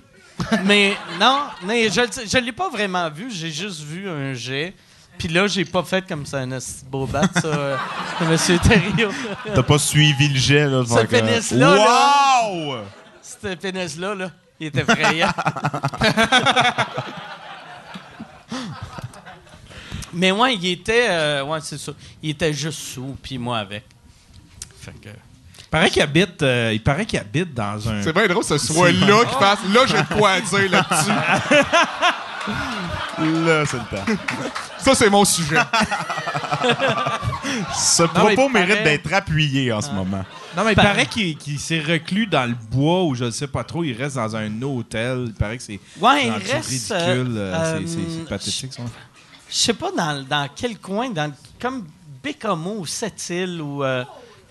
[0.64, 4.74] Mais non, mais je je l'ai pas vraiment vu, j'ai juste vu un jet.
[5.18, 6.57] Puis là, j'ai pas fait comme ça un
[6.89, 7.78] beau bat, ça, euh,
[8.30, 9.11] Monsieur Thériault.
[9.53, 10.80] T'as pas suivi le jet, là.
[10.82, 12.84] de Ce pénis-là, là.
[13.24, 15.32] Ce pénis-là, là, il était effrayant.
[20.13, 21.07] Mais ouais, il était.
[21.09, 21.93] euh, ouais, c'est ça.
[22.21, 23.84] Il était juste sous, puis moi avec.
[24.80, 25.09] Fait que.
[25.09, 28.03] Il paraît qu'il habite, euh, il paraît qu'il habite dans un.
[28.03, 29.59] C'est bien drôle que ce soit là qui fasse.
[29.74, 31.11] Là, j'ai de quoi à dire là-dessus.
[32.48, 34.22] Là, c'est le temps.
[34.80, 35.58] Ça, c'est mon sujet.
[37.78, 40.26] Ce mais propos il mérite paraît- d'être appuyé en ce moment.
[40.58, 43.32] Non, mais il Par- paraît qu'il qu'il s'est reclus dans le bois ou je ne
[43.32, 43.84] sais pas trop.
[43.84, 45.26] Il reste dans un hôtel.
[45.28, 46.70] Il paraît que c'est Ouais, il rendu reste.
[46.70, 47.34] ridicule.
[47.38, 48.84] euh, euh, c'est- c'est euh, c'est pathétique, ça.
[49.50, 51.32] Je sais pas dans, dans quel coin, dans
[51.62, 51.86] comme
[52.24, 54.04] Bécomo ou Sept-Îles ou euh,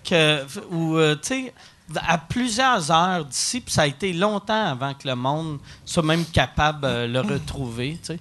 [0.08, 1.54] que ou euh, tu sais
[2.06, 6.24] à plusieurs heures d'ici, puis ça a été longtemps avant que le monde soit même
[6.24, 8.20] capable de le retrouver, tu sais.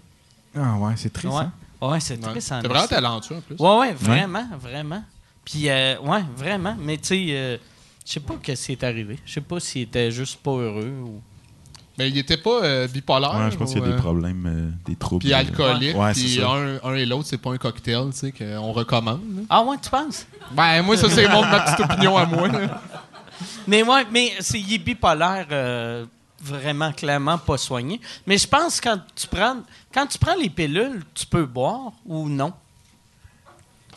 [0.58, 1.34] Ah ouais, c'est triste.
[1.34, 1.52] Ouais, hein?
[1.90, 2.32] ouais, c'est Ouais.
[2.32, 2.52] triste.
[2.52, 3.56] en T'es vraiment talentueux, en plus.
[3.58, 5.04] Ouais, ouais, vraiment, vraiment.
[5.46, 6.76] Puis euh, ouais, vraiment.
[6.80, 7.58] Mais tu sais, euh,
[8.06, 9.18] je sais pas qu'est-ce qui est arrivé.
[9.26, 11.22] Je sais pas s'il était juste pas heureux ou.
[11.98, 13.36] Mais il était pas euh, bipolaire.
[13.36, 15.24] Ouais, je pense qu'il y a des euh, problèmes, euh, des troubles.
[15.26, 15.96] Puis alcoolique.
[15.98, 19.20] Ouais, c'est puis un, un et l'autre, c'est pas un cocktail, tu sais, qu'on recommande.
[19.36, 19.42] là.
[19.50, 20.26] Ah ouais, tu penses?
[20.52, 22.48] Ben, moi, ça, c'est mon, ma petite opinion à moi.
[22.48, 22.82] là.
[23.68, 26.06] Mais ouais, mais c'est il est bipolaire euh,
[26.42, 28.00] vraiment clairement pas soigné.
[28.26, 29.58] Mais je pense que quand tu prends
[29.94, 32.54] quand tu prends les pilules, tu peux boire ou non?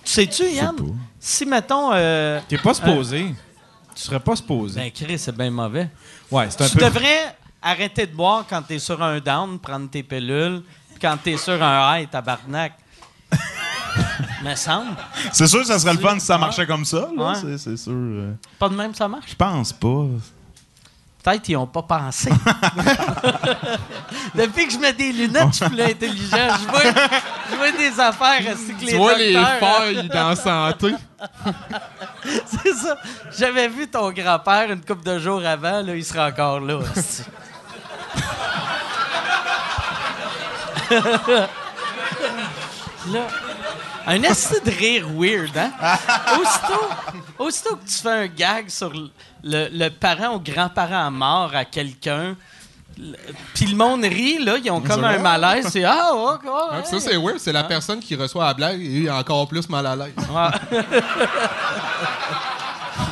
[0.05, 0.76] Sais-tu, Yann?
[0.76, 0.82] pas.
[1.18, 3.34] Si mettons euh, T'es pas supposé.
[3.95, 4.80] Tu serais pas supposé.
[4.80, 5.88] ben Chris, c'est bien mauvais.
[6.30, 6.84] ouais, c'est un Tu peu.
[6.84, 11.36] devrais arrêter de boire quand t'es sur un down, prendre tes pilules, puis quand t'es
[11.36, 12.72] sur un high, tabarnak.
[14.45, 14.97] Me semble.
[15.32, 17.30] C'est sûr que ça serait le fun si ça marchait comme ça, là.
[17.30, 17.34] Ouais.
[17.40, 17.92] C'est- C'est sûr.
[17.95, 19.30] euh, Pas de même, ça marche?
[19.30, 20.05] Je pense pas.
[21.22, 22.28] Peut-être qu'ils n'ont pas pensé.
[24.34, 26.36] Depuis que je mets des lunettes, je suis plus intelligent.
[26.61, 26.82] Je vois,
[27.51, 29.80] je vois des affaires ainsi que les Tu vois les docteurs, hein.
[29.80, 30.95] feuilles dans la santé.
[32.45, 32.99] C'est ça.
[33.38, 36.74] J'avais vu ton grand-père une couple de jours avant, là, il serait encore là.
[36.76, 37.22] hostie.
[43.11, 43.26] là,
[44.07, 45.72] un esti de rire weird, hein?
[46.40, 46.88] Aussitôt,
[47.38, 49.11] aussitôt que tu fais un gag sur le,
[49.42, 52.36] le parent ou grand-parent mort à quelqu'un,
[53.55, 55.66] puis le monde rit, là, ils ont comme un malaise.
[55.70, 57.38] C'est Ah, ouais, Ouais, puis Ça, c'est weird.
[57.38, 60.12] C'est la personne qui reçoit la blague et il est encore plus mal à l'aise.
[60.30, 60.80] Ouais.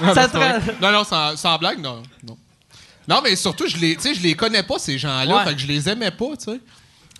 [0.02, 0.36] Non, Ça te
[0.80, 2.02] non, non, sans, sans blague, non.
[2.26, 2.36] Non,
[3.08, 5.36] non mais surtout, je les, tu sais, je les connais pas, ces gens-là.
[5.38, 5.44] Ouais.
[5.44, 6.60] Fait que je les aimais pas, tu sais.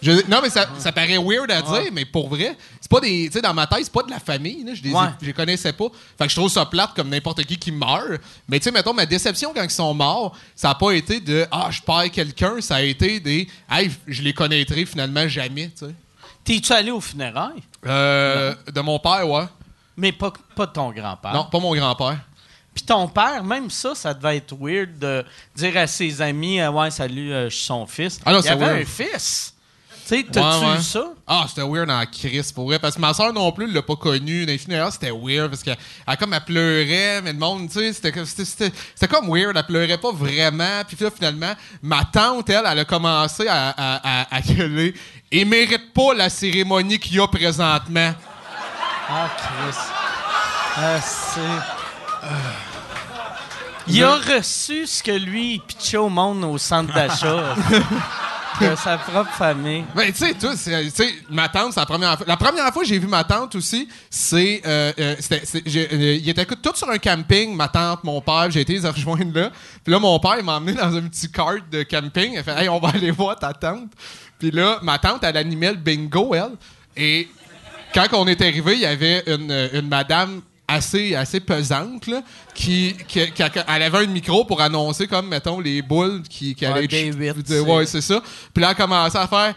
[0.01, 2.57] Je- non, mais ça, ça paraît weird à dire, mais pour vrai,
[2.93, 3.27] pas des.
[3.27, 4.63] Tu sais, dans ma tête, c'est pas de la famille.
[4.65, 5.07] Là, je, les, ai- Ouais.
[5.21, 5.87] je les connaissais pas.
[6.19, 8.21] Fait que je trouve ça plate comme n'importe qui qui meurt.
[8.49, 11.47] Mais tu sais, mettons, ma déception quand ils sont morts, ça a pas été de
[11.51, 12.61] Ah, je perds quelqu'un.
[12.61, 15.71] Ça a été des Hey, je les connaîtrai finalement jamais.
[16.45, 17.63] T'es-tu allé au funérailles?
[17.87, 19.45] Euh, de mon père, ouais.
[19.97, 21.33] Mais pas, pas de ton grand-père.
[21.35, 22.19] Non, pas mon grand-père.
[22.75, 25.25] Puis ton père, même ça, ça devait être weird de
[25.55, 28.19] dire à ses amis euh, Ouais, salut, euh, je suis son fils.
[28.25, 28.81] Ah non, Il avait weird.
[28.81, 29.55] un fils.
[30.05, 30.79] Tu sais, t'as-tu Ouais, ouais.
[30.79, 31.05] eu ça?
[31.27, 32.79] Ah, c'était weird en crise, pour vrai.
[32.79, 34.45] Parce que ma soeur non plus l'a pas connu.
[34.45, 35.49] Dans les funérailles, c'était weird.
[35.51, 35.77] Parce qu'elle
[36.07, 39.29] elle, comme elle pleurait, mais le monde, tu sais, c'était comme- c'était- c'était c'était comme
[39.33, 39.57] weird.
[39.57, 40.83] Elle pleurait pas vraiment.
[40.89, 44.95] Puis là, finalement, ma tante, elle, elle a commencé à, à, à, à gueuler.
[45.31, 48.13] Et mérite pas la cérémonie qu'il y a présentement.
[49.09, 49.79] Ah, Chris.
[50.77, 51.41] Ah, c'est.
[53.89, 57.55] Il a reçu ce que lui, pitchait au monde au centre d'achat.
[58.77, 59.85] sa propre famille.
[59.95, 62.27] Ben, tu sais, tu sais, ma tante, c'est la première fois.
[62.27, 64.63] La première fois que j'ai vu ma tante aussi, c'est.
[64.67, 65.17] Euh, euh,
[65.65, 69.51] ils étaient tous sur un camping, ma tante, mon père, j'ai été les rejoindre là.
[69.83, 72.33] Puis là, mon père, il m'a emmené dans un petit cart de camping.
[72.35, 73.91] Il a fait, hey, on va aller voir ta tante.
[74.39, 76.53] Puis là, ma tante, elle animait le bingo, elle.
[76.97, 77.29] Et
[77.95, 80.43] quand on est arrivé, il y avait une, une madame
[80.73, 82.21] assez, assez pesante, là,
[82.55, 86.65] qui, qui, qui- elle avait un micro pour annoncer, comme, mettons, les boules qui, qui
[86.67, 86.91] allaient être-
[87.47, 88.21] c'est- Ouais, c'est ça.
[88.53, 89.55] Puis là, elle a commencé à faire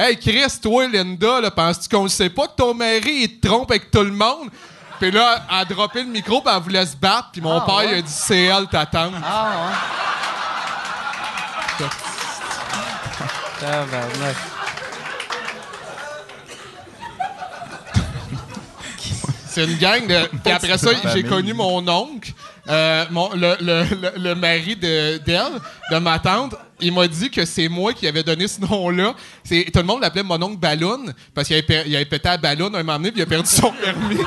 [0.00, 3.48] Hey, Chris, toi, Linda, là, penses-tu qu'on ne sait pas que ton mari, il te
[3.48, 4.48] trompe avec tout le monde?
[5.00, 7.64] Puis là, elle a droppé le micro, puis elle voulait se battre, puis mon Ah,
[7.66, 7.88] père, ouais?
[7.90, 9.14] il a dit C'est elle, ta tante.
[9.24, 9.72] Ah,
[11.80, 11.86] ouais.
[19.58, 20.26] C'est une gang de.
[20.42, 22.32] Puis après ça, j'ai connu mon oncle,
[22.68, 25.52] euh, mon- le, le- le- le mari de- d'elle,
[25.90, 26.54] de, ma tante.
[26.80, 29.14] Il m'a dit que c'est moi qui avais donné ce nom-là.
[29.48, 32.36] Tout le monde l'appelait mon oncle Balloon parce qu'il avait, per- il avait pété à
[32.36, 34.18] Ballon un moment donné puis il a perdu son permis.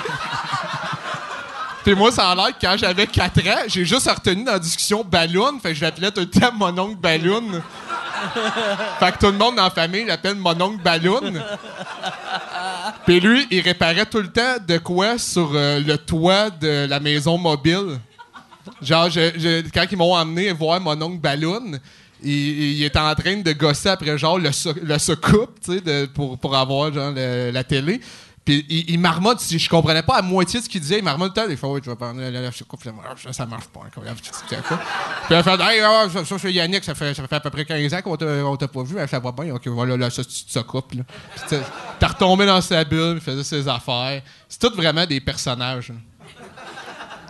[1.83, 4.59] Puis moi, ça a l'air que quand j'avais 4 ans, j'ai juste retenu dans la
[4.59, 5.59] discussion Balloon.
[5.63, 7.61] Fait que je l'appelais tout le temps mon oncle Balloon.
[8.99, 11.41] fait que tout le monde dans la famille l'appelle mon oncle Balloon.
[13.05, 16.99] Puis lui, il réparait tout le temps de quoi sur euh, le toit de la
[16.99, 17.99] maison mobile.
[18.81, 21.79] Genre, je- quand ils m'ont emmené voir mon oncle Balloon,
[22.23, 22.31] il,
[22.77, 24.51] il était en train de gosser après genre le,
[24.83, 27.99] le secoupe, tu sais, pour, pour avoir genre la télé.
[28.51, 31.03] Puis il, il marmonne, si je comprenais pas à moitié de ce qu'il disait, il
[31.05, 32.19] marmonne tout le temps, des fois, oui, je vais prendre
[32.51, 33.79] secoupe, là, ça, ça marche pas.
[33.89, 34.01] Puis
[35.29, 37.49] il a fait, hey, ah, ça, ça, c'est Yannick, ça fait, ça fait à peu
[37.49, 38.17] près 15 ans qu'on
[38.57, 41.03] t'a pas vu, ça va bien, ok, voilà, là, ça, tu te secoupe, là.
[41.47, 41.57] Puis
[41.99, 44.21] t'es retombé dans sa bulle, il faisait ses affaires.
[44.49, 45.93] C'est tout vraiment des personnages.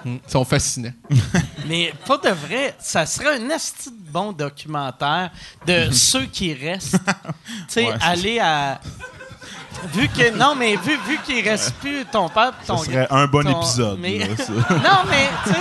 [0.04, 0.94] Hmm, Ils sont fascinants.
[1.68, 5.30] Mais pas de vrai, ça serait un esti de bon documentaire
[5.68, 6.98] de ceux qui restent.
[6.98, 7.04] Tu
[7.68, 8.82] sais, Ouais, aller à.
[9.94, 10.38] Vu que.
[10.38, 13.44] Non, mais vu, vu qu'il reste plus ton père pis Ce ton serait un bon
[13.44, 13.98] ton- épisode.
[14.00, 14.52] mais- là, ça.
[14.70, 15.60] non, mais, tu sais,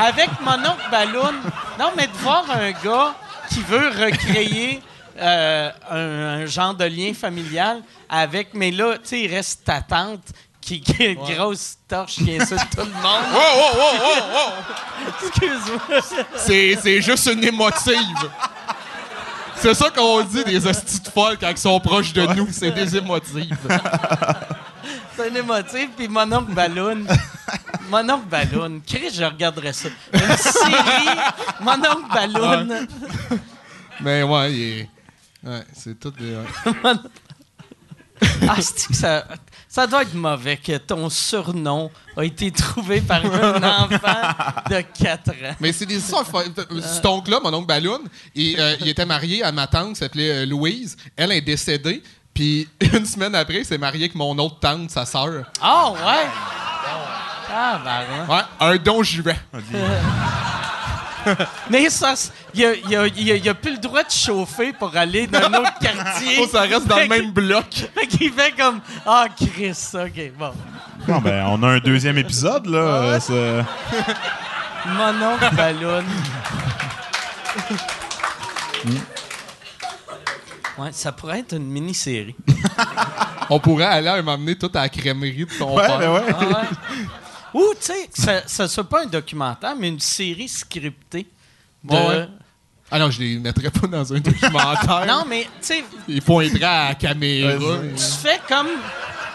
[0.00, 1.34] avec mon oncle Balloon,
[1.78, 3.14] non, mais de voir un gars
[3.48, 4.80] qui veut recréer
[5.20, 9.82] euh, un, un genre de lien familial avec, mais là, tu sais, il reste ta
[9.82, 10.22] tante
[10.60, 13.24] qui, qui a une grosse torche qui insulte tout le monde.
[13.34, 15.06] Oh, oh, oh, oh, oh!
[15.26, 16.00] Excuse-moi.
[16.36, 18.30] C'est, c'est juste une émotive.
[19.60, 22.48] C'est ça qu'on dit des hosties de folles quand ils sont proches de nous.
[22.50, 23.56] C'est des émotives.
[25.16, 27.04] C'est un émotif, puis mon oncle Balloon.
[27.90, 28.80] Mon oncle Balloon.
[28.86, 29.90] Chris, je regarderais ça.
[30.14, 31.18] Une série,
[31.60, 32.86] mon oncle Balloon.
[34.00, 34.88] Mais ouais, il est...
[35.44, 36.10] Ouais, c'est tout...
[36.12, 36.38] des-.
[38.46, 39.24] Ah, c'est que ça,
[39.72, 44.34] ça doit être mauvais que ton surnom a été trouvé par un enfant
[44.68, 45.54] de 4 ans.
[45.60, 46.24] Mais c'est des histoires...
[46.28, 46.42] fo-
[46.82, 48.00] Cet oncle-là, mon oncle Balloon,
[48.34, 50.96] il, euh, il était marié à ma tante qui s'appelait euh, Louise.
[51.16, 52.02] Elle est décédée.
[52.34, 55.44] Puis une semaine après, il s'est marié avec mon autre tante, sa sœur.
[55.62, 56.26] Ah, ouais?
[57.52, 59.34] Ah, ben, Ouais, un don juin.
[61.70, 62.14] Mais ça,
[62.54, 65.54] il a, il a- a- a plus le droit de chauffer pour aller dans un
[65.54, 66.36] autre quartier.
[66.36, 67.66] Faut que ça reste dans le même bloc.
[67.94, 70.52] Fait qu'il fait comme Ah, Chris, OK, bon.
[71.06, 72.78] Bon, ben, on a un deuxième épisode, là.
[72.78, 73.64] euh, c'est-
[74.86, 76.04] Mon oncle Balloon.
[80.78, 82.34] Ouais, ça pourrait être une mini-série.
[83.50, 85.98] On pourrait aller à un moment donné tout à la crèmerie de ton Ouais, père.
[85.98, 86.22] ben ouais.
[86.32, 86.54] Ah ouais.
[87.54, 91.26] Ou, tu sais, ça, ça soit pas un documentaire, mais une série scriptée.
[91.84, 92.28] de- Ouais.
[92.92, 95.04] Ah non, je les mettrais pas dans un documentaire.
[95.06, 97.78] Non, mais, tu sais, Ils pointeraient à la caméra.
[97.96, 98.66] Tu fais comme.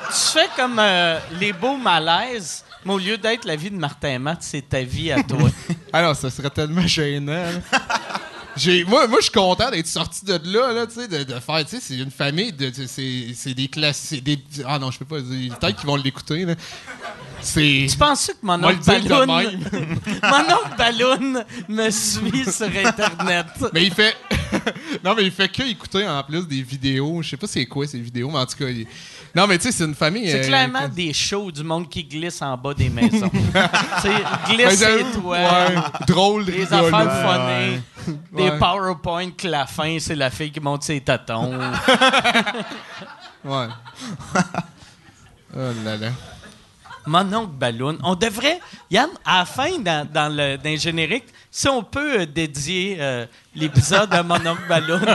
[0.08, 4.20] Tu fais comme euh, les beaux malaises, mais au lieu d'être la vie de Martin
[4.20, 5.50] Matt, c'est ta vie à toi.
[5.94, 7.46] Ah non, ça serait tellement gênant.
[8.88, 11.64] moi, moi je suis content d'être sorti de là, là tu sais, de, de faire,
[11.66, 14.38] tu sais, c'est une famille, de, c'est, c'est des classiques, des,
[14.68, 16.56] ah non, je peux pas dire, peut-être qu'ils vont l'écouter, là.
[17.46, 17.86] C'est...
[17.90, 19.28] tu penses que mon oncle Balloon.
[20.24, 23.46] mon oncle Balloon me suit sur Internet?
[23.72, 24.16] Mais il fait...
[25.04, 27.86] non, mais il fait que écouter, en plus, des vidéos, je sais pas c'est quoi,
[27.86, 28.88] ces vidéos, mais en tout cas, il-
[29.36, 30.30] non, mais tu sais, c'est une famille...
[30.30, 33.30] C'est euh, clairement des shows du monde qui glisse en bas des maisons.
[34.02, 34.14] sais,
[34.50, 35.38] glisse Ben, j'avoue, toits.
[35.38, 35.76] ouais,
[36.08, 36.86] drôle, Des rigolo.
[36.96, 37.82] affaires funnées.
[38.32, 38.52] Des.
[38.58, 41.54] PowerPoint que la fin, c'est la fille qui monte ses tatons.
[43.44, 43.68] Ouais.
[45.56, 46.10] oh là là.
[47.08, 47.98] Mon oncle Balloon.
[48.04, 48.60] On devrait,
[48.90, 52.98] Yann, à la fin, dans, dans le, dans le générique, si on peut euh, dédier
[53.00, 53.26] euh,
[53.56, 55.00] l'épisode à mon oncle Balloon.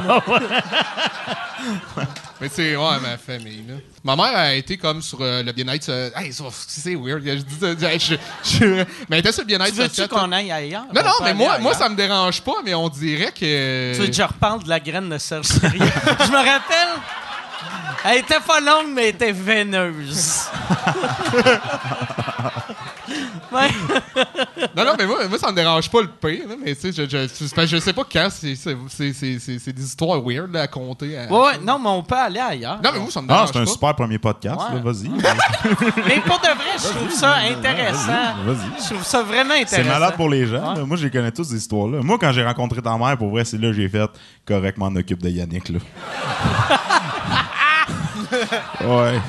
[2.41, 3.75] Mais c'est, ouais, ma famille, là.
[4.03, 5.91] Ma mère a été comme sur euh, le bien-être.
[5.91, 7.23] euh, hey, ça, c'est weird.
[7.23, 7.99] Je dis ça, je-
[8.43, 10.09] je- je- mais elle était sur le bien-être Tu veux-tu social.
[10.09, 10.85] qu'on aille ailleurs?
[10.95, 11.75] Non, On non, peut mais aller moi, moi, ailleurs.
[11.83, 13.93] ça me dérange pas, mais on dirait que.
[13.95, 16.89] Tu veux que je reparle de la graine de Serge je me rappelle.
[18.05, 20.45] Elle était pas longue, mais elle était veineuse.
[24.77, 26.93] Non, non, mais moi, moi, ça me dérange pas le pire, là, mais tu sais,
[26.93, 28.29] je, je, je sais pas quand.
[28.31, 31.19] C'est, c'est, c'est, c'est, c'est- c'est des histoires weird là, à compter.
[31.19, 32.79] à- Ouais, ouais, non, mais on peut aller ailleurs.
[32.83, 33.71] Non, mais moi, ça me Ah, dérange c'est un pas.
[33.71, 34.77] super premier podcast, Ouais.
[34.77, 35.09] là, vas-y.
[36.07, 38.35] Mais pour de vrai, je trouve ça intéressant.
[38.47, 38.83] Vas-y.
[38.83, 39.77] Je trouve ça vraiment intéressant.
[39.77, 40.77] C'est malade pour les gens.
[40.77, 40.85] Ouais.
[40.85, 42.03] Moi, je les connais tous, ces histoires-là.
[42.03, 44.09] Moi, quand j'ai rencontré ta mère, pour vrai, c'est là que j'ai fait
[44.47, 45.69] correct, m'en occupe de Yannick.
[45.71, 45.79] Là.
[48.81, 49.21] ouais.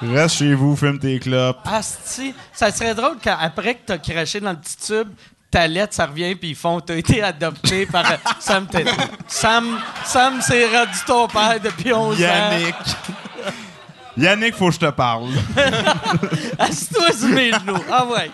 [0.00, 1.58] Reste chez vous, fume tes clopes.
[1.66, 5.08] Asti, ça serait drôle qu'après que t'as craché dans le petit tube,
[5.50, 8.90] ta lettre, ça revient, puis ils font T'as été adopté par euh, Sam Tété.
[9.26, 12.18] Sam, Sam c'est rendu ton père depuis 11 ans.
[12.18, 12.74] Yannick.
[14.16, 15.30] Yannick, faut que je te parle.
[16.58, 17.82] Assis-toi sur mes genoux.
[17.90, 18.30] Ah ouais.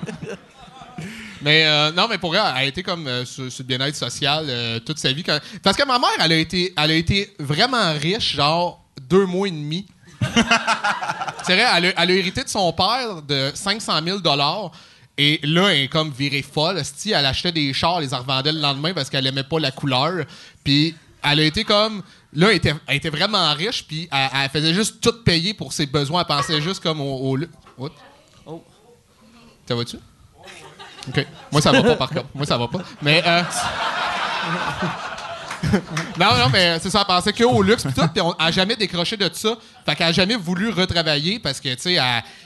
[1.43, 3.95] Mais euh, non, mais pour vrai, elle a été comme euh, sur, sur le bien-être
[3.97, 5.23] social euh, toute sa vie.
[5.23, 8.84] quand- Parce que ma mère, elle a été, elle a été vraiment riche, genre
[9.15, 9.87] deux mois et demi.
[11.45, 14.19] C'est vrai, elle a, elle a hérité de son père de 500 000
[15.17, 16.79] et là, elle est comme virée folle.
[16.79, 17.13] esti.
[17.13, 20.25] Elle achetait des chars, les revendait le lendemain parce qu'elle aimait pas la couleur.
[20.65, 22.03] Puis elle a été comme...
[22.33, 25.73] Là, elle était, elle était vraiment riche, puis elle, elle faisait juste tout payer pour
[25.73, 26.23] ses besoins.
[26.23, 27.37] Elle pensait juste comme au...
[27.79, 27.89] au?
[28.47, 28.65] Oh.
[29.69, 29.99] Ça va-tu?
[31.09, 31.27] OK.
[31.53, 32.27] Moi, ça va pas, par contre.
[32.35, 32.81] Moi, ça va pas.
[33.01, 33.43] Mais, euh...
[36.19, 37.01] non, non, mais c'est ça.
[37.01, 39.57] Elle pensait qu'au luxe pis tout, puis on a jamais décroché de ça.
[39.85, 41.99] Fait qu'elle a jamais voulu retravailler parce que, tu sais,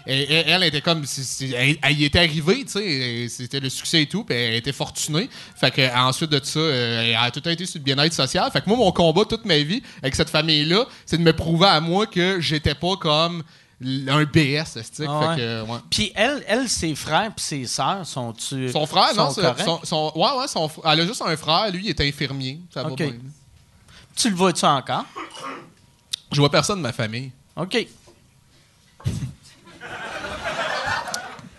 [0.07, 1.05] elle, était comme...
[1.41, 3.27] elle, y était arrivée, tu sais.
[3.29, 5.29] C'était le succès et tout, puis elle était fortunée.
[5.57, 8.51] Fait que ensuite de ça, euh, elle a tout été sur le bien-être social.
[8.53, 11.67] Fait que moi, mon combat toute ma vie avec cette famille-là, c'est de me prouver
[11.67, 13.43] à moi que j'étais pas comme
[13.81, 15.05] un BS, esti.
[15.09, 15.61] Ah ouais.
[15.61, 15.79] Ouais.
[15.91, 18.71] Puis elle, elle, ses frères puis ses sœurs sont-tu.
[18.71, 19.65] Son frère, non, sont c'est- corrects?
[19.65, 22.61] son, son- ouais, ouais, son elle a juste un frère, lui, il est infirmier.
[22.75, 23.13] Ça va bien.
[24.17, 25.05] Tu le vois-tu encore?
[26.33, 27.31] Je vois personne de ma famille.
[27.57, 27.87] OK.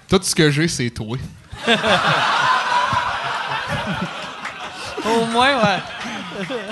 [0.09, 1.17] Tout ce que j'ai, c'est toi.
[5.05, 5.79] Au moins, ouais.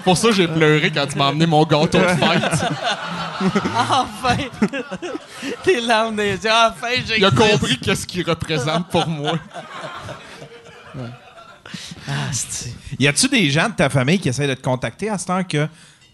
[0.04, 2.66] Pour ça, j'ai pleuré quand tu m'as emmené mon gâteau de fête.
[3.76, 4.38] Enfin!
[5.64, 6.50] Tes larmes des yeux.
[6.50, 7.18] Enfin, j'ai.
[7.18, 9.38] Il a compris qu'est-ce qu'il représente pour moi.
[12.30, 12.74] Asti.
[13.00, 15.44] Y a-tu des gens de ta famille qui essaient de te contacter à ce temps
[15.44, 15.68] que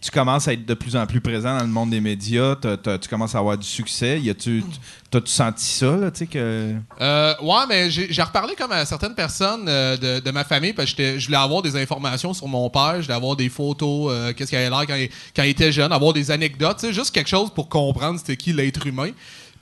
[0.03, 3.07] tu commences à être de plus en plus présent dans le monde des médias, tu
[3.09, 4.19] commences à avoir du succès?
[4.19, 4.61] Y a-tu,
[5.09, 6.75] t'as-tu senti ça, là, tu sais, que...
[6.99, 11.17] Euh, ouais, mais j'ai reparlé comme à certaines personnes euh, de, ma famille parce que
[11.17, 14.49] je voulais avoir des informations sur mon père, je voulais avoir des photos, euh, qu'est-ce
[14.49, 17.29] qu'il avait l'air quand, il- quand il était jeune, avoir des anecdotes, tu juste quelque
[17.29, 19.11] chose pour comprendre c'était qui l'être humain.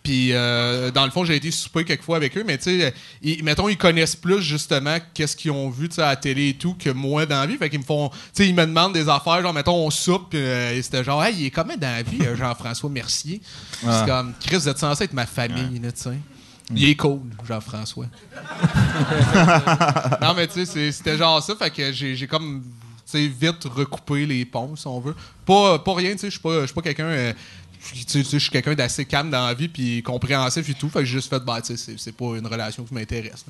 [0.04, 2.92] Puis, euh, dans le fond, j'ai été souper quelques fois avec eux, mais tu sais,
[3.22, 6.74] ils- mettons, ils connaissent plus justement qu'est-ce qu'ils ont vu à la télé et tout
[6.74, 7.56] que moi dans la vie.
[7.58, 10.32] Fait qu'ils me font, tu sais, ils me demandent des affaires, genre, mettons, on soupe,
[10.34, 13.42] euh, et c'était genre, hey, il est comment dans la vie, euh, Jean-François Mercier?
[13.82, 16.18] C'est comme, Chris, vous êtes censé être ma famille, tu sais.
[16.74, 18.06] Il est cool, Jean-François.
[20.22, 22.64] non, mais tu sais, c'était genre ça, fait que j'ai comme,
[23.14, 25.16] vite recoupé les ponts, si on veut.
[25.46, 27.04] Pas, pas rien, tu sais, je suis pas, je suis pas quelqu'un.
[27.06, 27.34] euh,
[27.94, 30.90] je suis quelqu'un d'assez calme dans la vie puis compréhensif et tout.
[30.90, 33.44] Fait que j'ai juste fait, bah, tu sais, c'est- pas une relation qui m'intéresse.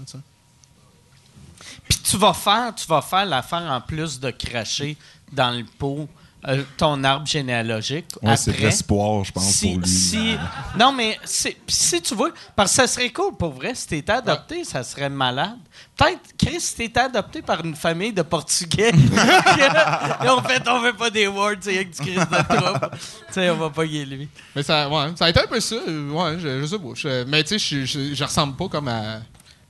[1.87, 4.97] Puis tu vas faire, tu vas faire l'affaire en plus de cracher
[5.31, 6.07] dans le pot
[6.47, 8.05] euh, ton arbre généalogique.
[8.22, 9.88] Ouais, c'est l'espoir, je pense, si, pour lui.
[9.88, 10.38] si-
[10.77, 14.63] non, mais si tu veux, parce que ça serait cool pour vrai, si t'étais adopté,
[14.63, 15.57] ça serait malade.
[15.95, 18.89] Peut-être, Chris, si t'étais adopté par une famille de Portugais,
[20.23, 22.89] et en fait, on veut pas des words, c'est avec du Chris de trouble.
[23.27, 24.27] tu sais, on va pas y lui.
[24.55, 25.76] Mais ça, ouais, ça a été un peu ça.
[25.76, 26.89] Ouais, je, je sais pas.
[26.95, 29.19] Je- mais tu sais, je, je, je ressemble pas comme à.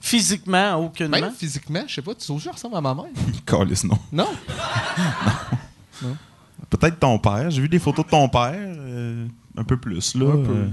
[0.04, 1.20] Physiquement, aucunement.
[1.20, 3.06] Même physiquement, je sais pas, tu aussi, je ressemble à ma mère.
[3.46, 4.00] Calisse, non.
[4.12, 4.30] Non?
[6.72, 7.52] Peut-être ton père.
[7.52, 8.54] J'ai vu des photos de ton père.
[8.56, 9.28] euh,
[9.58, 10.26] un peu plus, là.
[10.34, 10.52] Un peu.
[10.52, 10.70] euh.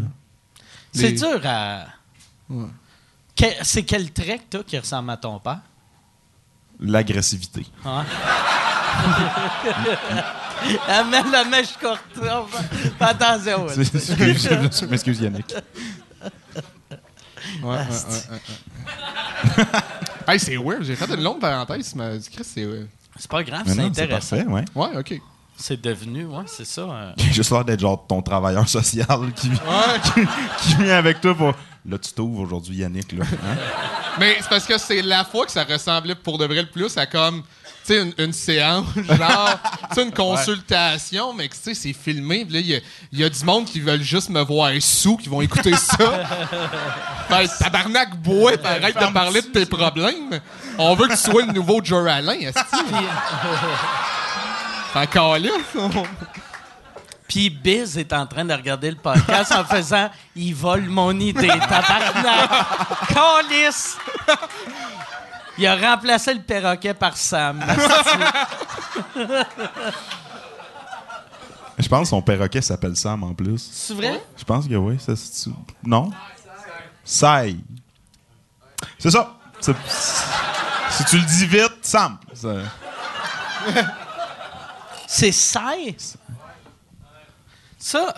[0.92, 1.84] C'est Les- dur à.
[2.48, 2.64] Ouais.
[3.36, 5.60] Que- c'est quel trait que qui ressemble à ton père?
[6.80, 7.66] L'agressivité.
[11.10, 12.02] Met la mèche courte.
[12.14, 13.66] Fais attention.
[13.66, 13.74] ouais.
[13.84, 15.54] C'est- Excuse, je m'excuse, Yannick.
[17.62, 17.78] Ouais,
[20.28, 20.82] hey, c'est weird.
[20.82, 21.94] J'ai fait une longue parenthèse.
[21.94, 22.66] mais Chris, c'est.
[23.16, 24.36] C'est pas grave, Mais c'est non, c'est intéressant.
[24.36, 24.64] parfait, ouais.
[24.74, 25.20] Ouais, ok.
[25.60, 26.82] C'est devenu, ouais, c'est ça.
[26.82, 27.12] euh.
[27.16, 30.20] J'ai juste l'air d'être genre ton travailleur social qui, qui,
[30.68, 31.52] qui vient avec toi pour.
[31.88, 33.12] Là, tu t'ouvres aujourd'hui, Yannick.
[33.12, 33.24] Là.
[33.24, 33.56] Hein?
[34.18, 36.96] Mais c'est parce que c'est la fois que ça ressemblait pour de vrai le plus
[36.98, 37.42] à comme.
[37.86, 39.58] Tu sais, une, une séance, genre,
[39.88, 42.44] tu sais, une consultation, mais que, tu sais, c'est filmé.
[42.44, 42.80] puis là, il y a-
[43.12, 45.96] il y, a du monde qui veulent juste me voir sous, qui vont écouter ça.
[47.30, 50.38] ben, tabarnak, bois, puis arrête de parler de tes problèmes.
[50.76, 52.60] On veut que tu sois le nouveau Joe Allen, esti.
[54.94, 55.50] Encore là.
[57.28, 61.46] Puis Biz est en train de regarder le podcast en faisant Il vole mon idée,
[61.48, 62.50] tabarnak!
[63.12, 63.96] Calice!
[65.58, 67.62] Il a remplacé le perroquet par Sam.
[71.78, 73.68] Je pense que son perroquet s'appelle Sam en plus.
[73.72, 74.20] C'est vrai?
[74.36, 74.98] Je pense que oui.
[74.98, 75.50] Ça, c'est-
[75.84, 76.10] non?
[77.04, 77.56] Sai.
[78.98, 79.34] C'est ça.
[79.60, 79.76] C'est-
[80.90, 82.18] Si tu le dis vite, Sam.
[82.34, 82.54] Ça-
[85.10, 85.72] C'est ça?
[87.78, 88.12] Ça,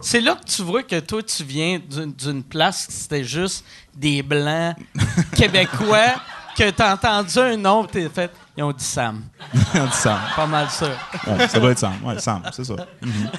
[0.00, 3.64] c'est là que tu vois que toi, tu viens d'une- place que c'était juste
[3.94, 4.76] des Blancs
[5.36, 6.14] québécois,
[6.56, 9.24] que t'as entendu un nom, t'es fait, ils ont dit Sam.
[9.92, 10.18] Sam.
[10.34, 10.88] Pas mal sûr.
[11.26, 11.94] Ouais, ça doit être Sam.
[12.02, 12.74] Ouais, Sam, c'est ça.
[13.02, 13.30] Mhm.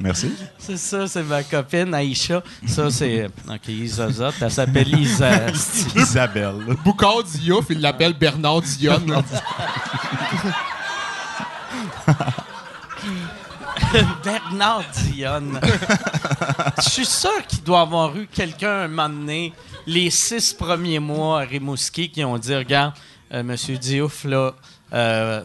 [0.00, 0.32] Merci.
[0.58, 2.42] C'est ça, c'est ma copine Aïcha.
[2.66, 3.26] Ça, c'est.
[3.26, 4.30] OK, Isazot.
[4.40, 5.50] Elle s'appelle Isa.
[5.96, 6.76] Isabelle.
[6.84, 9.22] Boucard Diouf, il l'appelle Bernard Dionne.
[14.24, 15.60] Bernard Dionne.
[16.82, 19.52] Je suis sûr qu'il doit avoir eu quelqu'un un moment donné,
[19.86, 22.94] les six premiers mois à Rimouski, qui ont dit Regarde,
[23.32, 24.52] euh, Monsieur Diouf, là,
[24.92, 25.44] euh,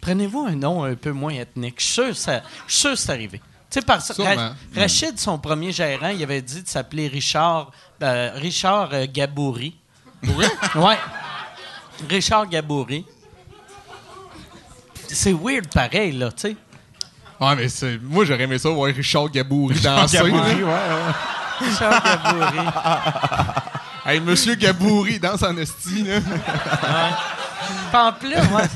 [0.00, 1.76] prenez-vous un nom un peu moins ethnique.
[1.78, 3.40] Je suis sûr que ça- je suis sûr que c'est arrivé.
[3.70, 4.34] Tu sais, parce que Sûrement.
[4.34, 7.70] Ra- Rachid, son premier gérant, il avait dit de s'appeler Richard,
[8.02, 9.76] euh, Richard Gabouri.
[10.22, 10.46] Oui?
[10.74, 10.96] Ouais.
[12.08, 13.04] Richard Gabouri.
[15.08, 16.56] C'est weird pareil, là, tu sais.
[17.40, 20.18] Ouais, mais c'est- moi, j'aurais aimé ça voir Richard Gabouri danser.
[20.30, 20.44] là.
[21.60, 22.68] Richard Gabouri.
[24.06, 26.20] Hey, Monsieur Gabouri danse en esti, là.
[27.90, 28.68] Puis en plus, ouais.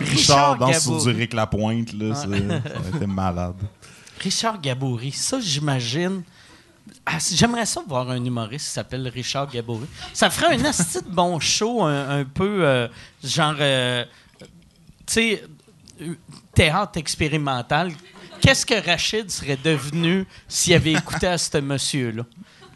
[0.00, 1.12] Richard danse sur Gabouri.
[1.14, 2.14] du Rick Lapointe, là.
[2.14, 3.56] c'est- Ça était malade.
[4.20, 6.22] Richard Gabouri, ça, j'imagine.
[7.06, 9.86] Ah, J'aimerais ça voir un humoriste qui s'appelle Richard Gabouri.
[10.12, 12.88] Ça ferait un asti de bon show, un, un peu euh,
[13.22, 14.04] genre, euh,
[14.40, 14.46] tu
[15.06, 15.46] sais, euh,
[16.54, 17.92] théâtre expérimental.
[18.40, 22.24] Qu'est-ce que Rachid serait devenu s'il avait écouté à ce monsieur-là?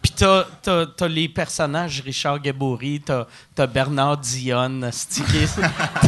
[0.00, 4.90] Puis t'as, t'as- t'as les personnages Richard Gabouri, t'as, t'as Bernard Dionne,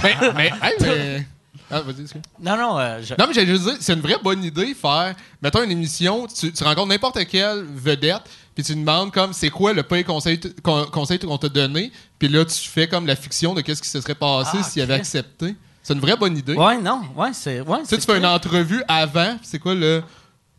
[0.02, 1.26] mais, mais, hey, mais...
[1.72, 2.22] Ah, vas-y, excuse.
[2.40, 5.14] Non, non, euh, je- Non, mais j'allais juste dire, c'est une vraie bonne idée faire,
[5.42, 8.22] mettons une émission, tu, tu rencontres n'importe quelle vedette,
[8.54, 10.50] puis tu demandes comme c'est quoi le pire conseil, t-
[10.90, 14.00] conseil qu'on t'a donné, puis là tu fais comme la fiction de qu'est-ce qui se
[14.00, 15.54] serait passé Ah, s'il avait accepté.
[15.82, 16.54] C'est une vraie bonne idée.
[16.54, 17.60] Ouais, non, ouais, c'est.
[17.62, 20.02] Ouais, Tu sais, tu fais une entrevue avant, c'est quoi le.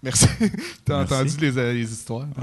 [0.03, 0.25] Merci.
[0.85, 1.13] T'as Merci.
[1.13, 2.25] entendu les, euh, les histoires?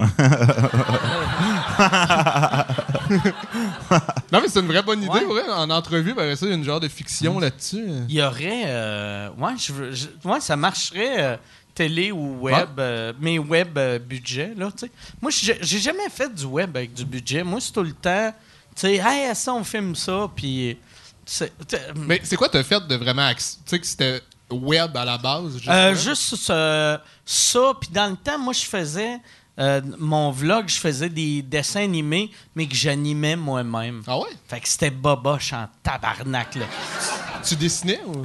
[4.32, 5.24] non, mais c'est une vraie bonne idée, Ouais.
[5.26, 5.50] ouais.
[5.50, 7.84] En entrevue, ben, ça, il y a une genre de fiction là-dessus.
[8.09, 8.62] Il y aurait.
[8.66, 11.36] euh, ouais, je veux- je- ouais, ça marcherait euh,
[11.74, 14.92] télé ou web, euh, mais web euh, budget, là, tu sais.
[15.20, 17.42] Moi, j'ai j'ai jamais fait du web avec du budget.
[17.42, 18.32] Moi, c'est tout le temps,
[18.74, 20.76] tu sais, hey, ça, on filme ça, puis.
[21.30, 23.30] C'est- t'sais, Mais c'est quoi t'as fait de vraiment.
[23.34, 25.55] Tu sais, que c'était web à la base?
[25.59, 29.18] juste Euh, juste ce- ça, puis dans le temps, moi, je faisais
[29.60, 34.02] euh, mon vlog, je faisais des dessins animés, mais que j'animais moi-même.
[34.06, 34.28] Ah ouais?
[34.46, 36.66] Fait que c'était boboche en tabarnak, là.
[37.44, 38.24] Tu dessinais ou?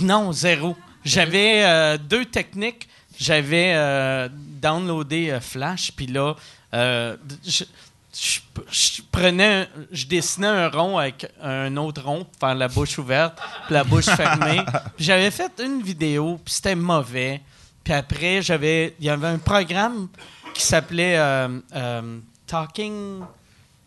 [0.00, 0.76] Non, zéro.
[1.04, 2.88] J'avais euh, deux techniques.
[3.18, 6.34] J'avais euh, downloadé euh, Flash, puis là,
[6.72, 7.64] euh, je,
[8.12, 12.68] je- je prenais, un- je dessinais un rond avec un autre rond pour faire la
[12.68, 14.60] bouche ouverte, puis la bouche fermée.
[14.98, 17.40] J'avais fait une vidéo, puis c'était mauvais.
[17.84, 20.08] Puis après, j'avais, il y avait un programme
[20.54, 23.20] qui s'appelait euh, euh, Talking.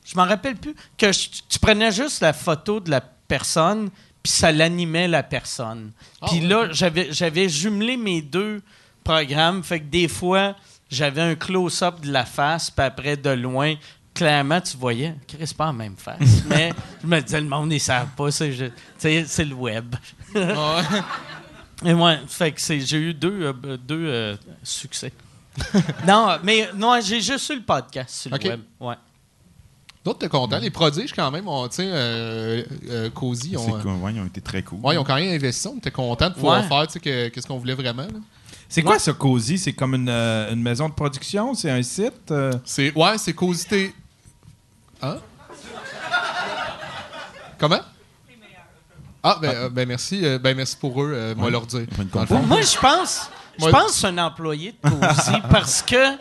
[0.06, 0.76] Je m'en rappelle plus.
[0.98, 3.90] Que je- tu prenais juste la photo de la personne,
[4.24, 5.92] puis ça l'animait la personne.
[6.22, 8.62] Ah, Puis là, j'avais, j'avais jumelé mes deux
[9.04, 9.64] programmes.
[9.64, 10.56] Fait que des fois,
[10.90, 13.76] j'avais un close-up de la face, puis après, de loin,
[14.14, 16.44] clairement, tu voyais, Chris, pas la même face.
[16.48, 16.72] Mais
[17.02, 18.32] je me disais, le monde, ils savent pas.
[18.32, 18.74] C'est,
[19.26, 19.96] c'est le web.
[21.86, 25.12] Et moi, fait que c'est, j'ai eu deux, euh, deux euh, succès.
[26.08, 28.62] non, mais non, j'ai juste eu le podcast sur le web.
[28.80, 28.96] Ouais.
[30.04, 30.58] D'autres, t'es content.
[30.60, 33.92] Les prodiges, quand même, ont, tu sais, euh, euh, Cozy, ont, euh, cool.
[33.96, 34.80] Ouais, ils ont été très cool.
[34.82, 35.68] ouais, ils ont quand même investi.
[35.68, 36.68] On était content de pouvoir Ouais.
[36.68, 38.04] faire, tu sais, que- qu'est-ce qu'on voulait vraiment.
[38.04, 38.20] là.
[38.68, 39.58] C'est quoi ce Cozy?
[39.60, 41.54] C'est comme une, euh, une maison de production?
[41.54, 42.32] C'est un site?
[42.32, 42.52] euh?
[42.66, 43.94] C'est, ouais, c'est Cozy.
[45.04, 45.18] Hein?
[47.60, 47.82] Comment?
[49.22, 50.26] Ah, ben, euh, ben merci.
[50.26, 51.86] euh, ben merci pour eux, euh, moi leur dire.
[52.46, 56.18] Moi, je pense, je pense que c'est un employé de Cozy parce que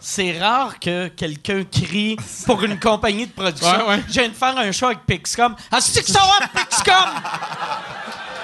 [0.00, 3.86] c'est rare que quelqu'un crie pour une compagnie de production.
[3.86, 4.04] Ouais, ouais.
[4.06, 5.54] Je viens de faire un show avec Pixcom.
[5.70, 6.94] Ah, c'est que ça va, Pixcom!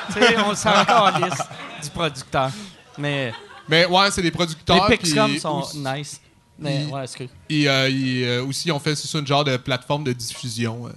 [0.15, 1.39] tu sais, on s'en calisse
[1.83, 2.51] du producteur.
[2.99, 3.33] Mais
[3.69, 4.89] Mais ouais, c'est des producteurs.
[4.89, 6.21] les Pixcom sont aussi- nice.
[6.63, 7.29] Mais ils- ouais, excuse.
[7.51, 10.13] Et euh, ils, euh, aussi, ils ont fait, c'est ça, une genre de plateforme de
[10.13, 10.87] diffusion.
[10.87, 10.91] euh.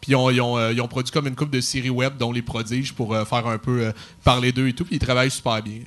[0.00, 2.30] Puis ils ont, ils, ont, ils ont produit comme une couple de séries web, dont
[2.32, 3.92] les prodiges, pour faire un peu
[4.22, 4.84] parler d'eux et tout.
[4.84, 5.80] Puis ils travaillent super bien.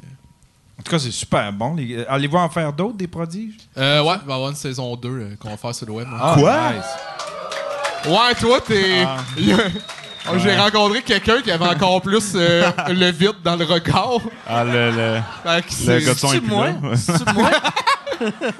[0.77, 1.75] En tout cas, c'est super bon.
[1.75, 3.55] les- Allez-vous en faire d'autres, des prodiges?
[3.77, 5.91] Euh, ouais, il va y avoir une saison 2 euh, qu'on va faire sur le
[5.93, 6.07] web.
[6.11, 6.71] Ah, Quoi?
[6.73, 6.85] nice.
[8.07, 9.05] Ouais, toi, t'es.
[9.05, 9.17] Oh,
[10.37, 14.19] J'ai rencontré quelqu'un qui avait encore plus euh, le vide dans le regard.
[14.45, 15.63] Ah, le, le, Fait
[16.01, 16.67] que le son est C'est plus moi?
[16.67, 16.95] là.
[16.95, 17.51] C'est moi?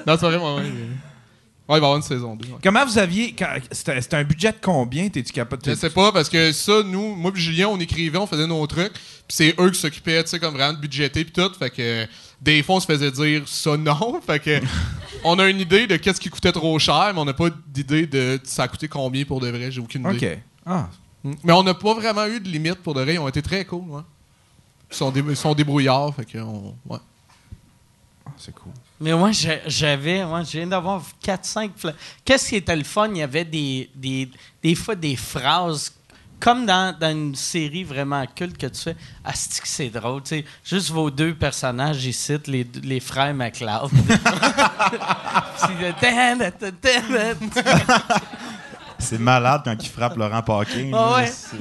[0.08, 0.64] Non, c'est vraiment, ouais.
[0.64, 2.48] Ouais, il va y avoir une saison 2.
[2.64, 3.36] Comment vous aviez.
[3.38, 5.08] quand- C'était c'était un budget de combien?
[5.10, 5.76] T'es-tu capable Je de.
[5.76, 8.91] sais pas, parce que ça, nous, moi et Julien, on écrivait, on faisait nos trucs,
[8.94, 12.08] puis c'est eux qui s'occupaient, tu sais, comme vraiment de budgéter puis tout, fait que
[12.41, 14.60] des fois, on se faisait dire ça non, fait que
[15.24, 18.08] on a une idée de qu'est-ce qui coûtait trop cher, mais on n'a pas d'idée
[18.08, 20.28] de ça a coûté combien pour de vrai, j'ai aucune idée.
[20.28, 20.38] OK.
[20.66, 20.88] Ah.
[21.24, 23.66] Mais on n'a pas vraiment eu de limite pour de vrai, ils ont été très
[23.66, 24.02] cool, ouais.
[24.91, 26.98] Ils sont, dé- ils sont débrouillards, fait que on, ouais.
[28.26, 28.72] ah, c'est cool.
[29.02, 31.94] Mais moi, j'ai- j'avais, moi, je viens d'avoir 4-5 fla-
[32.26, 33.10] Qu'est-ce qui était le fun?
[33.12, 34.30] Il y avait des, des,
[34.64, 35.94] des fois des phrases,
[36.40, 38.96] comme dans, dans une série vraiment culte que tu fais.
[39.24, 40.46] Ah, c'est que c'est drôle, tu sais.
[40.64, 43.90] Juste vos deux personnages ici, les, les frères McLeod.
[45.58, 45.68] C'est
[47.10, 47.36] le.
[49.00, 50.92] C'est malade quand il frappe Laurent Paquin.
[50.94, 51.28] Ah ouais.
[51.28, 51.58] C'est-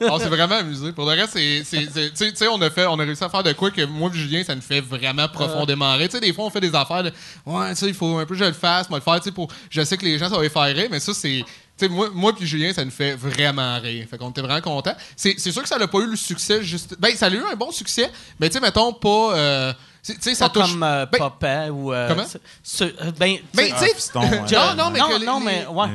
[0.10, 0.92] On s'est vraiment amusé.
[0.92, 3.04] Pour le reste, c'est, c'est, c'est- tu sais- tu sais, on a fait, on a
[3.04, 6.08] réussi à faire de quoi que moi et Julien, ça nous fait vraiment profondément rire.
[6.08, 7.12] Tu sais, des fois, on fait des affaires de,
[7.46, 9.24] ouais, tu sais, il faut un peu que je le fasse, moi le faire, tu
[9.24, 11.44] sais, pour, je sais que les gens, ça va les faire rire, mais ça, c'est,
[11.46, 14.06] tu sais, moi, moi puis Julien, ça nous fait vraiment rire.
[14.10, 14.94] Fait qu'on était vraiment contents.
[15.16, 17.42] C'est, c'est sûr que ça n'a pas eu le succès juste, ben, ça a eu
[17.50, 18.10] un bon succès,
[18.40, 19.72] mais tu sais, mettons pas, euh,
[20.04, 20.72] tu sais, ça Pas touche.
[20.72, 21.92] comme euh, Ben, Papa ou.
[21.92, 22.26] euh, Comment?
[22.26, 24.74] ce- ce- ben, tu Ben, sais, tu sais, Ah, ouais.
[24.76, 25.86] non, non, mais non, que les- non, les- mais ouais.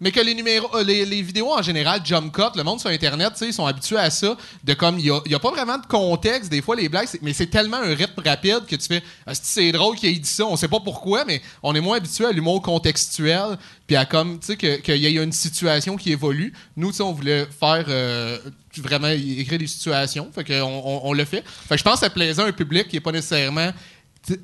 [0.00, 2.90] Mais que les numéros, euh, les, les vidéos en général, jump cut, le monde sur
[2.90, 4.36] Internet, ils sont habitués à ça.
[4.64, 7.46] De comme, il n'y a, pas vraiment de contexte, des fois, les blagues, mais c'est
[7.46, 10.56] tellement un rythme rapide que tu fais, Ah, c'est- drôle qu'il ait dit ça, on
[10.56, 13.56] sait pas pourquoi, mais on est moins habitué à l'humour contextuel,
[13.86, 16.52] puis à comme, tu sais, qu'il y ait une situation qui évolue.
[16.76, 18.38] Nous, tu on voulait faire euh,
[18.78, 21.44] vraiment écrire des situations, fait qu'on on, le fait.
[21.68, 23.70] Fait que je pense que ça plaisait à un public qui est pas nécessairement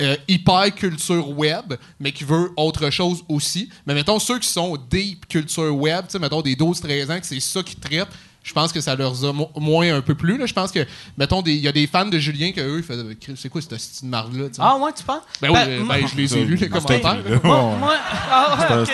[0.02, 3.69] euh, hyper culture web, mais qui veut autre chose aussi.
[3.86, 7.27] Mais mettons, ceux qui sont deep culture web, tu sais, mettons des 12-13 ans, que
[7.27, 8.09] c'est ça qui traitent,
[8.43, 10.39] je pense que ça leur a mo- moins un peu plus.
[10.39, 10.47] Là.
[10.47, 10.86] Je pense que,
[11.19, 13.61] mettons, des- il y a des fans de Julien que eux, ils faisaient, c'est quoi
[13.61, 14.48] cette marde-là?
[14.48, 14.62] tu sais?
[14.65, 15.23] Ah, ouais, tu penses?
[15.43, 17.02] ben oui, Ben, ben, je les ai lus, les commentaires.
[17.23, 17.40] là.
[17.44, 17.97] Moi, moi-
[18.31, 18.85] ah,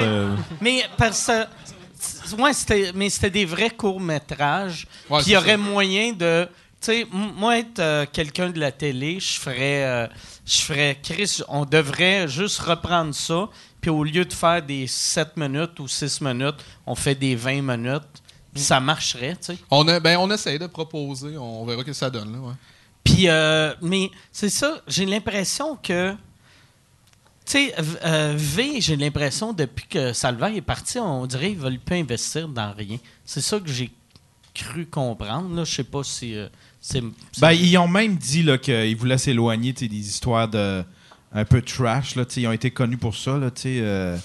[0.60, 1.46] Mais parce que.
[2.40, 4.86] Ouais, c'était, mais c'était des vrais courts-métrages.
[5.08, 5.56] Ouais, Puis il y c'est aurait ça.
[5.58, 6.48] moyen de.
[6.80, 9.84] Tu sais, moi, être euh, quelqu'un de la télé, je ferais.
[9.84, 10.06] euh,
[10.44, 10.98] je ferais.
[11.02, 13.48] Chris, on devrait juste reprendre ça.
[13.80, 17.62] Puis au lieu de faire des 7 minutes ou 6 minutes, on fait des 20
[17.62, 18.02] minutes.
[18.54, 19.58] Puis ça marcherait, tu sais.
[19.70, 22.32] On, a, ben, on essaie de proposer, on verra ce que ça donne.
[22.32, 22.54] Là, ouais.
[23.04, 26.12] Puis, euh, mais c'est ça, j'ai l'impression que.
[27.44, 31.58] Tu sais, v- euh, V, j'ai l'impression, depuis que Salvaire est parti, on dirait qu'ils
[31.58, 32.96] veulent pas investir dans rien.
[33.24, 33.90] C'est ça que j'ai
[34.56, 35.54] cru comprendre.
[35.54, 35.64] Là.
[35.64, 36.34] Je sais pas si.
[36.34, 36.48] euh,
[36.80, 37.02] c'est,
[37.40, 40.82] Ben, ils ont même dit là, qu'ils voulaient s'éloigner des histoires de
[41.32, 42.16] un peu trash.
[42.16, 43.36] Là, ils ont été connus pour ça.
[43.36, 44.18] Là, euh,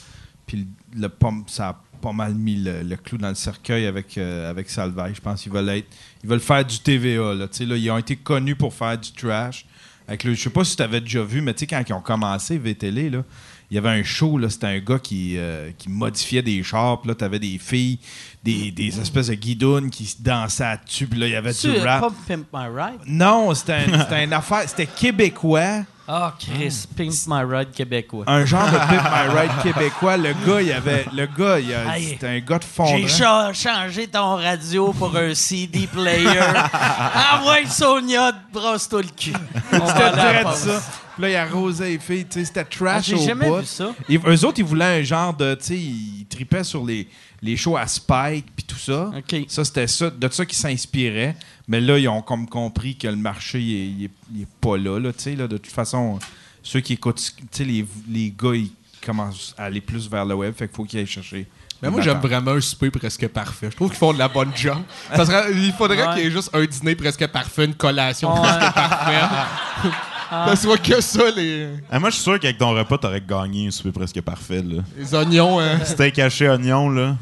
[0.48, 1.10] puis le,
[1.48, 4.70] ça a pas mal mis le, clou dans le cercueil avec, euh, avec.
[4.70, 5.88] Je pense qu'ils veulent être.
[6.24, 7.34] Ils veulent faire du TVA.
[7.34, 9.66] Là, là, ils ont été connus pour faire du trash.
[10.08, 12.58] Avec le, je sais pas si tu avais déjà vu, mais quand ils ont commencé
[12.58, 13.24] VTL, là,
[13.72, 17.00] il y avait un show, là, c'était un gars qui, euh, qui modifiait des chars,
[17.00, 17.98] puis là, t'avais des filles,
[18.44, 21.72] des, des espèces de guidounes qui se dansaient dessus, puis là, il y avait du
[21.80, 22.02] rap.
[22.02, 23.00] pas Pimp My Ride?
[23.08, 28.26] Non, c'était un- c'était une affaire, c'était québécois, Ah, Chris, Pimp My Ride québécois.
[28.28, 30.18] un genre de Pimp My Ride québécois.
[30.18, 33.08] Le gars, il avait, le gars, il a- c'était un gars de J'ai fondant.
[33.08, 36.28] cha- changé ton radio pour un CD player.
[36.74, 39.34] ah ouais, Sonia, brosse-toi le cul.
[39.72, 39.82] C'était
[40.56, 40.82] ça.
[41.14, 43.60] Puis là, il arrosait les filles, tu sais, c'était Ah, trash J'ai au jamais bout.
[43.60, 43.92] vu ça.
[44.10, 47.08] Et eux autres, ils voulaient un genre de, tu sais, ils tripaient sur les,
[47.42, 49.12] les shows à Spike puis tout ça.
[49.18, 49.46] OK.
[49.48, 51.36] Ça, c'était ça, de ça qu'ils s'inspiraient.
[51.72, 54.48] Mais là, ils ont comme compris que le marché, il est, il est- il est
[54.60, 55.48] pas là, là, tu sais, là.
[55.48, 56.20] De toute façon,
[56.62, 58.72] ceux qui écoutent, tu sais, les, les gars, ils
[59.06, 61.48] commencent à aller plus vers le web, fait qu'il faut qu'ils aillent chercher.
[61.82, 63.70] Mais moi, j'aime vraiment un souper presque parfait.
[63.72, 64.80] Je trouve qu'ils font de la bonne job.
[65.16, 66.14] Ça serait- il faudrait Ouais.
[66.16, 68.42] qu'il y ait juste un dîner presque parfait, une collation Ouais.
[68.42, 69.30] presque parfaite.
[70.30, 73.68] Ça soit que ça, les, Ah, moi, je suis sûr qu'avec ton repas, t'aurais gagné
[73.68, 74.62] un souper presque parfait.
[74.62, 74.82] Là.
[74.98, 75.60] les oignons.
[75.60, 75.80] hein.
[75.84, 77.18] Steak haché, oignon, là.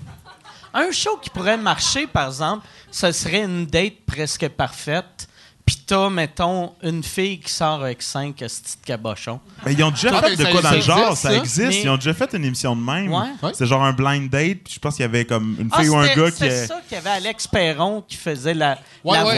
[0.74, 5.28] Un show qui pourrait marcher, par exemple, ce serait une date presque parfaite.
[5.66, 9.40] Puis t'as, mettons, une fille qui sort avec cinq petits cabochons.
[9.64, 11.84] Mais ils ont déjà fait de quoi dans ça le genre, existe, ça existe.
[11.84, 13.14] Ils ont déjà fait une émission de même.
[13.14, 13.28] Ouais.
[13.54, 15.90] C'était genre un blind date, puis je pense qu'il y avait comme une Ah, fille
[15.90, 16.38] ou un gars qui.
[16.40, 19.36] c'est est- ça qu'il y avait Alex Perron qui faisait la, Ouais, la ouais,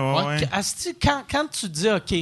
[0.00, 0.32] voix.
[0.52, 2.14] Asti, quand tu dis, OK,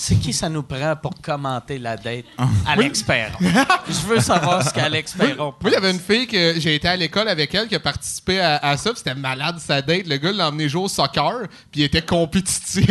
[0.00, 2.24] c'est qui ça nous prend pour commenter la date?
[2.38, 2.46] Ah.
[2.68, 3.36] Alex Perron.
[3.40, 6.86] Je veux savoir ce qu'Alex Perron Moi, il y avait une fille que j'ai été
[6.86, 10.06] à l'école avec elle qui a participé à, à ça, c'était malade sa date.
[10.06, 11.40] Le gars l'a emmené jouer au soccer,
[11.72, 12.86] puis il était compétitif.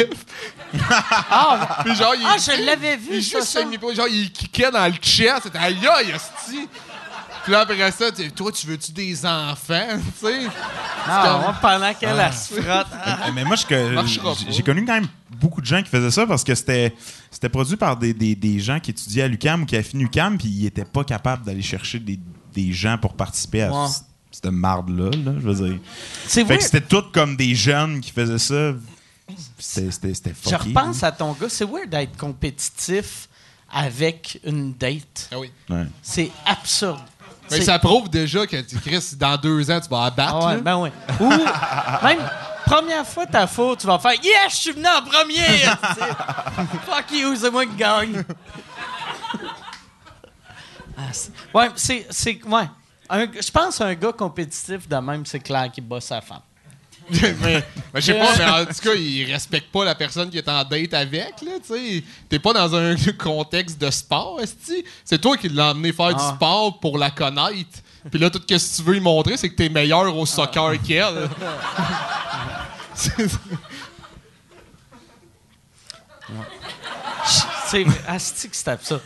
[1.29, 3.61] Ah, Puis genre, il, Ah, je l'avais vu, Il ça, juste ça.
[3.93, 5.43] genre, il kickait dans le chest.
[5.43, 6.67] C'était aïe aïe, esti.
[7.47, 8.05] Puis là, après ça,
[8.35, 9.87] toi, tu veux-tu des enfants,
[10.19, 10.43] tu sais?
[10.43, 12.87] non, pendant qu'elle elle se frotte.
[12.91, 15.07] Ah, Mais moi, je que- Marchera j'ai- connu quand même
[15.39, 16.93] beaucoup de gens qui faisaient ça parce que c'était
[17.31, 20.03] c'était produit par des, des- des gens qui étudiaient à l'UCAM ou qui avaient fini
[20.03, 22.19] l'UCAM, puis ils n'étaient pas capables d'aller chercher des,
[22.53, 23.87] des gens pour participer à Ouais.
[24.29, 25.09] cette marde-là.
[25.11, 25.79] là, je veux dire.
[26.25, 26.57] C'est Fait vrai.
[26.57, 28.73] que c'était tout comme des jeunes qui faisaient ça.
[29.57, 30.11] C'était
[30.45, 31.47] Je repense à ton gars.
[31.47, 33.29] C'est weird d'être compétitif
[33.71, 35.29] avec une date.
[35.31, 35.49] Ah oui.
[35.69, 35.85] Ouais.
[36.01, 36.99] C'est absurde.
[37.51, 40.35] Mais ça prouve déjà que, Chris, dans deux ans, tu vas abattre.
[40.41, 40.89] Ah ouais, ben oui.
[41.19, 42.19] Ou, même,
[42.65, 45.41] première fois ta faute, tu vas faire Yes, je suis venu en premier!
[46.85, 48.23] Fuck you, c'est moi qui gagne.
[50.97, 51.01] Ah,
[51.53, 52.07] ouais, c'est.
[52.45, 52.69] ouais.
[53.09, 56.41] Un- Je pense qu'un gars compétitif de même, c'est clair qu'il bat sa femme.
[57.09, 57.63] Mais, mais
[57.95, 60.63] je sais pas, mais en tout cas, il respecte pas la personne qui est en
[60.63, 62.03] date avec, là, tu sais.
[62.29, 64.83] T'es pas dans un contexte de sport, esti.
[65.05, 66.13] C'est toi qui l'as emmené faire Ah.
[66.13, 67.79] du sport pour la connaître.
[68.11, 70.81] Puis là, tout ce que tu veux lui montrer, c'est que t'es meilleur au soccer
[70.81, 71.29] qu'elle.
[72.95, 73.29] C'est-
[77.69, 79.01] C'est asti que c'est absurde.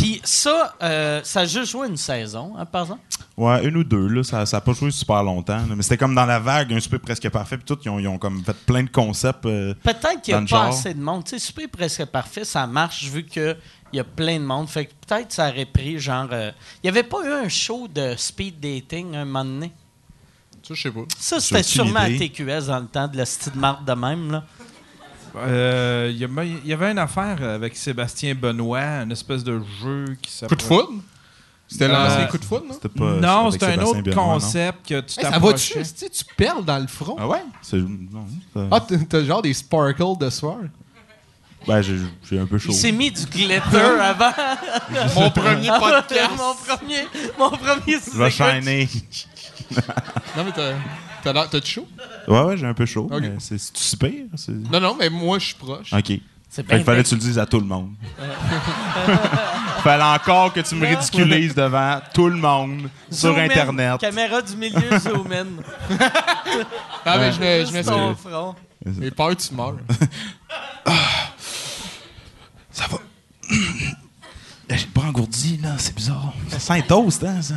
[0.00, 3.00] Puis ça, euh, ça a juste joué une saison, hein, par exemple?
[3.36, 4.22] Ouais, une ou deux, là.
[4.22, 5.56] Ça n'a pas joué super longtemps.
[5.56, 5.74] là.
[5.76, 7.56] Mais c'était comme dans la vague, un super presque parfait.
[7.56, 9.44] Puis tout, ils ont, ils ont comme fait plein de concepts.
[9.46, 10.78] euh, Peut-être qu'il n'y a Dans pas le genre.
[10.78, 11.24] assez de monde.
[11.24, 13.56] Tu sais, Super Presque Parfait, ça marche vu qu'il
[13.92, 14.68] y a plein de monde.
[14.68, 16.28] Fait que peut-être ça aurait pris genre.
[16.30, 16.52] euh,
[16.84, 19.72] Il n'y avait pas eu un show de speed dating un moment donné?
[20.62, 21.00] Ça, je sais pas.
[21.18, 22.08] Ça, c'était aucune sûrement à.
[22.08, 24.30] TQS dans le temps de la style marque de même.
[24.30, 24.44] Là.
[25.46, 26.18] Euh, Il
[26.66, 30.88] y, avait une affaire avec Sébastien Benoît, une espèce de jeu qui Coup de foudre?
[31.70, 32.72] C'était Euh, l'ancien coup de foudre, non?
[32.74, 33.12] C'était pas.
[33.16, 34.32] Non, c'était un Sébastien autre Benoît, non?
[34.34, 36.10] concept que tu Hey, ça va-tu, esti?
[36.10, 37.16] Tu perles dans le front?
[37.18, 37.42] Ah ouais?
[37.74, 38.24] Non,
[38.70, 40.56] Ah, t'as- genre des sparkles de soir?
[41.66, 42.70] Ben, j'ai un peu chaud.
[42.70, 43.50] Il s'est mis du glitter
[44.00, 44.30] avant.
[45.14, 46.30] Mon premier podcast.
[46.38, 47.06] mon premier,
[47.38, 48.30] mon premier sous-écoute.
[48.30, 48.88] shiner.
[50.36, 50.72] Non, mais t'as,
[51.22, 51.86] t'as l'air, t'as chaud?
[52.26, 53.08] Ouais, ouais, j'ai un peu chaud.
[53.38, 54.10] C'est super?
[54.36, 55.92] C'est- Non, non, mais moi, je suis proche.
[55.92, 56.12] OK.
[56.50, 57.92] C'est Fait bien qu'il fallait que tu le dises à tout le monde.
[59.82, 63.44] fallait encore que tu me ridiculises devant tout le monde sur Zoom in.
[63.44, 64.00] Internet.
[64.00, 65.46] Caméra du milieu, zoom in.
[67.04, 68.28] Ah, mais je me, je Juste me ton suis...
[68.30, 68.54] front.
[69.00, 69.76] J'ai peur que tu meurs.
[72.72, 72.98] Ça va.
[74.70, 75.70] J'ai bras engourdi, là.
[75.78, 76.32] C'est bizarre.
[76.48, 77.40] Ça sent toast, hein?
[77.42, 77.54] ça?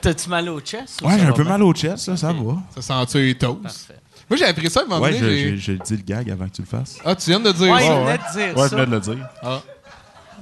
[0.00, 1.00] T'as-tu mal au chest?
[1.02, 2.16] ou Ouais, ça j'ai un peu mal au chest, là.
[2.16, 2.56] Ça va.
[2.80, 3.62] Ça sent-tu les toasts?
[3.62, 4.00] Parfait.
[4.28, 5.50] Moi, j'ai appris ça à un moment Ouais, donné.
[5.50, 6.98] je- j'ai- dit le gag avant que tu le fasses.
[7.04, 7.94] Ah, tu viens de dire Ouais, ça?
[7.94, 8.76] venait de dire Ouais, je ça.
[8.76, 9.26] venais de le dire.
[9.42, 9.60] Ah.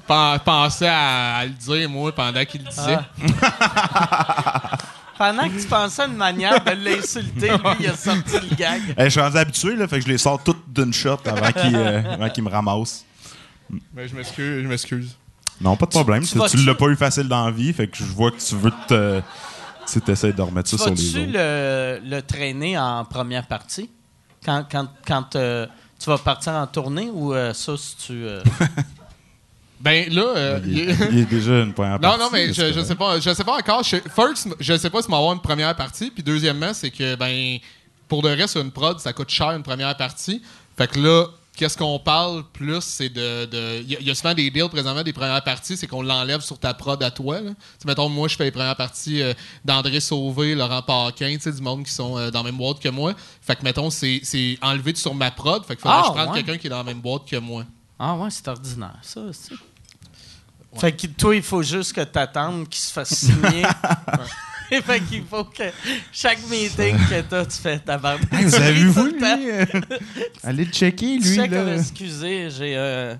[0.07, 2.99] Pen- Pensais à, à le dire, moi, pendant qu'il le disait.
[3.21, 4.79] Ah.
[5.17, 8.83] Pendant que tu pensais à une manière de l'insulter, lui, il a sorti le gag.
[8.99, 9.87] Eh, je suis rendu habitué, là.
[9.87, 13.05] Fait que je les sors toutes d'une shot avant qu'ils euh, avant qu'ils me ramassent.
[13.95, 15.17] Mais je m'excuse, je m'excuse.
[15.61, 16.25] Non, pas de problème.
[16.25, 17.73] tu Tu, tu l'as pas eu facile dans la vie.
[17.73, 19.21] Fait que je vois que tu veux te.
[19.91, 21.31] Tu essaies de remettre ça sur les Vas-tu autres.
[21.33, 23.91] le, le traîner en première partie?
[24.45, 25.67] Quand, quand, quand euh,
[25.99, 28.13] tu vas partir en tournée ou euh, ça, si tu...
[28.13, 28.43] euh,
[29.81, 32.19] Ben là, euh, Il, est- il est déjà une première Non, partie.
[32.21, 33.21] non, mais là, je, je sais pas.
[33.21, 33.83] Je sais pas encore.
[33.83, 36.11] Je, first, je sais pas si m'en avoir une première partie.
[36.11, 37.59] Puis deuxièmement, c'est que ben
[38.09, 40.41] pour de reste, une prod, ça coûte cher une première partie.
[40.79, 41.27] Fait que là,
[41.57, 43.45] qu'est-ce qu'on parle plus, c'est de.
[43.47, 45.87] de- Il y, a- il y a souvent des deals présentement des premières parties, c'est
[45.87, 47.41] qu'on l'enlève sur ta prod à toi.
[47.41, 47.51] Là.
[47.51, 49.33] Tu sais, mettons, moi, je fais les premières parties euh,
[49.65, 52.81] d'André Sauvé, Laurent Paquin, tu sais, du monde qui sont euh, dans la même boîte
[52.81, 53.15] que moi.
[53.41, 55.65] Fait que, mettons, c'est c'est enlevé sur ma prod.
[55.65, 56.43] Fait qu'il faudrait Ah, que je prenne ouais.
[56.43, 57.65] quelqu'un qui est dans la même boîte que moi.
[57.99, 59.55] Ah ouais, c'est ordinaire, ça aussi.
[60.77, 63.63] Fait que toi, il faut juste que t'attendes qu'il se fasse signer.
[64.82, 65.65] fait qu'il faut que
[66.12, 68.20] chaque meeting que t'as, tu fais ta barbe.
[68.32, 69.20] Hey, vous avez vu, vous, lui?
[69.23, 69.65] euh,
[70.43, 71.74] Allez le checker, lui, Check, là.
[71.77, 73.19] excusez, j'ai un.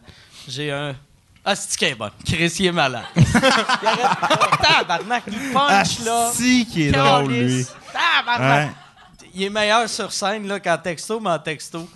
[0.48, 0.94] J'ai un.
[1.44, 2.10] Ah, c'est qui est bon?
[2.24, 3.04] Chris, il est malade.
[3.16, 3.22] il
[3.86, 4.50] arrête pas.
[4.62, 6.30] Tabarnak, il punch, là.
[6.32, 7.66] Si qui est drôle, lui.
[7.92, 8.68] Tabarnak.
[8.68, 8.74] Ouais.
[9.34, 11.88] Il est meilleur sur scène là, qu'en texto, mais en texto.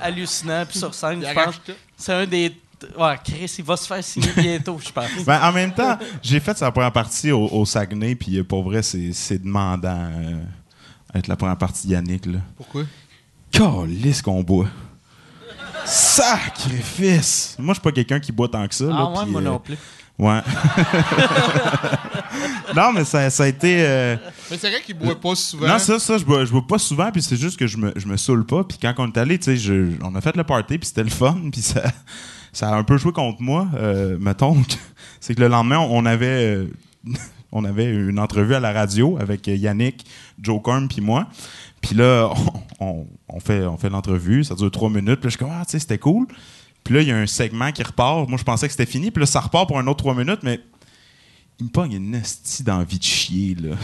[0.00, 0.64] Hallucinant.
[0.66, 1.54] Puis sur scène, Il je pense.
[1.64, 1.72] tout.
[1.96, 2.52] C'est un des.
[2.98, 5.24] Ouais, Chris, il va se faire signer bientôt, je pense.
[5.24, 8.62] Ben, en même temps, j'ai fait sa première partie au, au Saguenay, puis euh, pour
[8.64, 10.10] vrai, c'est c'est demandant.
[10.12, 10.42] euh,
[11.14, 12.40] être la première partie de Yannick, là.
[12.56, 12.82] Pourquoi?
[13.50, 14.66] Calisse qu'on boit.
[15.86, 17.56] Sacrifice!
[17.58, 18.84] Moi, je suis pas quelqu'un qui boit tant que ça.
[18.84, 19.78] là, Ah ouais, puis, moi euh, non plus.
[20.18, 20.40] Ouais.
[22.74, 23.76] non, mais ça, ça a été.
[23.86, 24.16] euh,
[24.50, 25.66] Mais c'est vrai qu'il boit pas souvent.
[25.68, 27.92] Non, ça, ça, je bois, je bois pas souvent, puis c'est juste que je me,
[27.96, 28.64] je me saoule pas.
[28.64, 29.72] Puis quand on est allé, tu sais,
[30.02, 31.82] on a fait le party, puis c'était le fun, puis ça,
[32.56, 33.68] ça a un peu joué contre moi.
[33.74, 34.56] Euh, mettons,
[35.20, 36.66] c'est que le lendemain, on avait, euh,
[37.52, 40.06] on avait une entrevue à la radio avec Yannick,
[40.40, 41.26] Joe Corm, puis moi.
[41.82, 42.32] Puis là,
[42.80, 43.06] on,
[43.40, 45.80] fait, on fait l'entrevue, ça dure trois minutes, puis je suis comme, ah, tu sais,
[45.80, 46.26] c'était cool.
[46.82, 48.26] Puis là, il y a un segment qui repart.
[48.26, 50.40] Moi, je pensais que c'était fini, puis là, ça repart pour un autre trois minutes,
[50.42, 50.58] mais
[51.60, 53.76] il me pogne une esti d'envie de chier, là.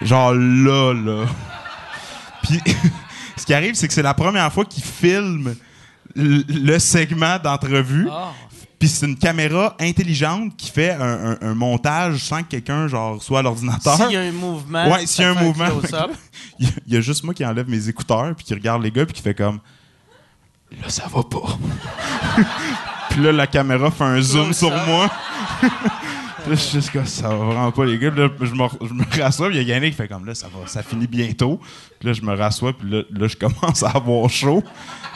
[0.00, 1.26] Genre là, là.
[2.42, 2.58] Puis,
[3.36, 5.54] ce qui arrive, c'est que c'est la première fois qu'il filme
[6.14, 8.08] le, segment d'entrevue.
[8.10, 8.32] Ah.
[8.78, 13.22] Puis c'est une caméra intelligente qui fait un, un- un montage sans que quelqu'un, genre,
[13.22, 13.96] soit à l'ordinateur.
[13.96, 14.90] S'il y a un mouvement.
[14.90, 15.66] Ouais, s'il y a ça un mouvement.
[16.58, 19.04] y, il y a juste moi qui enlève mes écouteurs puis qui regarde les gars
[19.04, 19.60] puis qui fait comme
[20.80, 21.58] là ça va pas.
[23.10, 25.10] puis là la caméra fait un zoom sur moi.
[26.48, 28.10] Je suis ça va vraiment pas les gars.
[28.10, 30.34] Là, je me, je me rassois, puis il y a Yannick qui fait comme là
[30.34, 31.60] ça va ça finit bientôt.
[31.98, 34.62] Puis là je me rassois puis là, là, je commence à avoir chaud.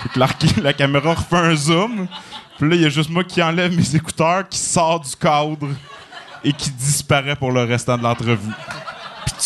[0.01, 0.29] Puis la,
[0.63, 2.07] la caméra refait un zoom.
[2.59, 5.69] Puis là il y a juste moi qui enlève mes écouteurs qui sort du cadre
[6.45, 8.53] et qui disparaît pour le restant de l'entrevue.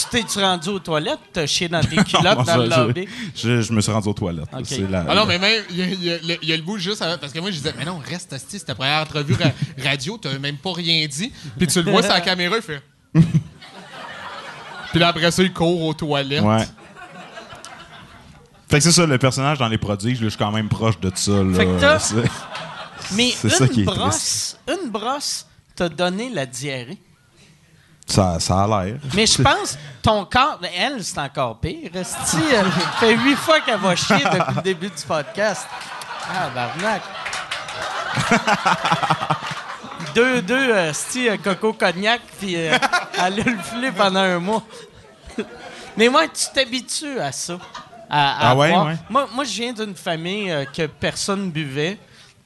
[0.03, 1.19] Tu t'es-tu rendu aux toilettes?
[1.33, 3.09] T'as chié dans tes culottes Non, dans le ça, lobby?
[3.35, 4.49] Je, je- je me suis rendu aux toilettes.
[4.53, 4.65] Ok.
[4.65, 6.63] C'est la- Ah non, mais même, il y, a- y le- il y a le
[6.63, 7.19] bout juste avant.
[7.19, 9.51] Parce que moi, je disais, mais non, reste assis, c'est ta première entrevue ra-
[9.91, 11.33] radio, t'as même pas rien dit.
[11.59, 12.83] Puis tu le vois sur la caméra, il fait.
[14.91, 16.43] Puis là, après ça, il court aux toilettes.
[16.43, 16.65] Ouais.
[18.71, 20.99] Fait que c'est ça, le personnage dans les prodiges, là, je suis quand même proche
[21.01, 21.43] de ça.
[21.43, 21.55] Là.
[21.57, 22.15] Fait que t'as- C'est-
[23.15, 26.99] Mais C'est ça qui une brosse, une brosse t'a donné la diarrhée.
[28.09, 28.97] Ça, ça a l'air.
[29.15, 31.91] Mais je pense, ton corps, elle, c'est encore pire.
[31.95, 35.67] Esti, elle fait huit fois qu'elle va chier depuis le début du podcast.
[36.31, 37.03] Ah, barnac.
[40.15, 42.77] deux, deux, euh, esti, euh, coco cognac, puis euh,
[43.25, 44.63] elle a le flé pendant un mois.
[45.97, 47.59] Mais moi, tu t'habitues à ça.
[48.09, 48.97] à- à Ah ouais, ouais.
[49.11, 51.99] Moi, moi, je viens d'une famille euh, que personne buvait.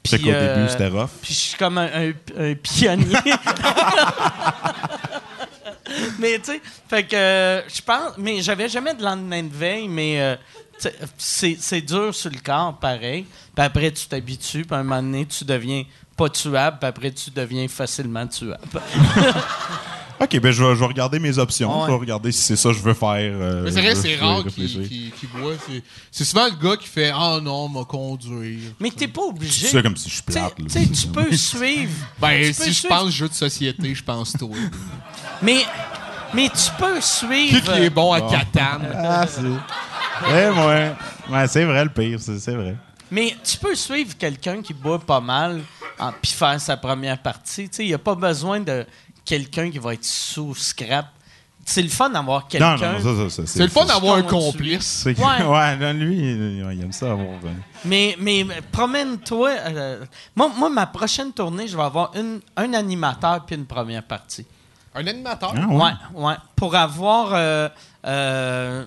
[0.05, 1.10] C'est puis, qu'au euh, début, c'était rough.
[1.22, 2.12] Puis je suis comme un, un-
[2.51, 3.16] un pionnier.
[6.18, 9.88] mais tu sais, fait que euh, je pense, mais j'avais jamais de lendemain de veille,
[9.88, 10.36] mais euh,
[10.80, 13.26] tu sais, c'est c'est dur sur le corps, pareil.
[13.54, 15.84] Puis après, tu t'habitues, puis à un moment donné, tu deviens
[16.16, 18.59] pas tuable, puis après, tu deviens facilement tuable.
[20.20, 21.80] Ok, ben je vais, je vais regarder mes options.
[21.80, 21.86] Ouais.
[21.88, 23.16] Je vais regarder si c'est ça que je veux faire.
[23.18, 25.54] euh, Mais c'est vrai, c'est rare qu'il boit.
[26.12, 28.70] C'est- souvent le gars qui fait Ah non, m'a conduire.
[28.78, 29.66] Mais t'es pas obligé.
[29.66, 30.56] C'est comme si je suis plate.
[30.60, 30.66] là.
[30.66, 31.90] tu sais, tu peux suivre.
[32.20, 34.48] Ben, tu si je suivre- pense jeu de société, je pense toi.
[35.43, 35.64] Mais,
[36.35, 37.60] mais tu peux suivre.
[37.60, 38.89] Qui qui est bon à Catane?
[39.05, 39.40] Ah, c'est.
[40.28, 40.93] Eh, ouais.
[41.31, 42.77] Ouais, c'est vrai le pire, c'est c'est vrai.
[43.10, 45.60] Mais tu peux suivre quelqu'un qui boit pas mal
[45.98, 47.64] en- puis faire sa première partie.
[47.78, 48.86] Il n'y a pas besoin de
[49.24, 51.06] quelqu'un qui va être sous scrap.
[51.64, 52.77] C'est le fun d'avoir quelqu'un.
[52.77, 55.05] non, non, ça, ça, C'est le fun d'avoir un complice.
[55.06, 55.14] Ouais.
[55.44, 57.27] ouais, non, lui, il, aime ça avoir.
[57.44, 57.52] euh,
[57.85, 59.51] Mais, mais mais promène-toi.
[59.51, 60.05] euh,
[60.35, 64.44] moi, moi, ma prochaine tournée, je vais avoir une, un animateur puis une première partie.
[64.94, 65.55] Un animateur.
[65.56, 65.93] Ah, Ouais,
[66.23, 66.35] ouais.
[66.56, 67.31] Pour avoir.
[67.35, 67.69] euh,
[68.06, 68.85] euh,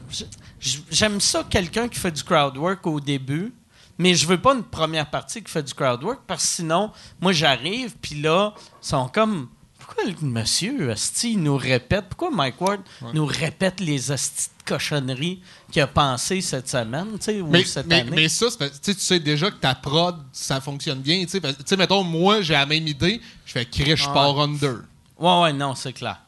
[0.92, 3.54] J'aime ça, quelqu'un qui fait du crowd work au début,
[4.00, 6.92] mais je veux pas une première partie qui fait du crowd work parce que sinon,
[7.22, 8.54] moi, j'arrive, puis là,
[8.84, 9.50] ils sont comme.
[9.78, 12.82] Pourquoi le monsieur, Asti, il nous répète, pourquoi Mike Ward
[13.14, 17.64] nous répète les Asti de cochonneries qu'il a pensé cette semaine, tu sais, ou Mais,
[17.66, 18.10] cette mais, année?
[18.16, 21.22] mais ça, tu sais, tu sais déjà que ta prod, ça fonctionne bien.
[21.26, 23.22] Tu sais, parce- tu sais, mettons, moi, j'ai la même idée.
[23.46, 23.68] Je fais
[24.08, 24.78] Ah pars under.
[25.18, 26.20] Ouais, ouais, non, c'est clair.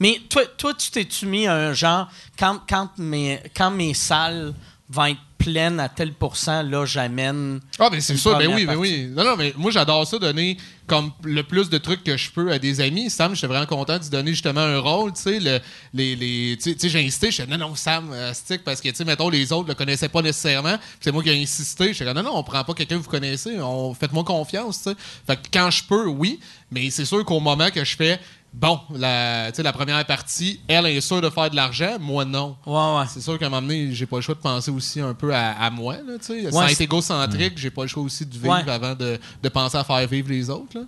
[0.00, 2.08] Mais toi, toi tu t'es-tu mis à un genre,
[2.38, 4.54] quand, quand, mes, quand mes salles
[4.90, 7.60] vont être pleines à tel pourcent, là, j'amène.
[7.78, 9.06] Ah, mais c'est ça, ben oui, ben oui.
[9.14, 10.56] Non, non, mais moi, j'adore ça, donner
[10.86, 13.08] comme le plus de trucs que je peux à des amis.
[13.08, 15.38] Sam, j'étais vraiment content de lui donner justement un rôle, tu sais.
[15.38, 15.60] le-
[15.94, 18.88] Les, les, tu sais, j'ai insisté, je disais, non, non, Sam, euh, stick, parce que,
[18.88, 20.76] tu sais, mettons, les autres le connaissaient pas nécessairement.
[21.00, 21.92] C'est moi qui ai insisté.
[21.92, 24.90] Je disais, non, non, on prend pas quelqu'un que vous connaissez, on, faites-moi confiance, tu
[24.90, 24.96] sais.
[25.26, 26.40] Fait que quand je peux, oui,
[26.72, 28.18] mais c'est sûr qu'au moment que je fais,
[28.52, 32.24] bon, la, tu sais, la première partie, elle est sûre de faire de l'argent, moi,
[32.24, 32.56] non.
[32.66, 33.04] Ouais, ouais.
[33.08, 35.34] C'est sûr qu'à un moment donné, j'ai pas le choix de penser aussi un peu
[35.34, 35.94] à, à moi.
[35.96, 36.50] Là, tu sais.
[36.50, 38.70] Sans Ouais, être c'est- égocentrique, j'ai pas le choix aussi de vivre Ouais.
[38.70, 40.76] avant de, de penser à faire vivre les autres.
[40.78, 40.80] Là.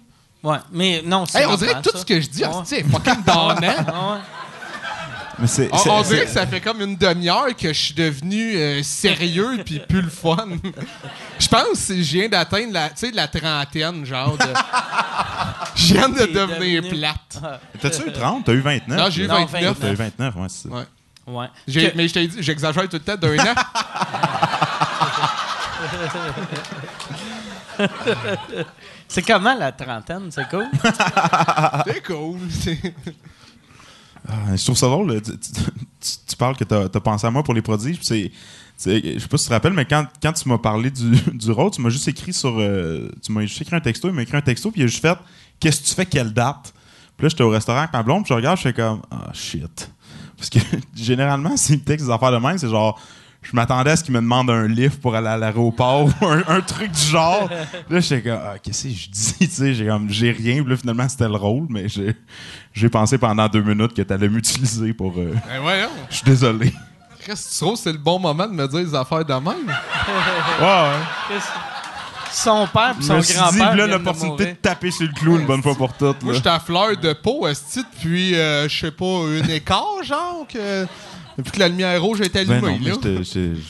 [0.43, 1.41] Ouais, mais non, c'est.
[1.41, 1.99] Hey, on dirait que tout ça.
[1.99, 2.49] ce que je dis, Ouais.
[2.55, 4.19] hostie, est fucking donnant.
[5.41, 5.43] Ah ouais.
[5.43, 5.69] Mais c'est.
[5.73, 8.57] On, c'est- on dirait c'est- que ça fait comme une demi-heure que je suis devenu
[8.57, 10.49] euh, sérieux puis plus le fun.
[11.39, 14.37] Je pense que je viens d'atteindre la, tu sais, la trentaine, genre.
[14.37, 14.45] De...
[15.77, 17.39] Je viens de devenir devenu- plate.
[17.81, 18.45] T'as-tu eu 30?
[18.45, 18.99] T'as eu 29?
[18.99, 19.79] Non, j'ai eu Non, 29.
[19.81, 20.75] T'as eu 29, ouais, c'est ça.
[20.75, 20.85] Ouais.
[21.27, 21.47] Ouais.
[21.67, 23.55] J'ai- Que- Mais je t'ai dit, j'exagère tout le temps d'un an.
[29.09, 30.31] C'est comment la trentaine?
[30.31, 30.67] C'est cool?
[31.87, 32.39] C'est cool.
[34.29, 35.21] Ah, je trouve ça drôle.
[35.21, 37.99] Tu, parles que tu as, pensé à moi pour les prodiges.
[38.03, 38.31] c'est-
[38.85, 41.51] Je sais pas si tu te rappelles, mais quand, quand tu m'as parlé du, du
[41.51, 42.55] rôle, tu m'as juste écrit sur.
[42.59, 44.87] euh, tu m'as juste écrit un texto, il m'a écrit un texto, puis il a
[44.87, 45.19] juste fait
[45.59, 46.73] Qu'est-ce que tu fais, quelle date?
[47.17, 49.31] Puis là, j'étais au restaurant avec ma blonde, puis je regarde, je fais comme Ah,
[49.35, 49.91] shit.
[50.37, 50.59] Parce que
[50.97, 52.99] généralement, s'il me texte des affaires de même, c'est genre.
[53.43, 56.43] Je m'attendais à ce qu'il me demande un lift pour aller à l'aéroport ou un,
[56.47, 57.49] un truc du genre.
[57.89, 59.35] Là, j'étais comme, ah, qu'est-ce que je dis?
[59.39, 60.63] Tu sais, j'ai comme, j'ai rien.
[60.63, 62.15] Puis là, finalement, c'était le rôle, mais j'ai,
[62.75, 65.15] j'ai pensé pendant deux minutes que tu allais m'utiliser pour.
[65.17, 65.89] euh, Ben voyons.
[66.11, 66.73] Je suis désolé.
[67.25, 69.43] Qu'est-ce que tu trouves, c'est le bon moment de me dire des affaires de même?
[70.61, 71.37] Ouais, ouais.
[72.33, 73.75] Son père et son grand-père.
[73.75, 74.57] là, de l'opportunité de mourir.
[74.63, 76.23] taper sur le clou une bonne fois pour toutes.
[76.23, 80.47] Moi, j'étais à fleur de peau, esti, depuis, euh, je sais pas, une écart, genre,
[80.49, 80.87] que...
[81.41, 82.93] depuis que la lumière rouge est Ben allumée, non, là.
[82.95, 83.61] j'étais- j'étais-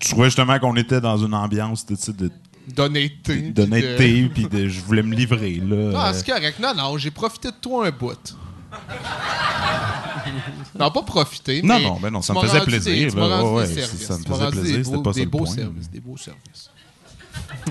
[0.00, 2.30] je trouvais justement qu'on était dans une ambiance de, de,
[2.74, 3.32] D'honnêteté.
[3.32, 5.54] puis de- d'honnêteté, puis de, je voulais me livrer.
[5.64, 5.92] Là.
[5.96, 6.58] Ah, Euh, c'est correct.
[6.60, 8.36] Non, non, j'ai profité de toi un bout.
[10.78, 13.28] non, pas profiter, Non, mais non, ben non, ça me faisait plaisir, Des, tu m'as
[13.28, 13.40] là.
[13.40, 14.06] rendu Ouais, des ouais, services.
[14.06, 15.90] ça me faisait plaisir, c'était pas ça des le beaux point, services.
[15.90, 16.70] Des beaux services.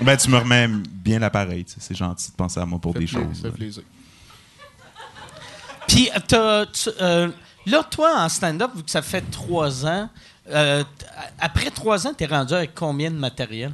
[0.01, 1.65] ben, tu me remets bien l'appareil.
[1.65, 3.41] tu sais, C'est gentil de penser à moi pour Fait des plaisir, choses.
[3.41, 3.53] fait là.
[3.53, 3.83] plaisir.
[5.87, 7.29] Puis, t'as- tu- euh,
[7.65, 10.09] là, toi, en stand-up, vu que ça fait trois ans,
[10.51, 10.83] euh,
[11.39, 13.71] après trois ans, t'es rendu avec combien de matériel?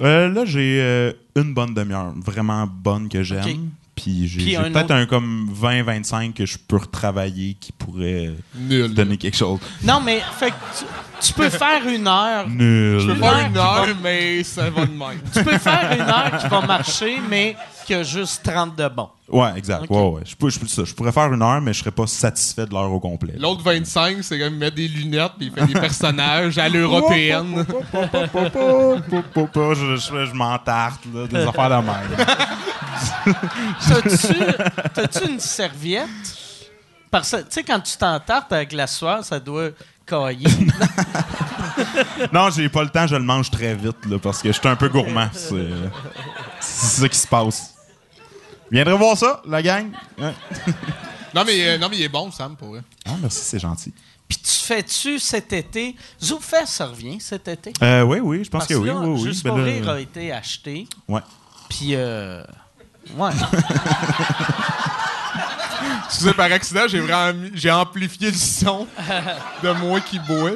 [0.00, 3.70] Euh, là, j'ai euh, une bonne demi-heure, vraiment bonne que j'aime.
[3.94, 8.92] Puis j'ai peut-être autre- un comme 20-25 que je peux retravailler qui pourrait Nul.
[8.92, 9.58] donner quelque chose.
[9.82, 10.84] Non, mais fait que tu,
[11.28, 12.46] tu peux faire une heure.
[12.46, 13.00] Nul.
[13.00, 15.18] Je peux Une faire heure une heure, mais ça va de même.
[15.32, 17.56] Tu peux faire une heure qui va marcher, mais
[17.86, 19.08] qui a juste 30 de bon.
[19.28, 19.90] Ouais, exact.
[19.90, 20.22] Ouais, ouais.
[20.24, 20.84] Je, peux, je, peux- ça.
[20.84, 23.34] je pourrais faire une heure, mais je serais pas satisfait de l'heure au complet.
[23.38, 27.66] L'autre 25, c'est comme mettre des lunettes puis il fait des personnages à l'européenne.
[27.92, 32.26] je je, je m'entarte, des affaires de même.
[33.88, 34.34] T'as-tu
[34.94, 36.08] t'as-tu une serviette?
[37.10, 39.70] Parce que, tu sais, quand tu t'entartes avec la soie, ça doit
[40.06, 40.46] cailler.
[42.32, 44.66] Non, j'ai pas le temps, je le mange très vite, là, parce que je suis
[44.68, 45.28] un peu gourmand.
[45.32, 45.68] C'est
[46.58, 47.74] c'est ça qui se passe.
[48.70, 49.90] Viendrez voir ça, la gang?
[50.20, 50.32] Hein?
[51.34, 52.80] Non mais, euh, non, mais il est bon, Sam, pour vrai.
[53.04, 53.92] Ah, merci, c'est gentil.
[54.26, 55.94] Puis tu fais-tu cet été?
[56.22, 57.74] ZooFest, ça revient cet été?
[57.82, 59.22] Euh, oui, oui, je pense Parce que oui, là, oui, oui.
[59.22, 60.88] Juste Ben pour là, rire a été acheté.
[61.08, 61.20] ouais.
[61.68, 62.42] Puis, euh,
[63.18, 63.30] ouais.
[66.06, 68.86] Excusez, par accident, j'ai vraiment j'ai amplifié le son
[69.62, 70.52] de moi qui boit.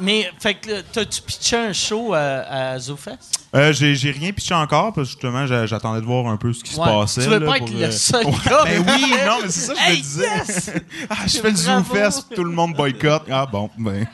[0.00, 3.18] Mais, fait que, t'as-tu pitché un show à, à ZooFest?
[3.54, 6.52] Euh, j'ai j'ai rien pitché encore, parce que justement, j'a- j'attendais de voir un peu
[6.52, 7.22] ce qui se passait.
[7.24, 8.64] Tu veux là, pas pour, être le euh, seul Ouais, gars.
[8.64, 10.24] Ben oui, non, mais c'est ça que je Hey, me disais.
[10.24, 10.70] yes!
[11.10, 11.84] Ah, je fais le Bravo.
[11.94, 13.24] ZooFest, tout le monde boycotte.
[13.30, 14.06] Ah bon, ben.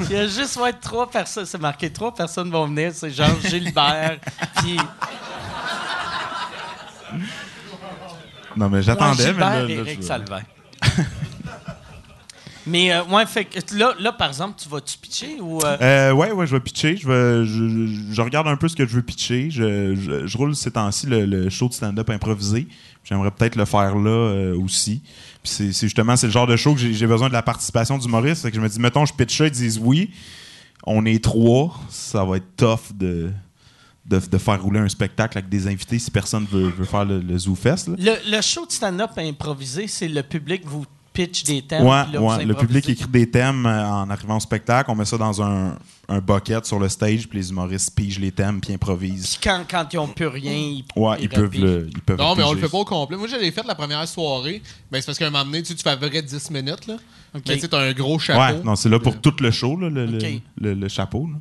[0.00, 1.46] Il y a juste ouais, trois personnes.
[1.46, 2.92] C'est marqué trois personnes vont venir.
[2.94, 4.18] C'est genre Gilbert.
[4.56, 4.76] Puis.
[8.56, 10.42] Non, mais j'attendais, mais là, Gilbert et Eric Salvain.
[12.66, 15.60] Mais, euh, ouais, fait que là, là, par exemple, tu vas-tu pitcher ou.
[15.64, 16.96] euh, Euh, ouais, ouais, je vais pitcher.
[16.96, 19.50] Je, vais, je, regarde un peu ce que je veux pitcher.
[19.50, 22.68] Je, je- je roule ces temps-ci le, le show de stand-up improvisé.
[23.04, 25.02] J'aimerais peut-être le faire là euh, aussi.
[25.42, 28.42] Puis c'est, justement c'est le genre de show que j'ai, besoin de la participation d'humoristes.
[28.42, 30.10] Fait que je me dis, mettons, je pitch ça, ils disent oui.
[30.84, 31.80] On est trois.
[31.90, 33.30] Ça va être tough de,
[34.06, 37.18] de, de faire rouler un spectacle avec des invités si personne veut, veut faire le,
[37.20, 37.88] le Zoo Fest.
[37.88, 37.94] là.
[37.98, 41.86] le, le show de stand-up improvisé, c'est le public vous pitch des thèmes.
[41.86, 42.44] Ouais, puis là, ouais.
[42.44, 44.90] Le public écrit des thèmes euh, en arrivant au spectacle.
[44.90, 45.76] On met ça dans un,
[46.08, 49.36] un bucket sur le stage, puis les humoristes pigent les thèmes, puis improvisent.
[49.36, 51.88] Puis quand, quand ils n'ont plus rien, ils, Ouais, ils peuvent le.
[51.94, 53.16] Ils peuvent Non, mais on le fait pas au complet.
[53.16, 54.62] Moi, je l'ai fait la première soirée.
[54.90, 56.86] Ben, c'est parce qu'à un moment donné, tu, fais à peu près 10 minutes.
[56.86, 56.94] Là.
[57.34, 57.42] OK.
[57.46, 58.40] Mais tu sais, t'as un gros chapeau.
[58.40, 60.18] Ouais, non, c'est là pour tout le show, là, le, le-
[60.60, 61.26] le- le chapeau.
[61.32, 61.38] là.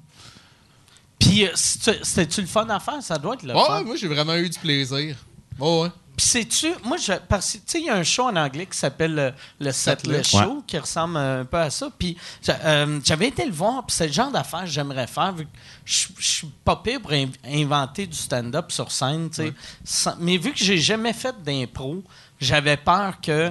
[1.19, 3.01] Puis, euh, c'est- c'était-tu le fun à faire?
[3.01, 3.83] Ça doit être le Ouais, fun.
[3.83, 5.15] moi, j'ai vraiment eu du plaisir.
[5.59, 5.89] Oh, ouais.
[6.21, 8.67] Puis sais-tu, moi, je, parce que, tu sais, il y a un show en anglais
[8.67, 10.35] qui s'appelle le, le Setlist.
[10.43, 11.89] Show, qui ressemble un peu à ça.
[11.97, 12.15] Puis
[12.47, 15.49] euh, j'avais été le voir, puis c'est le genre d'affaires que j'aimerais faire, vu que
[15.83, 19.51] je je suis pas pire pour in- inventer du stand-up sur scène, tu
[19.83, 20.11] sais.
[20.19, 22.03] Mais vu que j'ai jamais fait d'impro,
[22.39, 23.49] j'avais peur que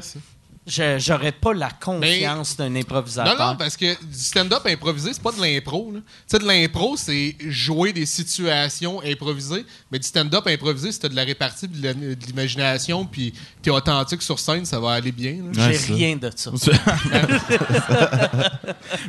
[0.98, 3.36] j'aurais pas la confiance d'un Non, improvisateur.
[3.50, 5.90] non, parce que du stand-up improvisé, c'est pas de l'impro.
[5.92, 6.00] là.
[6.00, 9.64] Tu sais, de l'impro, c'est jouer des situations improvisées.
[9.90, 13.32] Mais du stand-up improvisé, si t'as de la répartie, de l'imagination, puis
[13.62, 15.36] t'es authentique sur scène, ça va aller bien.
[15.56, 16.50] Ouais, J'ai rien de ça.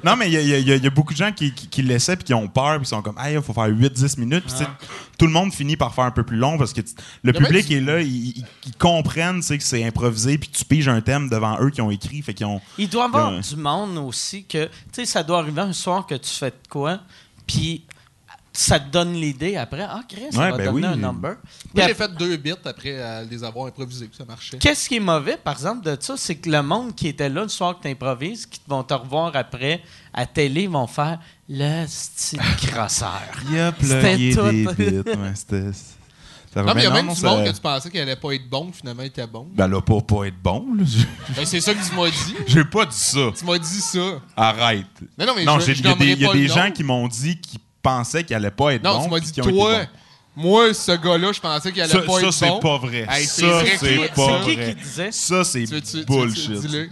[0.03, 2.25] non, mais il y a, y y beaucoup de gens qui, qui, qui l'essaient puis
[2.25, 4.43] qui ont peur puis qui sont comme, ah, il faut faire 8-10 minutes.
[4.45, 4.67] Puis sais,
[5.17, 6.81] tout le monde finit par faire un peu plus long parce que
[7.23, 10.65] le public est là, ils, ils- ils comprennent tu sais, que c'est improvisé puis tu
[10.65, 12.21] piges un thème devant eux qui ont écrit.
[12.21, 12.61] Fait qu'ils ont.
[12.77, 16.05] Il doit y avoir du monde aussi que, tu sais, ça doit arriver un soir
[16.05, 16.99] que tu fais de quoi,
[17.47, 17.83] puis
[18.53, 19.83] ça te donne l'idée après.
[19.83, 20.93] Ah, Chris, ça Ouais, va ben donner oui.
[20.93, 21.37] un number.
[21.73, 24.57] Moi, j'ai fait deux bits après à les avoir improvisés, puis ça marchait.
[24.57, 27.43] Qu'est-ce qui est mauvais, par exemple, de ça, c'est que le monde qui était là
[27.43, 29.81] le soir que tu improvises, qui vont te revoir après
[30.13, 33.21] à télé, vont faire le style crosseur.
[33.49, 34.51] Il a C'était tout.
[34.51, 35.09] des bits.
[35.11, 35.33] Ouais,
[36.55, 38.15] Non, mais il y a même non, du ça- monde que tu pensais qu'il allait
[38.17, 39.47] pas être bon, finalement il était bon.
[39.53, 40.65] Ben là, pour pas être bon.
[40.77, 40.83] là.
[41.35, 42.35] Ben, c'est ça que tu m'as dit.
[42.47, 43.31] J'ai pas dit ça.
[43.37, 44.19] Tu m'as dit ça.
[44.35, 44.85] Arrête.
[45.17, 46.47] Mais non, mais non, je, j'ai- je il y a des, y a pas des
[46.47, 46.71] gens nom.
[46.71, 49.03] qui m'ont dit qu'ils pensaient qu'il allait pas être Non, bon.
[49.05, 49.81] tu m'as dit, toi,
[50.35, 52.59] moi, ce gars-là, je pensais qu'il allait Ça, pas ça, être c'est bon.
[52.59, 53.05] pas vrai.
[53.09, 54.75] Hey, c'est ça, vrai C'est c'est qui, pas c'est qui vrai.
[54.75, 55.11] qui disait?
[55.11, 56.51] Ça, c'est bullshit.
[56.51, 56.89] Dis-le?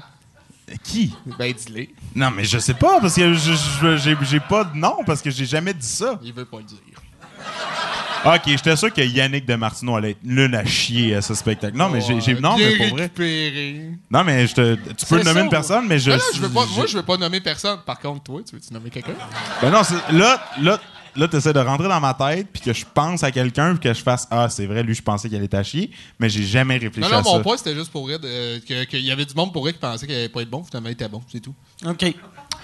[0.83, 1.13] Qui?
[1.37, 1.87] Ben, dis-le.
[2.15, 5.73] Non, mais je sais pas, parce que j'ai pas de nom, parce que j'ai jamais
[5.73, 6.17] dit ça.
[6.23, 6.77] Il veut pas le dire.
[8.25, 11.77] Ok, j'étais sûr que Yannick de Martineau allait être nul à chier à ce spectacle.
[11.77, 12.19] Non, mais j'ai.
[12.19, 13.11] j'ai- Non, mais pour vrai.
[14.11, 16.11] Non, mais je te, tu peux nommer ça, une personne, mais je.
[16.11, 17.79] Non, non, je veux pas, moi, je veux pas nommer personne.
[17.85, 19.13] Par contre, toi, tu veux-tu nommer quelqu'un?
[19.61, 19.81] Ben non,
[20.11, 20.79] là, là,
[21.15, 23.89] là tu essaies de rentrer dans ma tête, puis que je pense à quelqu'un, puis
[23.89, 25.89] que je fasse Ah, c'est vrai, lui, je pensais qu'il allait être à chier,
[26.19, 27.39] mais j'ai jamais réfléchi Non, non, à mon ça.
[27.39, 29.79] point, c'était juste pour vrai de- que- qu'il y avait du monde pour vrai qui
[29.79, 31.53] pensait qu'il allait pas être bon, finalement, il était bon, c'est tout.
[31.85, 32.05] OK.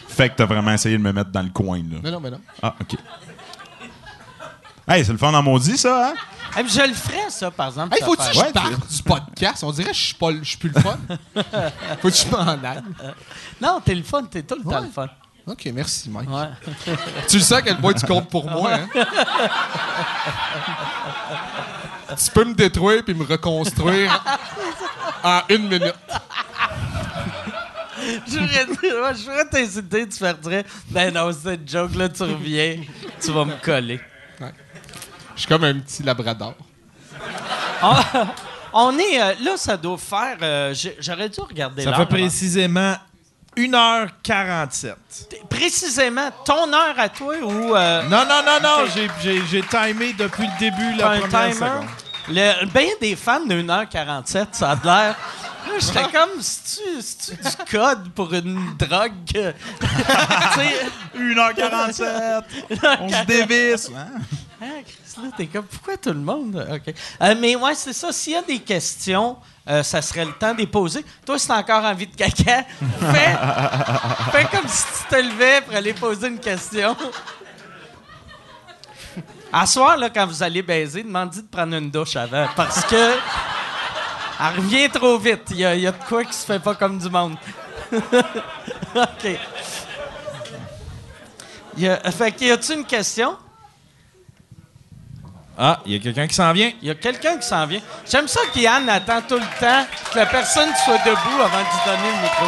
[0.07, 1.97] Fait que t'as vraiment essayé de me mettre dans le coin, là.
[2.03, 2.39] Non, non, mais non.
[2.61, 2.97] Ah, ok.
[4.87, 6.13] Hey, c'est le fun en maudit, ça, hein?
[6.53, 7.93] Puis je le ferais, ça, par exemple.
[7.95, 9.63] Hey, cette faut-tu que je parte du podcast?
[9.63, 10.97] On dirait que je suis pas, je suis plus le fun.
[12.01, 12.81] faut que je m'en aille?
[13.59, 14.81] Non, t'es le fun, t'es tout le temps Ouais.
[14.81, 15.07] le fun.
[15.47, 16.29] OK, merci, Mike.
[16.29, 16.49] Ouais.
[17.27, 18.87] Tu le sais à quel point tu comptes pour moi, hein?
[22.15, 24.23] tu peux me détruire puis me reconstruire
[25.23, 25.95] en une minute.
[28.27, 32.77] Je voudrais t'insulter, tu faire dire Ben non, c'est une joke, là, tu reviens,
[33.21, 33.99] tu vas me coller.
[35.35, 36.55] Je suis comme un petit labrador.
[37.81, 37.93] On,
[38.73, 39.21] on est.
[39.21, 40.37] euh, là, ça doit faire.
[40.41, 42.11] euh, j'ai- J'aurais dû regarder Ça l'heure fait avant.
[42.15, 42.95] précisément
[43.57, 44.95] 1h47.
[45.49, 47.75] Précisément, ton heure à toi ou.
[47.75, 51.19] euh, Non, non, non, non, j'ai- j'ai j'ai timé depuis le début t'as la un
[51.21, 51.53] première timer?
[51.69, 51.85] seconde.
[52.29, 55.15] Le, ben, des fans de 1h47, ça a l'air.
[55.79, 59.11] J'étais comme, c'est-tu c'est-tu du code pour une drogue?
[59.31, 60.85] que- Tu sais,
[61.17, 62.43] 1h47!
[63.01, 63.89] On se dévisse!
[63.95, 64.07] Hein?
[64.61, 66.65] Ah, Chris, là, t'es comme, pourquoi tout le monde?
[66.71, 66.93] OK.
[67.21, 68.11] Euh, mais ouais, c'est ça.
[68.11, 69.35] S'il y a des questions,
[69.67, 71.03] euh, ça serait le temps de les poser.
[71.25, 73.35] Toi, si t'as encore envie de caca, fais,
[74.31, 76.95] fais comme si tu te levais pour aller poser une question.
[79.57, 82.45] À soir, là, quand vous allez baiser, demandez de prendre une douche avant.
[82.57, 82.95] Parce que.
[84.37, 85.43] Elle revient trop vite.
[85.51, 87.37] Il y, a- il y a de quoi qui se fait pas comme du monde.
[87.93, 89.39] OK.
[91.77, 93.37] Y a, fait qu'il y a-tu une question?
[95.57, 96.71] Ah, il y a quelqu'un qui s'en vient.
[96.81, 97.79] Il y a quelqu'un qui s'en vient.
[98.11, 101.85] J'aime ça qu'Yann attend tout le temps que la personne soit debout avant de lui
[101.85, 102.45] donner le micro.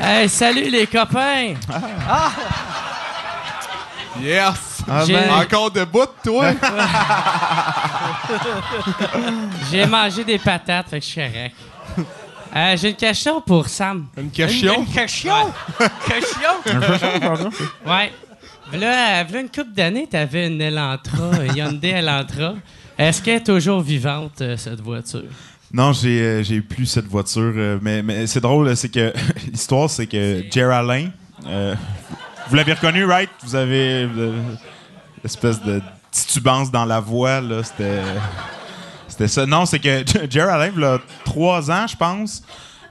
[0.00, 1.54] Hey, salut les copains!
[4.20, 4.75] Yes!
[5.06, 6.50] J'ai- Encore debout, toi?
[9.70, 11.54] J'ai mangé des patates, fait que je suis correct.
[12.54, 14.06] Euh, J'ai une question pour Sam.
[14.16, 14.78] Une Une, question?
[14.80, 15.34] une question?
[16.06, 16.50] question?
[17.84, 18.12] Ouais.
[18.72, 22.54] V'là, v'là une couple d'années, t'avais une Elantra, une Hyundai Elantra.
[22.98, 25.22] Est-ce qu'elle est toujours vivante, euh, cette voiture?
[25.72, 29.12] Non, j'ai euh, j'ai plus cette voiture, euh, mais, mais c'est drôle, c'est que
[29.52, 30.42] l'histoire, c'est que
[31.46, 31.74] euh,
[32.48, 33.28] vous l'avez reconnu, right?
[33.44, 34.32] Vous avez euh,
[35.26, 35.82] l'espèce de
[36.12, 38.00] titubance dans la voix, là, c'était...
[39.08, 39.46] C'était ça.
[39.46, 42.42] Non, c'est que Jer Alain, il y a trois ans, je pense,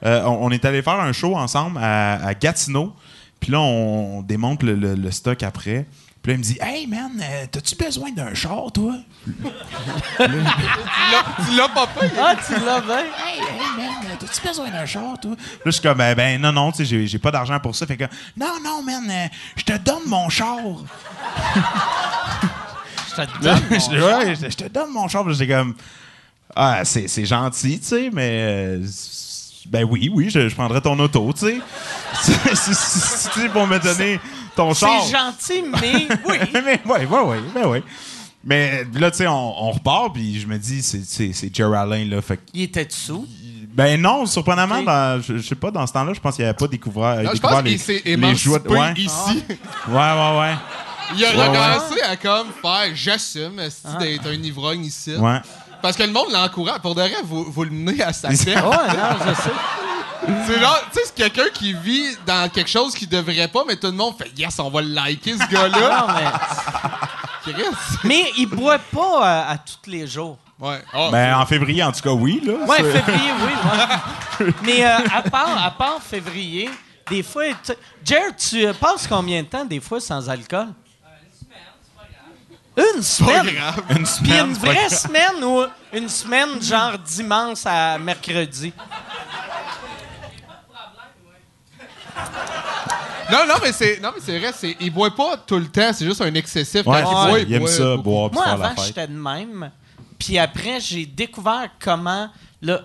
[0.04, 2.94] euh, on, est allé faire un show ensemble à, Gatineau.
[3.40, 5.86] Puis là, on, on démonte le- le stock après.
[6.26, 8.96] Puis là, il me dit Hey man, euh, t'as-tu besoin d'un char, toi?
[10.18, 10.24] Tu
[11.56, 12.12] l'as pas fait?
[12.20, 12.98] Ah, tu l'as bien?
[12.98, 15.32] Hey, hey, man, euh, t'as-tu besoin d'un char, toi?
[15.32, 17.76] Là, je suis comme, ben, ben, non, non, tu sais, j'ai, j'ai pas d'argent pour
[17.76, 17.86] ça.
[17.86, 20.58] Fait que, non, non, man, euh, je te donne mon char.
[23.10, 25.24] Je te Là, donne mon je, ouais, je- te donne mon char.
[25.26, 25.76] Puis J'étais comme,
[26.56, 28.88] ah, c'est, c'est gentil, tu sais, mais, euh,
[29.68, 31.62] ben oui, oui, je, je prendrais ton auto, tu sais.
[32.24, 34.20] Si- si- si- si tu sais, pour me donner
[34.56, 35.04] ton char.
[35.04, 36.38] C'est gentil, mais oui.
[36.54, 37.84] mais ouais, ouais, ouais, ben ouais.
[38.44, 41.76] Mais là, tu sais, on, on repart, puis je me dis, c'est, c'est, c'est Jerry
[41.76, 42.22] Allen, là.
[42.22, 43.28] Fait Il était dessous.
[43.74, 46.50] Ben non, surprenamment, dans- je, je sais pas, dans ce temps-là, je pense qu'il n'y
[46.50, 49.44] avait pas découvert, Non, je découvert pense les, qu'il s'est les jouets de- Ouais, ici.
[49.90, 50.56] ouais, ouais, ouais.
[51.18, 55.16] Il a Ouais, recommencé à comme faire j'assume esti, d'être un ivrogne ici.
[55.16, 55.40] ouais.
[55.82, 56.80] Parce que le monde l'encourage.
[56.82, 58.56] Pour de vrai, vous, vous le menez à sa C'est- tête.
[58.64, 59.50] Ouais, non, je sais.
[60.48, 63.76] C'est genre, tu sais, c'est quelqu'un qui vit dans quelque chose qu'il devrait pas, mais
[63.76, 66.08] tout le monde fait yes, on va le liker ce Non, gars-là.
[67.46, 67.64] mais, Chris.
[68.04, 70.38] mais il boit pas euh, à tous les jours.
[70.60, 70.82] Ouais.
[71.12, 72.42] Ben, en février, en tout cas, oui.
[72.44, 73.52] Là, Ouais, février, oui.
[74.48, 74.54] ouais.
[74.64, 76.70] Mais euh, à, part, à part février,
[77.10, 77.44] des fois.
[77.64, 77.74] tu-
[78.04, 80.68] Jared, tu euh, passes combien de temps, des fois, sans alcool?
[82.78, 83.46] Une semaine?
[83.56, 83.84] grave.
[83.90, 84.46] Une Puis semaine.
[84.50, 85.64] une c'est pas vraie semaine ou
[85.94, 88.74] une semaine, genre dimanche à mercredi?
[93.32, 95.92] Non, non, mais c'est, non, mais c'est vrai, c'est, il boit pas tout le temps,
[95.94, 96.86] c'est juste un excessif.
[96.86, 98.04] Ouais, Quand c'est il boit, Il aime boit ça, beaucoup.
[98.04, 98.86] boire puis Moi, faire la avant, fête.
[98.86, 99.72] j'étais de même.
[100.20, 102.30] Puis après, j'ai découvert comment.
[102.62, 102.82] Là,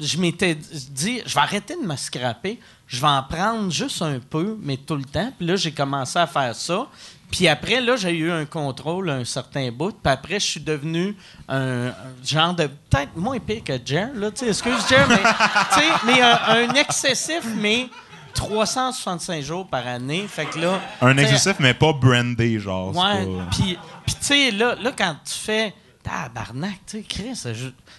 [0.00, 2.58] je m'étais dit, je vais arrêter de me scraper.
[2.88, 5.32] Je vais en prendre juste un peu, mais tout le temps.
[5.38, 6.86] Puis là, j'ai commencé à faire ça.
[7.30, 9.90] Puis après, là, j'ai eu un contrôle un certain bout.
[10.02, 11.16] Puis après, je suis devenu
[11.48, 11.94] un, un
[12.24, 12.66] genre de.
[12.66, 14.30] Peut-être moins pire que Jer, là.
[14.32, 15.16] Tu sais, excuse Jer, mais.
[15.16, 17.88] tu sais, mais un, un excessif, mais
[18.36, 20.26] 365 jours par année.
[20.28, 20.80] Fait que là.
[21.00, 22.92] Un excessif, mais pas brandé, genre.
[22.94, 27.02] c'est Ouais, pas- puis, puis tu sais, là, là, quand tu fais tabarnak, tu sais,
[27.08, 27.34] Chris,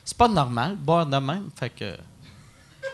[0.05, 1.97] c'est pas normal, boire de même, fait que...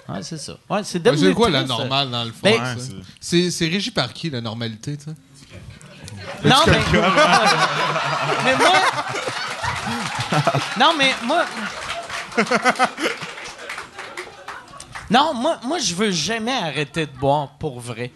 [0.09, 0.53] Ouais, c'est ça.
[0.69, 1.77] Ouais, c'est C'est quoi la triste.
[1.79, 2.39] normale, dans le fond?
[2.43, 2.93] Ben, ça?
[3.51, 5.15] c'est- régi par qui, la normalité, tu sais?
[6.45, 6.79] Non, mais...
[8.43, 8.73] mais moi...
[10.79, 11.45] non, mais moi...
[15.13, 18.11] Non, moi, moi, je veux jamais arrêter de boire pour vrai.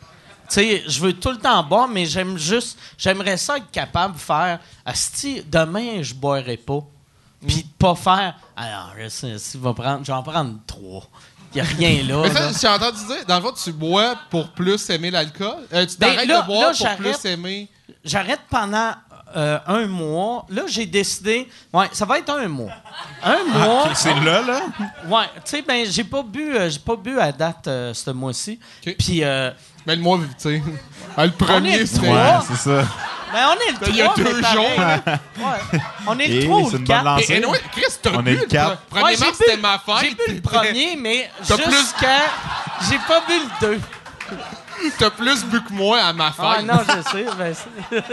[0.50, 2.80] Tu sais, je veux tout le temps boire, mais j'aime juste.
[2.98, 4.60] J'aimerais ça être capable de faire.
[4.84, 6.80] Asti, demain, je boirai pas.
[7.46, 8.36] Puis de pas faire.
[8.56, 11.04] Alors, je sais, si va prendre, je vais en prendre trois.
[11.54, 12.22] Il n'y a rien là.
[12.24, 15.68] Mais ça, j'ai entendu dire, dans le fond, tu bois pour plus aimer l'alcool?
[15.74, 17.70] Euh, tu Ben, t'arrêtes de boire là, pour plus aimer...
[18.04, 18.94] J'arrête pendant
[19.36, 20.46] euh, un mois.
[20.50, 21.48] Là, j'ai décidé.
[21.74, 22.72] Ouais, ça va être un mois.
[23.24, 23.84] Un mois.
[23.86, 24.60] Ok, c'est là, là?
[25.08, 28.10] Ouais, tu sais, ben, j'ai pas bu, euh, j'ai pas bu à date euh, ce
[28.12, 28.60] mois-ci.
[28.86, 28.96] Ok.
[28.98, 29.52] Puis, euh,
[29.86, 30.62] Mais le mois, tu sais.
[31.16, 32.00] Ah, le premier, c'est...
[32.00, 32.84] Ouais, c'est ça.
[33.34, 33.90] ben, on est le 3.
[33.90, 34.66] Il y a deux jours.
[35.38, 35.80] Ouais.
[36.08, 37.04] On est le Et 3 ou c'est le une 4.
[37.04, 37.34] bonne lancée.
[37.34, 38.72] Et anyway, Chris, t'as On bu est le le quatre.
[38.72, 39.96] pre- premier Ouais, j'ai mars, bu- c'était ma fête.
[40.02, 42.18] J'ai bu le premier, mais jusqu'à...
[42.90, 43.82] J'ai pas bu le 2.
[45.00, 46.46] T'as plus bu que moi à ma fête.
[46.46, 47.26] Ah non, je sais.
[47.38, 48.04] ben, c'est-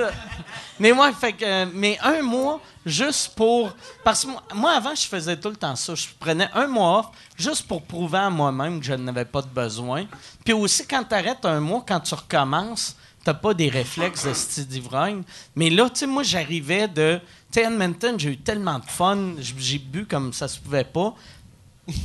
[0.80, 3.72] mais moi, fait que, mais un mois juste pour.
[4.02, 5.94] Parce que moi, avant, je faisais tout le temps ça.
[5.94, 7.06] Je prenais un mois off
[7.36, 10.06] juste pour prouver à moi-même que je n'avais pas de besoin.
[10.44, 14.34] Puis aussi, quand tu arrêtes un mois, quand tu recommences, t'as pas des réflexes de
[14.34, 15.22] style d'ivrogne.
[15.54, 17.20] Mais là, tu sais, moi, j'arrivais de.
[17.52, 19.34] Tu sais, Edmonton, j'ai eu tellement de fun.
[19.38, 21.14] J'ai bu comme ça se pouvait pas.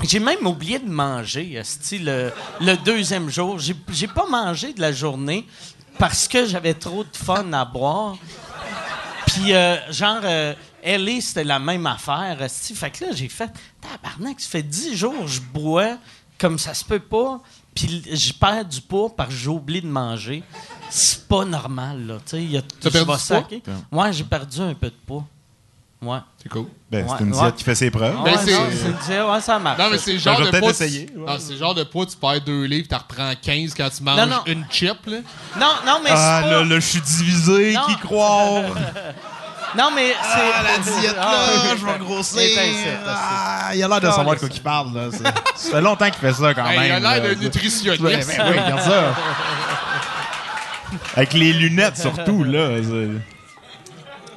[0.04, 1.62] J'ai même oublié de manger,
[1.94, 3.58] le, le deuxième jour.
[3.58, 5.48] J'ai pas mangé de la journée
[5.98, 8.18] parce que j'avais trop de fun à boire.
[9.34, 10.54] Puis, euh, genre, euh,
[10.84, 12.74] LA, c'était la même affaire, esti.
[12.76, 13.52] Fait que là, j'ai fait,
[13.82, 15.98] tabarnak, ça fait dix jours que je bois
[16.38, 17.42] comme ça se peut pas.
[17.76, 20.44] Puis, je perds du poids parce que j'ai oublié de manger.
[20.90, 22.16] C'est pas normal, là.
[22.26, 22.62] Tu sais, il y a-
[23.42, 23.62] saquer.
[23.92, 25.26] Ouais, j'ai perdu un peu de poids.
[26.02, 26.18] Ouais.
[26.42, 26.66] C'est cool.
[26.90, 27.40] Ben, Ouais, c'est une ouais.
[27.42, 28.16] diète qui fait ses preuves.
[28.24, 29.78] Ben, ouais, c'est- non, c'est une- ouais, ça marche.
[29.80, 30.74] Non, mais c'est le genre je vais de peut-être poids...
[30.88, 31.26] tu- ouais.
[31.28, 34.02] Ah, c'est le genre de poids, tu perds deux livres, t'en reprends 15 quand tu
[34.04, 34.42] manges Non, non.
[34.46, 35.18] une chip, là.
[35.60, 36.50] Non, non, mais Ah, pas...
[36.52, 37.74] là, là, je suis divisé.
[37.74, 37.82] Non.
[37.88, 38.64] Qui croire?
[39.78, 40.52] Non, mais c'est...
[40.58, 42.42] Ah, la diète, là, je vais grossir.
[43.08, 45.10] Ah, il a l'air de savoir de quoi qu'il parle, là.
[45.12, 46.84] C'est- Ça fait longtemps qu'il fait ça, quand même.
[46.86, 48.02] il a l'air d'un nutritionniste.
[48.02, 49.14] Ben, ben oui, regarde ça.
[51.16, 52.70] Avec les lunettes, surtout, là.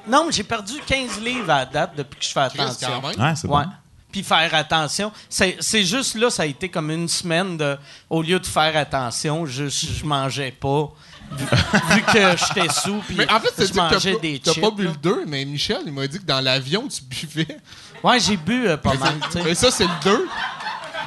[0.07, 2.89] Non, mais j'ai perdu 15 livres à la date depuis que je fais Chris, attention.
[3.01, 3.20] quand même.
[3.20, 3.65] Ouais, c'est Ouais.
[3.65, 3.70] bon.
[4.11, 5.11] Puis faire attention.
[5.29, 7.79] C'est c'est juste là, ça a été comme une semaine de.
[8.11, 10.91] Au lieu de faire attention, je, je mangeais pas.
[11.31, 11.47] Vu,
[11.95, 12.99] vu que j'étais sous.
[13.07, 14.62] Puis Mais en fait, je c'est que mangeais t'as des pas, t'as chips.
[14.62, 14.91] pas bu là.
[14.91, 17.57] le 2, mais Michel, il m'a dit que dans l'avion, tu buvais.
[18.03, 19.15] Ouais, j'ai bu euh, pas mal.
[19.45, 20.29] Mais ça, c'est le 2.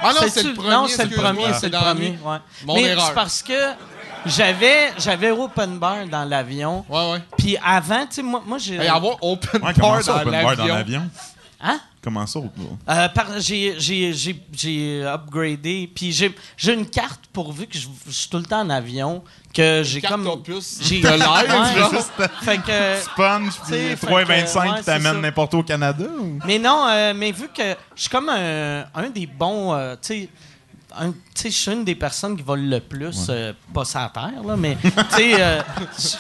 [0.02, 0.70] Ah non, c'est C'est-tu- le premier.
[0.72, 2.10] Non, c'est le excuse-moi, premier, c'est le dans premier.
[2.10, 2.18] nuit.
[2.24, 2.38] ouais.
[2.66, 3.06] Mon Mais erreur.
[3.08, 3.54] c'est parce que
[4.26, 6.86] j'avais j'avais open bar dans l'avion.
[6.90, 7.20] Ouais, ouais.
[7.38, 8.76] Puis avant, tu sais, moi, moi j'ai.
[8.76, 11.10] Hey, avoir open Ouais, bar ça, dans open bar dans l'avion?
[11.62, 11.80] Hein?
[12.04, 12.38] Comment ça?
[12.40, 15.90] open- Euh, par- j'ai, j'ai, j'ai, j'ai upgradé.
[15.96, 19.24] Puis j'ai, j'ai une carte pourvu que je, je suis tout le temps en avion.
[19.54, 20.28] Que j'ai Carte comme.
[20.28, 20.80] opus?
[20.82, 22.32] J'ai de l'air, Ouais, genre?
[22.44, 23.02] Fait que.
[23.02, 26.04] Sponge, puis fait 3,25 que, ouais, qui t'amène n'importe où au Canada?
[26.20, 26.40] ou?
[26.46, 27.64] Mais non, euh, mais vu que
[27.96, 29.74] je suis comme un, un des bons.
[29.74, 30.30] euh, tu sais.
[31.00, 34.00] Un- tu sais, je suis une des personnes qui volent le plus, euh, pas sur
[34.00, 35.62] la terre, là, mais tu sais, euh,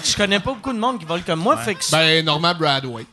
[0.03, 3.05] je connais pas beaucoup de monde qui vole comme moi, fait que Ben, Norman Bradway.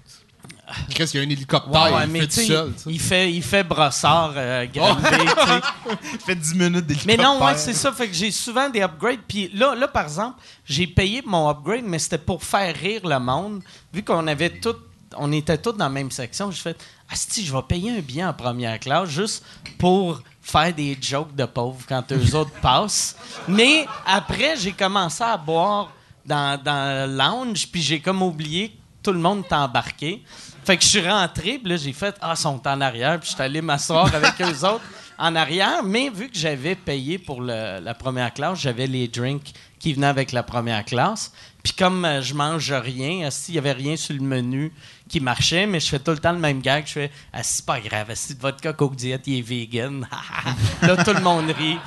[0.89, 2.73] Chris, il y a un hélicoptère, Ouais, ouais, il mais fait tout seul.
[2.87, 4.81] il fait, il fait brossard, euh, sais.
[6.15, 7.23] Il fait 10 minutes Mais d'hélicoptère.
[7.25, 7.93] non, ouais, c'est ça.
[7.93, 9.19] Fait que j'ai souvent des upgrades.
[9.29, 13.19] Puis là, là, par exemple, j'ai payé mon upgrade, mais c'était pour faire rire le
[13.19, 13.61] monde.
[13.93, 14.75] Vu qu'on avait tout,
[15.19, 16.77] on était tous dans la même section, j'ai fait
[17.11, 19.45] Ah, si, je vais payer un billet en première classe juste
[19.79, 23.17] pour faire des jokes de pauvres quand eux autres passent.
[23.49, 25.91] Mais après, j'ai commencé à boire
[26.27, 30.23] dans, dans le lounge, puis j'ai comme oublié que tout le monde était embarqué.
[30.65, 33.29] Fait que je suis rentré, puis là, j'ai fait Ah, ils sont en arrière, puis
[33.31, 34.85] je suis allé m'asseoir avec eux autres
[35.19, 35.83] en arrière.
[35.85, 40.07] Mais vu que j'avais payé pour le- la première classe, j'avais les drinks qui venaient
[40.07, 41.33] avec la première classe.
[41.65, 44.73] Puis comme euh, je mange rien, s'il y avait rien sur le menu
[45.13, 46.85] qui marchait, mais je fais tout le temps le même gag.
[46.87, 50.09] Je fais Ah, c'est pas grave, si votre vodka Coke Diet, il est vegan.
[50.83, 51.79] là, tout le monde rit.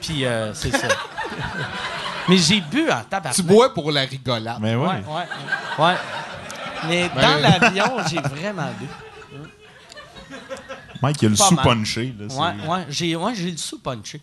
[0.00, 0.88] Puis euh, c'est ça.
[2.28, 3.30] mais j'ai bu en tabac.
[3.30, 4.58] Tu bois pour la rigolade.
[4.60, 4.88] Mais oui.
[4.88, 5.14] Ouais,
[5.78, 5.94] ouais, ouais.
[6.88, 8.86] Mais Ben- dans l'avion, j'ai vraiment bu.
[11.00, 11.64] Mike, il a le mal.
[11.64, 12.14] punché.
[12.18, 14.20] Là, c'est- Ouais, ouais, j'ai ouais, j'ai le sous punché.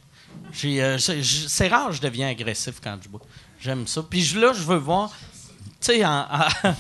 [0.52, 3.22] J'ai, euh, c'est rare, je deviens agressif quand je bois.
[3.61, 4.02] J'aime ça.
[4.03, 5.11] Puis là, je veux voir.
[5.81, 6.76] Tu sais, en- en-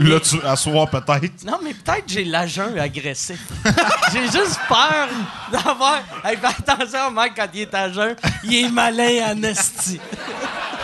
[0.00, 1.44] Là, tu, à soir, peut-être.
[1.44, 3.46] non, mais peut-être j'ai l'agent agressif.
[4.12, 5.08] j'ai juste peur
[5.52, 6.00] d'avoir.
[6.24, 10.00] Hey, fais attention, mec, quand il est à jeun, il est malin en esti.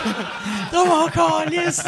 [0.75, 1.81] oh mon calice!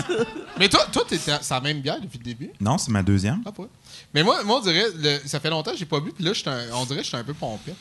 [0.58, 2.50] Mais toi, toi, t'es c'est la même bière depuis le début?
[2.60, 3.44] Non, c'est ma deuxième.
[3.46, 3.66] Ah, pas.
[4.16, 6.34] Mais moi, moi on dirait, le- ça fait longtemps que j'ai pas bu, puis là,
[6.34, 7.74] j'étais un- on dirait que je suis un peu pompé.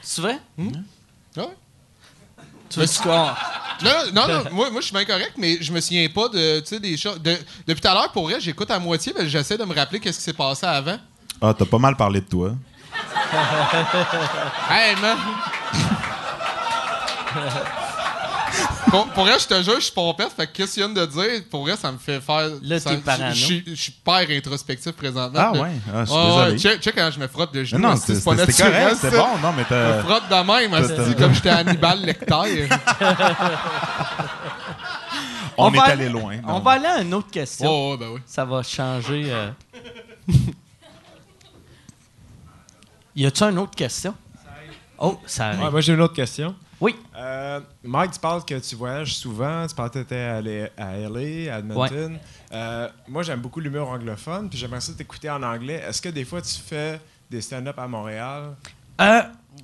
[0.00, 0.38] C'est vrai?
[1.36, 1.46] Ah ouais?
[3.82, 6.60] Non, non, non, moi, moi je suis bien correct, mais je me souviens pas de,
[6.60, 7.20] tu sais, des choses.
[7.20, 7.36] de-
[7.66, 10.18] depuis tout à l'heure, pour vrai, j'écoute à moitié, mais j'essaie de me rappeler qu'est-ce
[10.18, 10.98] qui s'est passé avant.
[11.40, 12.52] Ah, t'as pas mal parlé de toi.
[14.70, 15.18] Hey, man!
[18.92, 21.04] pour, pour vrai, je te jure, je suis pompette, fait que qu'est-ce qu'il vient de
[21.06, 22.50] dire, pour vrai, ça me fait faire.
[22.62, 23.34] Là, t'es parano.
[23.34, 25.40] Je suis- je suis père introspectif présentement.
[25.40, 25.70] Ah ouais?
[25.92, 26.58] Ah, je suis désolé.
[26.58, 27.88] check, check quand je me frotte le Non, genou.
[27.88, 28.94] non, c'est pas naturel.
[28.96, 29.10] ça.
[29.10, 29.38] bon.
[29.42, 29.96] Non, mais Je t'as.
[29.96, 30.34] me frotte de
[31.08, 32.68] même, comme j'étais Hannibal Lecter?
[35.58, 36.36] On, On est va allé aller- loin.
[36.46, 37.68] On va aller à une autre question.
[37.70, 38.20] Oh, ouais, ben oui.
[38.24, 39.24] Ça va changer.
[39.30, 39.50] euh.
[43.16, 44.14] y a-tu une autre question?
[44.98, 45.60] Oh, ça arrive.
[45.62, 46.54] Ouais, moi, j'ai une autre question.
[46.82, 46.96] Oui.
[47.16, 49.64] Euh, Mike, tu parles que tu voyages souvent.
[49.68, 52.18] Tu parles que tu étais à L- à LA, à Edmonton.
[52.52, 54.50] Euh, moi, j'aime beaucoup l'humour anglophone.
[54.50, 55.80] Puis j'aimerais ça t'écouter en anglais.
[55.88, 57.00] Est-ce que des fois, tu fais
[57.30, 58.56] des stand-up à Montréal?
[59.00, 59.22] Euh,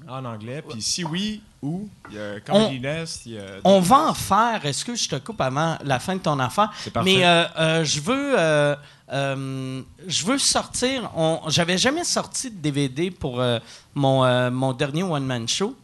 [0.08, 0.62] en anglais?
[0.68, 1.88] Puis si oui, où?
[2.10, 3.26] Il y a Comedy Nest.
[3.26, 4.64] il y a on va en faire.
[4.64, 6.70] Est-ce que je te coupe avant la fin de ton affaire?
[6.78, 7.16] C'est parfait.
[7.16, 8.36] Mais euh, euh, je veux.
[10.06, 11.10] je veux sortir.
[11.16, 13.42] on- J'avais jamais sorti de DVD pour
[13.94, 15.74] mon, mon dernier one-man show.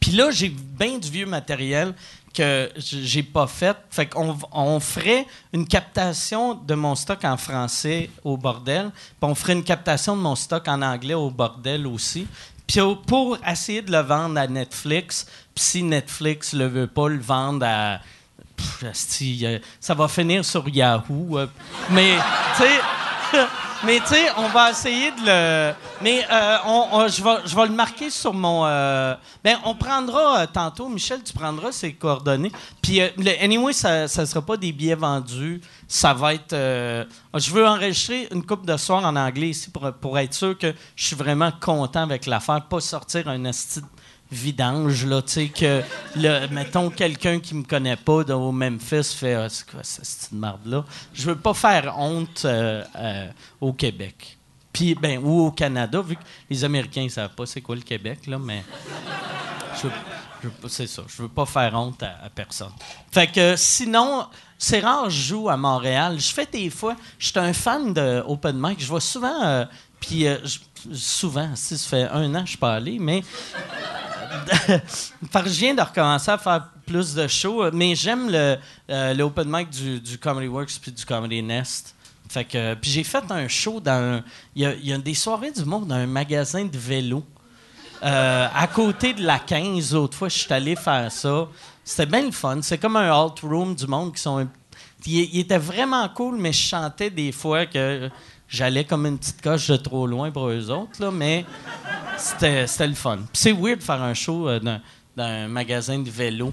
[0.00, 1.94] Puis là, j'ai bien du vieux matériel
[2.34, 3.76] que j'ai pas fait.
[3.90, 9.34] Fait qu'on on ferait une captation de mon stock en français au bordel, puis on
[9.34, 12.26] ferait une captation de mon stock en anglais au bordel aussi.
[12.66, 17.20] Puis pour essayer de le vendre à Netflix, puis si Netflix le veut pas le
[17.20, 18.00] vendre à
[18.56, 21.38] Pff, euh, ça va finir sur Yahoo.
[21.38, 21.46] euh,
[21.90, 22.16] mais,
[22.56, 22.80] tu sais,
[23.86, 25.74] mais tu sais, on va essayer de le.
[26.00, 28.64] Mais euh, on, je, vais, je vais le marquer sur mon.
[28.66, 32.52] euh, ben, on prendra euh, tantôt, Michel, tu prendras ses coordonnées.
[32.82, 33.08] Puis, euh,
[33.40, 35.60] anyway, ça ne sera pas des billets vendus.
[35.88, 36.52] Ça va être.
[36.52, 37.04] euh,
[37.34, 40.72] je veux enregistrer une coupe de soir en anglais ici pour, pour être sûr que
[40.96, 43.80] je suis vraiment content avec l'affaire, pas sortir un esti
[44.30, 45.82] vidange, là, tu sais, que,
[46.52, 50.84] mettons, quelqu'un qui me connaît pas de- au Memphis fait Ah, c'est quoi cette marde-là?
[51.12, 53.28] Je veux pas faire honte euh, euh,
[53.60, 54.36] au Québec.
[54.72, 57.82] Puis, ben, ou au Canada, vu que les Américains ne savent pas c'est quoi le
[57.82, 58.64] Québec, là, mais.
[60.68, 61.02] C'est ça.
[61.08, 62.72] Je veux pas faire honte à, personne.
[63.10, 64.26] Fait que sinon,
[64.58, 66.16] c'est rare, je joue à Montréal.
[66.20, 66.96] Je fais des fois.
[67.18, 68.80] Je suis un fan de Open Mic.
[68.80, 69.42] Je vois souvent.
[69.42, 69.64] euh,
[70.00, 70.36] puis euh,
[70.92, 73.22] souvent, si ça fait un an je suis pas allé, mais.
[75.32, 78.56] Que je viens de recommencer à faire plus de shows, mais j'aime le,
[78.90, 81.94] euh, open mic du, du Comedy Works puis du Comedy Nest.
[82.28, 84.16] Fait que, puis j'ai fait un show dans.
[84.18, 84.24] un-
[84.54, 87.24] Il y y a des soirées du monde dans un magasin de vélo.
[88.02, 91.46] Euh, à côté de la 15, l'autre fois, je suis allé faire ça.
[91.84, 92.58] C'était bien le fun.
[92.62, 94.46] C'est comme un alt room du monde qui sont.
[95.06, 98.10] Il, il était vraiment cool, mais je chantais des fois que
[98.54, 101.44] j'allais comme une petite coche de trop loin pour eux autres, là, mais
[102.16, 103.16] c'était c'était le fun.
[103.16, 104.80] Puis c'est weird de faire un show euh, dans,
[105.16, 106.52] dans un magasin de vélo.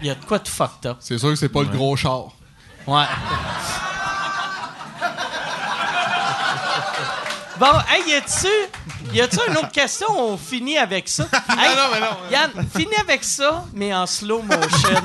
[0.00, 0.96] Il y a de quoi de fucked up.
[1.00, 2.32] C'est sûr que c'est pas le gros char.
[2.86, 3.04] Ouais.
[7.58, 8.48] Bon, hey, y a-tu,
[9.12, 10.08] y a-tu une autre question?
[10.10, 11.28] On finit avec ça.
[11.50, 12.16] Hey, non, mais non.
[12.28, 14.68] Yann, finis avec ça, mais en slow motion.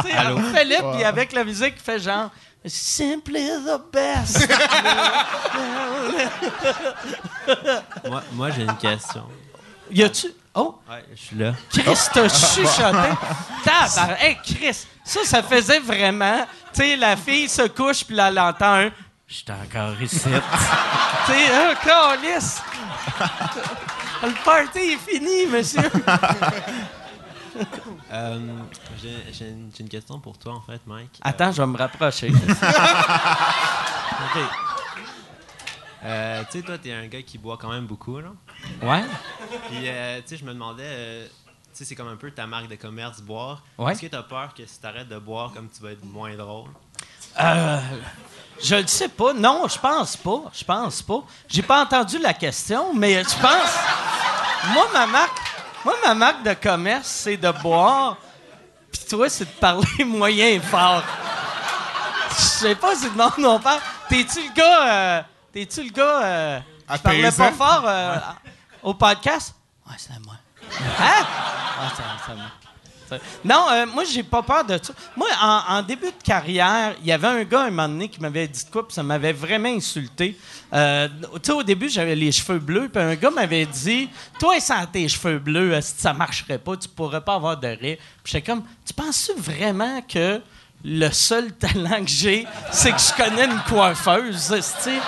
[0.00, 2.30] tu sais, alors, Philippe, puis avec la musique, il fait genre
[2.64, 4.48] Simply the best.
[8.08, 9.24] Moi, moi j'ai une question.
[9.90, 10.28] y a-tu?
[10.54, 11.54] Oh, Ouais, je suis là.
[11.70, 13.08] Chris t'a chuchoté.
[14.20, 16.46] Hey, Chris, ça, ça faisait vraiment.
[16.74, 18.90] Tu sais, la fille se couche, puis là, elle entend un.
[19.26, 20.18] Je suis encore ici.
[20.20, 22.60] tu sais, un calice.
[24.22, 25.90] Le party est fini, monsieur.
[28.12, 28.38] Euh,
[29.32, 31.18] J'ai une, question pour toi, en fait, Mike.
[31.22, 32.30] Attends, je vais me rapprocher.
[34.34, 34.42] Ok.
[36.04, 38.28] Euh, tu sais, toi, t'es un gars qui boit quand même beaucoup, là.
[38.82, 39.02] ouais?
[39.68, 41.30] Puis, euh, tu sais, je me demandais, tu
[41.72, 43.62] sais, c'est comme un peu ta marque de commerce, boire.
[43.78, 43.92] Ouais.
[43.92, 46.68] Est-ce que t'as peur que si t'arrêtes de boire, comme tu vas être moins drôle?
[47.40, 47.80] Euh,
[48.62, 49.32] je ne sais pas.
[49.32, 50.42] Non, je pense pas.
[50.52, 51.22] Je pense pas.
[51.48, 53.78] J'ai pas entendu la question, mais je pense.
[54.74, 55.38] moi, ma marque,
[55.84, 58.16] moi, ma marque de commerce, c'est de boire.
[58.92, 61.02] Puis toi, c'est de parler moyen et fort.
[62.30, 63.78] Je sais pas si le monde non pas.
[64.08, 64.92] T'es-tu le gars.
[64.92, 65.22] euh,
[65.52, 66.22] T'es-tu le gars.
[66.22, 66.60] Euh,
[66.94, 67.44] qui parlait Apaisant.
[67.44, 68.16] pas fort euh,
[68.82, 69.54] au podcast?
[69.88, 70.34] Ouais, c'est moi.
[71.00, 71.24] Hein?
[71.80, 71.88] Ouais,
[72.26, 72.44] c'est moi.
[73.44, 74.92] Non, euh, moi, j'ai pas peur de ça.
[75.16, 78.48] Moi, en, début de carrière, il y avait un gars, un moment donné, qui m'avait
[78.48, 80.36] dit de quoi, puis ça m'avait vraiment insulté.
[80.72, 84.08] Euh, tu sais, au début, j'avais les cheveux bleus, puis un gars m'avait dit
[84.38, 87.98] Toi, sans tes cheveux bleus, si ça marcherait pas, tu pourrais pas avoir de rire.
[88.22, 90.40] Puis j'étais comme Tu penses-tu vraiment que
[90.84, 94.98] le seul talent que j'ai, c'est que je connais une coiffeuse, esti?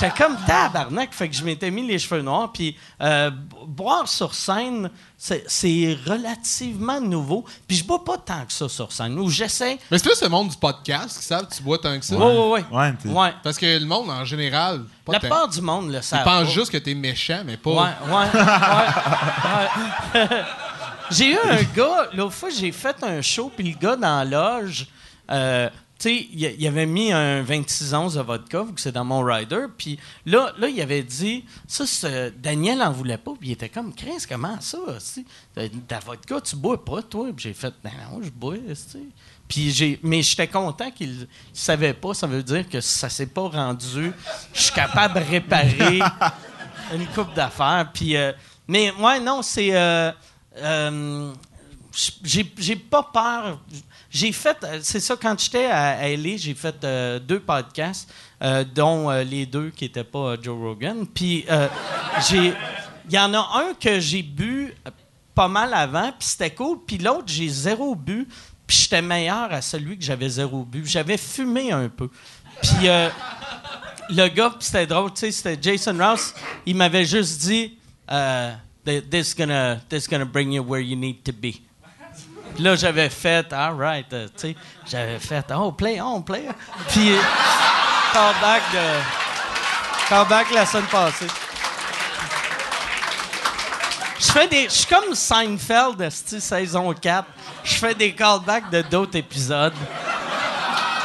[0.00, 2.50] J'étais comme tabarnak, fait que je m'étais mis les cheveux noirs.
[2.52, 7.44] Puis euh, bo- boire sur scène, c'est- c'est relativement nouveau.
[7.68, 9.18] Puis je bois pas tant que ça sur scène.
[9.18, 9.78] Ou j'essaie.
[9.90, 12.16] Mais c'est plus le monde du podcast qui savent que tu bois tant que ça.
[12.16, 12.62] Ouais,
[13.02, 13.32] t'es- Ouais.
[13.42, 16.24] Parce que le monde, en général, pas La plupart du monde le Ils savent.
[16.24, 16.50] pensent pas.
[16.50, 17.70] juste que t'es méchant, mais pas.
[17.70, 18.26] Ouais, ouais,
[21.10, 24.60] j'ai eu un gars, l'autre fois, j'ai fait un show, puis le gars dans la
[24.60, 24.86] loge,
[25.30, 25.68] euh,
[26.08, 29.22] sais, il il avait mis un 26 onces de vodka, vu que c'est dans mon
[29.22, 31.84] rider, puis là, là, il avait dit, ça,
[32.30, 34.78] Daniel en voulait pas, puis il était comme, Chris, comment ça?
[35.88, 37.26] Ta vodka, tu bois pas, toi?
[37.34, 38.54] Puis j'ai fait, ben non, je bois.
[39.48, 42.14] Puis j'ai, mais j'étais content qu'il ne savait pas.
[42.14, 44.12] Ça veut dire que ça s'est pas rendu.
[44.52, 46.00] Je suis capable de réparer
[46.94, 47.90] une coupe d'affaires.
[47.92, 48.32] Puis, euh,
[48.66, 49.74] mais ouais, non, c'est.
[49.76, 50.10] euh,
[50.56, 51.32] euh,
[52.22, 53.60] j'ai j'ai pas peur.
[54.14, 54.56] J'ai fait.
[54.62, 58.08] euh, C'est ça, quand j'étais à, LA, j'ai fait euh, deux podcasts,
[58.40, 61.04] euh, dont les deux qui n'étaient pas Joe Rogan.
[61.06, 61.44] Puis,
[62.30, 62.54] j'ai.
[63.10, 64.72] Il y en a un que j'ai bu
[65.34, 66.78] pas mal avant, puis c'était cool.
[66.86, 68.26] Puis l'autre, j'ai zéro bu,
[68.66, 70.86] puis j'étais meilleur à celui que j'avais zéro bu.
[70.86, 72.08] J'avais fumé un peu.
[72.62, 72.88] Puis.
[74.10, 76.34] le gars, c'était drôle, tu sais, c'était Jason Rouse.
[76.66, 77.76] Il m'avait juste dit,
[78.06, 81.63] Th- this gonna, this gonna bring you where you need to be.
[82.54, 84.56] Puis là, j'avais fait, all right, euh, tu sais,
[84.88, 86.44] j'avais fait, oh, play on, play.
[86.88, 87.18] Puis, euh,
[88.12, 91.26] callback de, callback la semaine passée.
[94.20, 97.28] Je fais des, je suis comme Seinfeld, saison 4.
[97.64, 99.74] Je fais des callbacks de d'autres épisodes.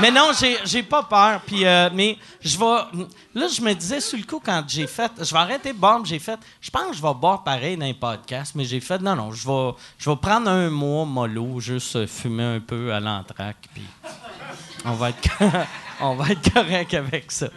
[0.01, 0.31] Mais non,
[0.65, 1.41] j'ai, pas peur.
[1.45, 2.57] Puis, euh, mais je.
[2.59, 5.11] Là, je me disais sur le coup quand j'ai fait.
[5.19, 6.39] Je vais arrêter de boire, j'ai fait.
[6.61, 8.99] Je pense que je vais boire pareil dans les podcasts, mais j'ai fait.
[8.99, 12.93] Non, non, je vais, je vais prendre un mois mollo, juste euh, fumer un peu
[12.93, 13.67] à l'entraque.
[13.73, 13.85] Puis
[14.85, 15.29] on va être.
[16.01, 17.49] On va être correct avec ça.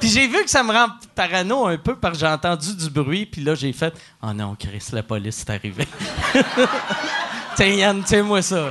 [0.00, 2.88] puis j'ai vu que ça me rend parano un peu parce que j'ai entendu du
[2.88, 3.26] bruit.
[3.26, 3.92] Puis là, j'ai fait
[4.22, 5.88] Oh non, Chris, la police est arrivée.
[7.56, 8.70] Tiens, Yann, tiens-moi ça.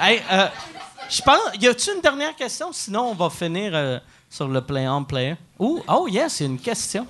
[0.00, 0.46] Hey, euh,
[1.10, 1.38] je pense.
[1.60, 2.72] Y a-tu une dernière question?
[2.72, 3.98] Sinon, on va finir euh,
[4.28, 5.36] sur le play-on player.
[5.58, 7.06] Ouh, oh, yes, c'est une question.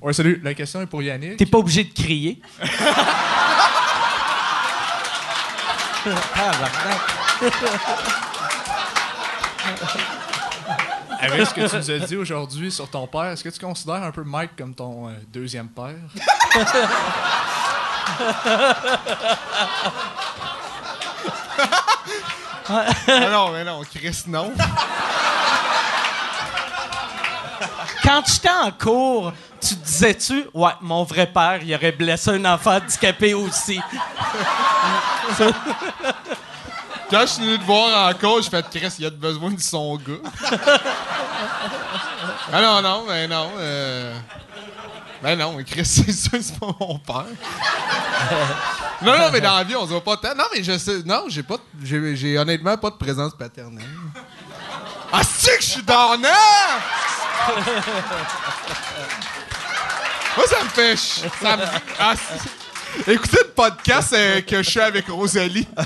[0.00, 0.40] Ouais, salut.
[0.44, 1.36] La question est pour Yannick.
[1.36, 2.40] T'es pas obligé de crier.
[6.10, 6.50] Ah,
[11.20, 14.02] Avec ce que tu nous as dit aujourd'hui sur ton père, est-ce que tu considères
[14.02, 15.96] un peu Mike comme ton euh, deuxième père?
[22.68, 24.52] ah non, mais non, Chris, non.
[28.02, 32.76] Quand j'étais en cours, tu disais-tu, ouais, mon vrai père, il aurait blessé un enfant
[32.76, 33.80] handicapé aussi.
[37.10, 39.60] Quand je suis venu te voir en cours, j'ai fait Chris, il a besoin de
[39.60, 40.58] son gars.
[42.52, 43.50] ah non, non, mais non.
[43.58, 44.14] Euh...
[45.22, 47.24] Ben non, Chris, c'est sûr, c'est pas mon père.
[49.02, 50.34] non, non, mais dans la vie, on se voit pas tant.
[50.36, 51.02] Non, mais je sais.
[51.04, 51.56] Non, j'ai pas.
[51.82, 53.84] J'ai, j'ai honnêtement pas de présence paternelle.
[55.10, 56.28] Ah, c'est que je suis donnant!
[60.36, 60.96] Moi, ça me fait.
[60.96, 61.62] ch- Ça me...
[61.98, 62.50] Ah, c'est-
[63.06, 65.66] Écoutez le podcast euh, que je suis avec Rosalie.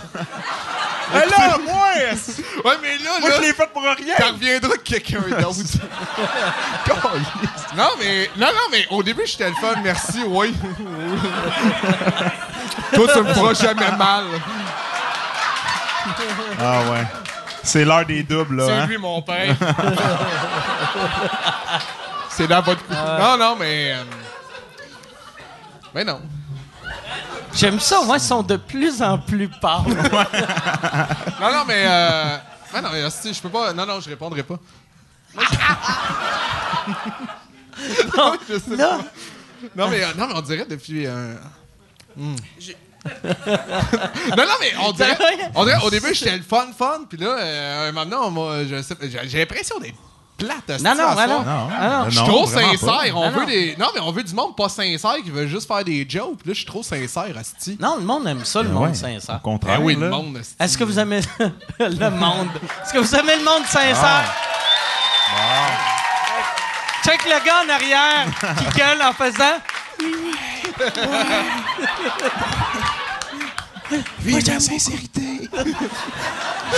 [1.15, 1.89] Ah là, moi!
[2.65, 4.15] Ouais, mais là, Moi, là, je l'ai fait pour rien!
[4.16, 5.59] ça reviendra de quelqu'un d'autre.
[7.77, 10.55] non, mais, non, non, mais au début, j'étais le fun, merci, oui.
[12.95, 14.24] Toi, tu me feras jamais mal.
[16.59, 17.05] Ah ouais.
[17.62, 18.65] C'est l'heure des doubles, là.
[18.66, 18.87] C'est Hein?
[18.87, 19.55] lui, mon père.
[22.31, 22.95] C'est dans votre cou.
[22.95, 23.93] Non, non, mais.
[23.93, 24.03] euh,
[25.95, 26.23] Mais non.
[27.55, 29.83] J'aime ça, moi, ils sont de plus en plus pâles.
[31.41, 31.85] Non, non, mais.
[31.87, 32.37] Euh...
[32.74, 33.73] Non, non, mais hostie, je peux pas.
[33.73, 34.59] Non, non, je répondrai pas.
[38.16, 39.05] non, je sais Là, pas.
[39.77, 41.07] Non, mais, euh, non, mais on dirait depuis.
[41.07, 41.35] euh,
[42.16, 42.37] hmm.
[43.24, 45.19] non, non, mais on dirait,
[45.55, 45.79] on dirait.
[45.85, 47.01] Au début, j'étais le fun, fun.
[47.09, 49.95] Puis là, euh, un moment donné, on m'a- je sais pas, j'ai j'ai l'impression d'être
[50.44, 50.81] plate.
[50.82, 51.69] non, non, non, non.
[51.78, 53.16] Ah Je suis trop sincère.
[53.16, 53.47] On Non, veut non.
[53.47, 53.77] des.
[53.78, 56.39] Non, mais on veut du monde pas sincère qui veut juste faire des jokes.
[56.44, 57.77] Là, je suis trop sincère, Asti.
[57.81, 59.36] Non, le monde aime ça, le Ben monde sincère.
[59.36, 59.77] Au contraire.
[59.78, 60.55] Ah oui, le monde, Asti.
[60.59, 61.20] Est-ce que vous aimez
[61.78, 62.48] le monde?
[62.85, 64.35] Est-ce que vous aimez le monde sincère?
[67.05, 68.27] Check le gars en arrière
[68.59, 69.59] qui gueule en faisant.
[74.20, 75.20] Vive la sincérité.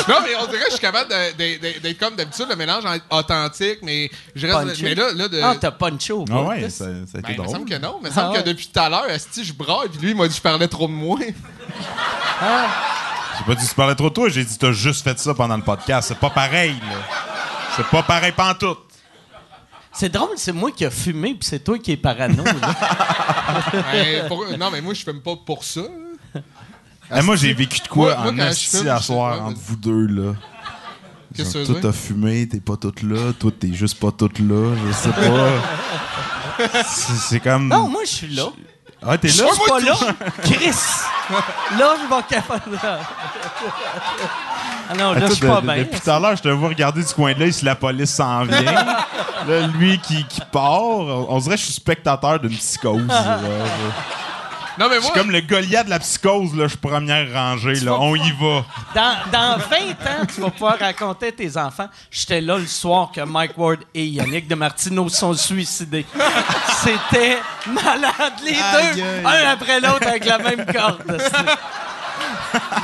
[0.09, 1.09] Non, mais on dirait que je suis capable
[1.39, 4.83] d'être comme d'habitude, le mélange en- authentique, mais je reste.
[4.83, 5.41] Mais là, là de.
[5.41, 7.49] Ah, t'as punché au Ah ouais, ça, ça a Ben, été il me drôle.
[7.51, 7.99] semble que non.
[8.03, 8.43] Il me semble Ah que ouais.
[8.43, 10.67] depuis tout à l'heure, Asti, je braille, puis lui, il m'a dit que je parlais
[10.67, 11.19] trop de moi.
[11.21, 11.33] J'ai
[13.47, 15.63] pas dit tu parlais trop de toi, j'ai dit t'as juste fait ça pendant le
[15.63, 16.09] podcast.
[16.09, 16.97] C'est pas pareil, là.
[17.77, 18.81] C'est pas pareil pantoute.
[19.93, 22.43] C'est drôle, c'est moi qui ai fumé, puis c'est toi qui es parano.
[22.43, 22.53] là.
[23.93, 25.83] Ben, pour- Non, mais moi, je fume pas pour ça.
[27.13, 29.77] Eh, moi, j'ai vécu de quoi Moi- en je asti à je- soir entre vous
[29.77, 30.33] deux, là.
[31.37, 31.91] Qu'est-ce que Genre, tu veux Toi, dire?
[31.91, 33.33] t'as fumé, t'es pas toute là.
[33.39, 34.75] Toi, t'es juste pas toute là.
[34.87, 36.79] Je sais pas.
[36.87, 37.69] C'est comme.
[37.69, 38.45] non, moi, je suis là.
[39.07, 39.49] Ah, t'es Je là?
[39.53, 39.95] suis pas là.
[40.43, 40.71] Chris!
[41.79, 42.79] Là, je vais capable.
[44.89, 45.77] Ah non, là, Attends, je suis pas de- bien.
[45.79, 48.11] Depuis tout à l'heure, je te vois regarder du coin de l'œil si la police
[48.15, 48.63] s'en vient.
[48.63, 53.07] là, lui qui, qui part, on on dirait que je suis spectateur d'une psychose.
[53.09, 53.41] là.
[54.79, 55.11] Non, mais Je moi.
[55.11, 57.75] suis comme le Goliath de la psychose, là, je suis première rangée.
[57.77, 57.93] Là.
[58.01, 58.65] On y va.
[58.95, 61.89] Dans, dans 20 ans, tu vas pouvoir raconter à tes enfants.
[62.11, 66.05] J'étais là le soir que Mike Ward et Yannick de Martino se sont suicidés.
[66.83, 67.39] C'était
[67.69, 71.23] malade, les Aïe, deux, un après l'autre avec la même corde.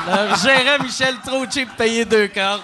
[0.07, 2.63] Leur gérait Michel trop cheap payer deux cordes.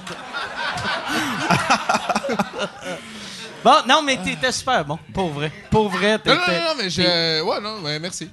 [3.65, 5.51] bon, non, mais t'étais super bon, pour vrai.
[5.71, 6.37] Pour vrai, Non, t'étais.
[6.37, 7.43] non, non, non, mais je.
[7.43, 8.31] Ouais, non, mais merci.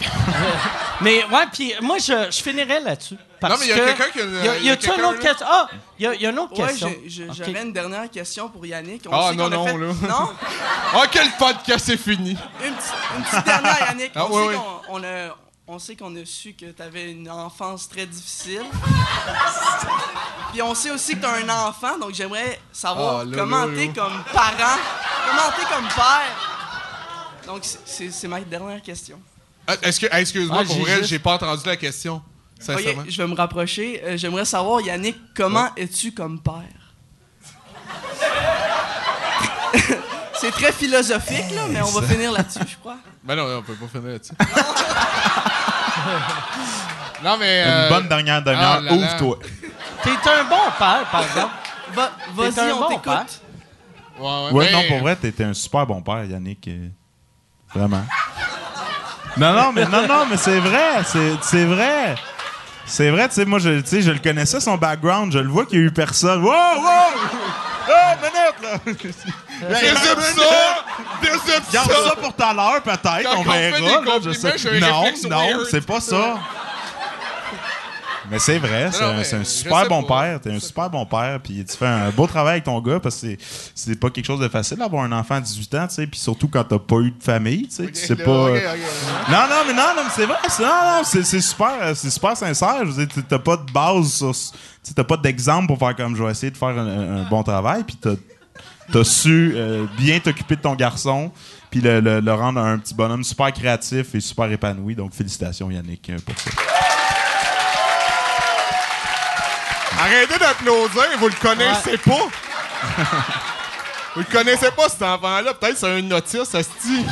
[1.00, 3.16] Mais ouais, puis moi, je, je finirais là-dessus.
[3.40, 4.68] Parce Non, mais il y a que- quelqu'un qui a une- Y a, il y
[4.68, 5.28] a y a-tu une quelqu'un, autre là?
[5.28, 5.46] question?
[5.50, 5.68] Ah,
[5.98, 6.94] il y a, y a une autre Ouais, question.
[7.08, 9.02] j'avais une dernière question pour Yannick.
[9.08, 10.08] On Ah, sait non, qu'on a non, fait- là.
[10.08, 10.32] Non?
[10.94, 12.30] Ah, quel podcast c'est fini!
[12.64, 14.12] Une, petite- une petite dernière, Yannick.
[14.14, 17.10] Ah, on, ouais, sait qu'on- on a, on sait qu'on a su que tu avais
[17.10, 18.62] une enfance très difficile.
[20.52, 23.66] Puis on sait aussi que tu as un enfant, donc j'aimerais savoir Ah, là, comment
[23.66, 23.92] là, t'es là.
[23.94, 24.78] comme parent,
[25.26, 27.46] comment t'es comme père.
[27.46, 29.20] Donc c'est ma dernière question.
[29.66, 32.22] Ah, Est-ce que, ah, excuse-moi, Ah, pour j'ai vrai, juste- j'ai pas entendu la question.
[32.58, 33.02] Sincèrement.
[33.02, 34.00] Ok, je vais me rapprocher.
[34.04, 36.62] Euh, j'aimerais savoir, Yannick, comment es-tu comme père?
[40.34, 42.96] c'est très philosophique, là, mais on va finir là-dessus, je crois.
[43.22, 44.32] Ben non, on peut pas finir là-dessus.
[47.24, 47.62] non, mais.
[47.64, 48.80] Une euh, bonne dernière ah demi-heure.
[48.82, 48.92] là.
[48.94, 49.38] Ouvre-toi.
[50.02, 51.54] T'es un bon père, par exemple.
[51.94, 53.40] Va- Vas-y, on bon t'écoute.
[54.18, 56.68] Ouais, ouais, Ouais, mais- non, pour vrai, t'étais un super bon père, Yannick.
[56.68, 56.88] euh,
[57.74, 58.04] Vraiment.
[59.36, 61.02] Non, non, mais non, non, mais c'est vrai.
[61.42, 62.14] C'est, vrai.
[62.86, 65.32] C'est vrai, tu sais, moi, je, je le connaissais, son background.
[65.32, 66.42] Je le vois qu'il y a eu personne.
[66.42, 66.90] Wow, wow!
[67.86, 67.92] Oh,
[68.22, 68.78] minute, là!
[69.68, 70.14] Déception!
[71.22, 71.62] Déception!
[71.72, 73.30] Garde ça pour tout à l'heure, peut-être.
[73.38, 73.78] On verra.
[74.04, 76.36] là, je sais- Non, non, c'est pas ça.
[78.30, 80.22] Mais c'est vrai, c'est un, c'est un super bon pas.
[80.22, 80.40] père.
[80.40, 83.16] T'es un super bon père, puis tu fais un beau travail avec ton gars parce
[83.16, 83.38] que c'est-
[83.74, 86.18] c'est pas quelque chose de facile d'avoir un enfant à 18 ans, tu sais, puis
[86.18, 88.48] surtout quand t'as pas eu de famille, tu sais, tu sais pas.
[89.30, 91.94] Non, non, mais non, non, mais c'est vrai, c'est, non, non, c'est, c'est super, euh,
[91.94, 92.76] c'est super sincère.
[92.80, 94.40] Je veux dire, t'as pas de base sur, tu
[94.82, 97.28] sais, t'as pas d'exemple pour faire comme je vais essayer de faire un, un- un
[97.28, 98.14] bon travail, puis t'as,
[98.92, 101.30] t'as su euh, bien t'occuper de ton garçon,
[101.70, 104.94] puis le, le- le rendre un petit bonhomme super créatif et super épanoui.
[104.94, 106.50] Donc félicitations Yannick euh, pour ça.
[110.04, 112.28] Arrêtez d'applaudir, vous le connaissez pas!
[114.14, 115.54] vous le connaissez pas, cet enfant-là.
[115.54, 117.06] Peut-être c'est un autiste, asti,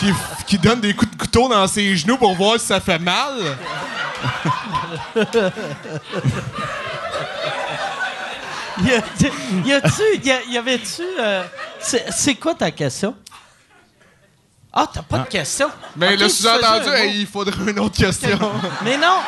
[0.00, 0.12] qui, qui,
[0.46, 3.56] qui donne des coups de couteau dans ses genoux pour voir si ça fait mal.
[8.80, 8.92] Y
[9.72, 11.02] a-tu, y, avait-tu.
[11.18, 11.42] euh,
[11.80, 13.16] c'est, quoi ta question?
[14.72, 15.68] Ah, t'as pas de question?
[15.96, 18.38] Mais Ok, le sous-entendu, il faudrait une autre question.
[18.84, 19.18] Mais non!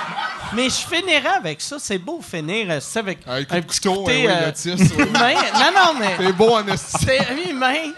[0.55, 1.77] Mais je finirais avec ça.
[1.79, 5.07] C'est beau finir euh, ça avec un petit couteau, côté, oui, euh, ouais.
[5.07, 5.35] humain.
[5.55, 7.93] Non, non, mais C'est beau en c'était humain.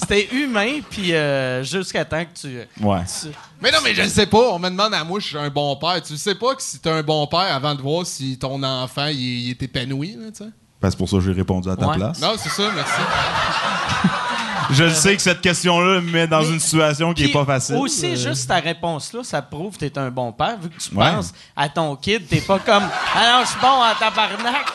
[0.00, 2.58] C'était humain, puis euh, jusqu'à temps que tu...
[2.82, 3.00] Ouais.
[3.04, 3.28] tu-
[3.60, 4.38] Mais non, mais je ne sais pas.
[4.52, 6.00] On me demande à moi si je suis un bon père.
[6.02, 9.06] Tu sais pas que si t'es un bon père avant de voir si ton enfant
[9.08, 10.50] il, il est épanoui, là, tu sais?
[10.80, 11.96] Ben, c'est pour ça que j'ai répondu à ta Ouais.
[11.96, 12.20] place.
[12.20, 12.92] Non, c'est ça, merci.
[14.70, 17.32] Je le sais que cette question-là me met dans Mais- une situation qui Puis est
[17.32, 17.76] pas facile.
[17.76, 21.10] Aussi, juste ta réponse-là, ça prouve que t'es un bon père, vu que tu Ouais.
[21.10, 22.28] penses à ton kid.
[22.28, 22.84] T'es pas comme
[23.14, 24.66] «Ah non, je suis bon en tabarnak!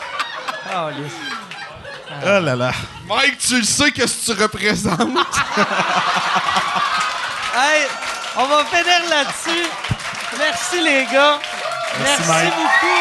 [0.74, 0.88] Oh.
[2.22, 2.72] Oh là là.
[3.08, 4.98] Mike, tu le sais, qu'est-ce que tu représentes?
[7.56, 7.86] Hey,
[8.36, 9.68] on va finir là-dessus.
[10.36, 11.38] Merci, les gars.
[12.02, 12.52] Merci, Mike.
[12.56, 13.00] beaucoup.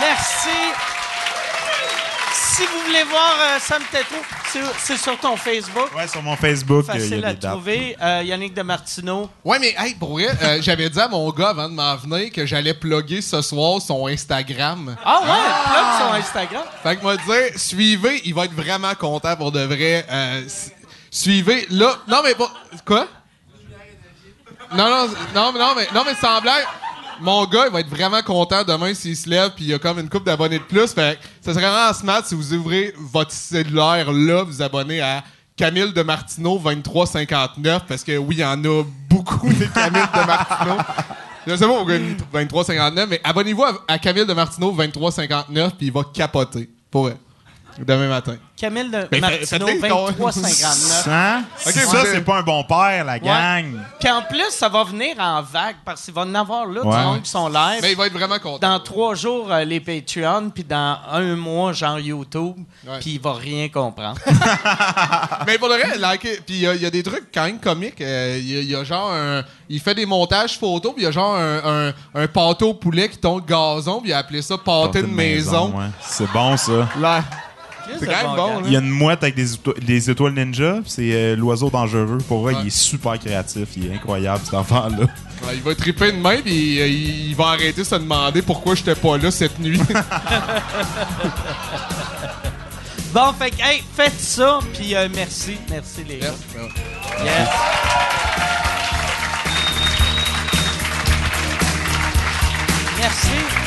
[0.00, 0.93] Merci.
[2.36, 4.16] Si vous voulez voir euh, Sam Tétro,
[4.52, 5.88] c'est- c'est sur ton Facebook.
[5.96, 7.96] Ouais, sur mon Facebook, y Facile a à des trouver.
[8.00, 9.30] Euh, Yannick de Martineau.
[9.44, 12.30] Ouais, mais hey, pour vrai, euh, j'avais dit à mon gars avant de m'en venir
[12.32, 14.96] que j'allais plugger ce soir son Instagram.
[15.04, 16.64] Ah ouais, plug sur Instagram.
[16.82, 20.06] Fait que moi dire, suivez, il va être vraiment content pour de vrai.
[20.10, 20.42] Euh,
[21.10, 21.96] suivez, là.
[22.08, 22.50] Non, mais pas.
[22.84, 23.06] Quoi?
[24.72, 26.64] Non, non, non, mais- non, mais, non, mais sans blague.
[27.20, 29.78] Mon gars, il va être vraiment content demain s'il se lève puis il y a
[29.78, 30.92] comme une coupe d'abonnés de plus.
[30.92, 35.22] Fait ça serait vraiment smart si vous ouvrez votre cellulaire là, vous abonnez à
[35.56, 40.26] Camille de Martineau 2359 parce que oui, il y en a beaucoup des Camille de
[40.26, 40.76] Martineau.
[41.46, 45.92] Je sais pas pourquoi 2359, mais abonnez-vous à, à Camille de Martineau 2359 puis il
[45.92, 46.68] va capoter.
[46.90, 47.16] Pour vrai.
[47.78, 48.36] Demain matin.
[48.56, 51.08] Camille de Mais Martineau, faites-les ton- 2359.
[51.08, 51.42] Hein?
[51.66, 53.80] Ok, ça, c'est pas un bon père, la gang.
[53.98, 56.96] Puis en plus, ça va venir en vague parce qu'il va en avoir là Ouais.
[56.96, 57.80] du monde qui sont live.
[57.82, 58.58] Mais il va être vraiment content.
[58.68, 62.56] dans trois jours, euh, les Patreon, puis dans un mois, genre YouTube,
[63.00, 64.20] puis il va rien comprendre.
[65.46, 67.44] Mais pour le reste, like, puis il y, a- il y a des trucs quand
[67.44, 68.00] même comiques.
[68.00, 69.42] Euh, Il y, a- il y a genre un.
[69.68, 71.92] Il fait des montages photos, puis il y a genre un, un,
[72.22, 75.72] un pâteau au poulet qui tombe gazon, puis il a appelé ça pâté de maison.
[75.76, 75.86] ouais.
[76.00, 76.88] C'est bon, ça.
[77.00, 77.24] Là.
[77.98, 78.62] C'est quand même bon.
[78.66, 82.18] Il y a une mouette avec des, étoiles ninja, c'est euh, l'oiseau dangereux.
[82.28, 85.06] Pour vrai, il est super créatif, il est incroyable cet enfant-là.
[85.52, 88.94] Il va triper de main, et euh, il, va arrêter de se demander pourquoi j'étais
[88.94, 89.78] pas là cette nuit.
[93.12, 93.56] bon, fait que,
[93.94, 95.58] faites ça, puis euh, merci.
[95.70, 96.34] Merci les gars.
[102.98, 103.63] Merci.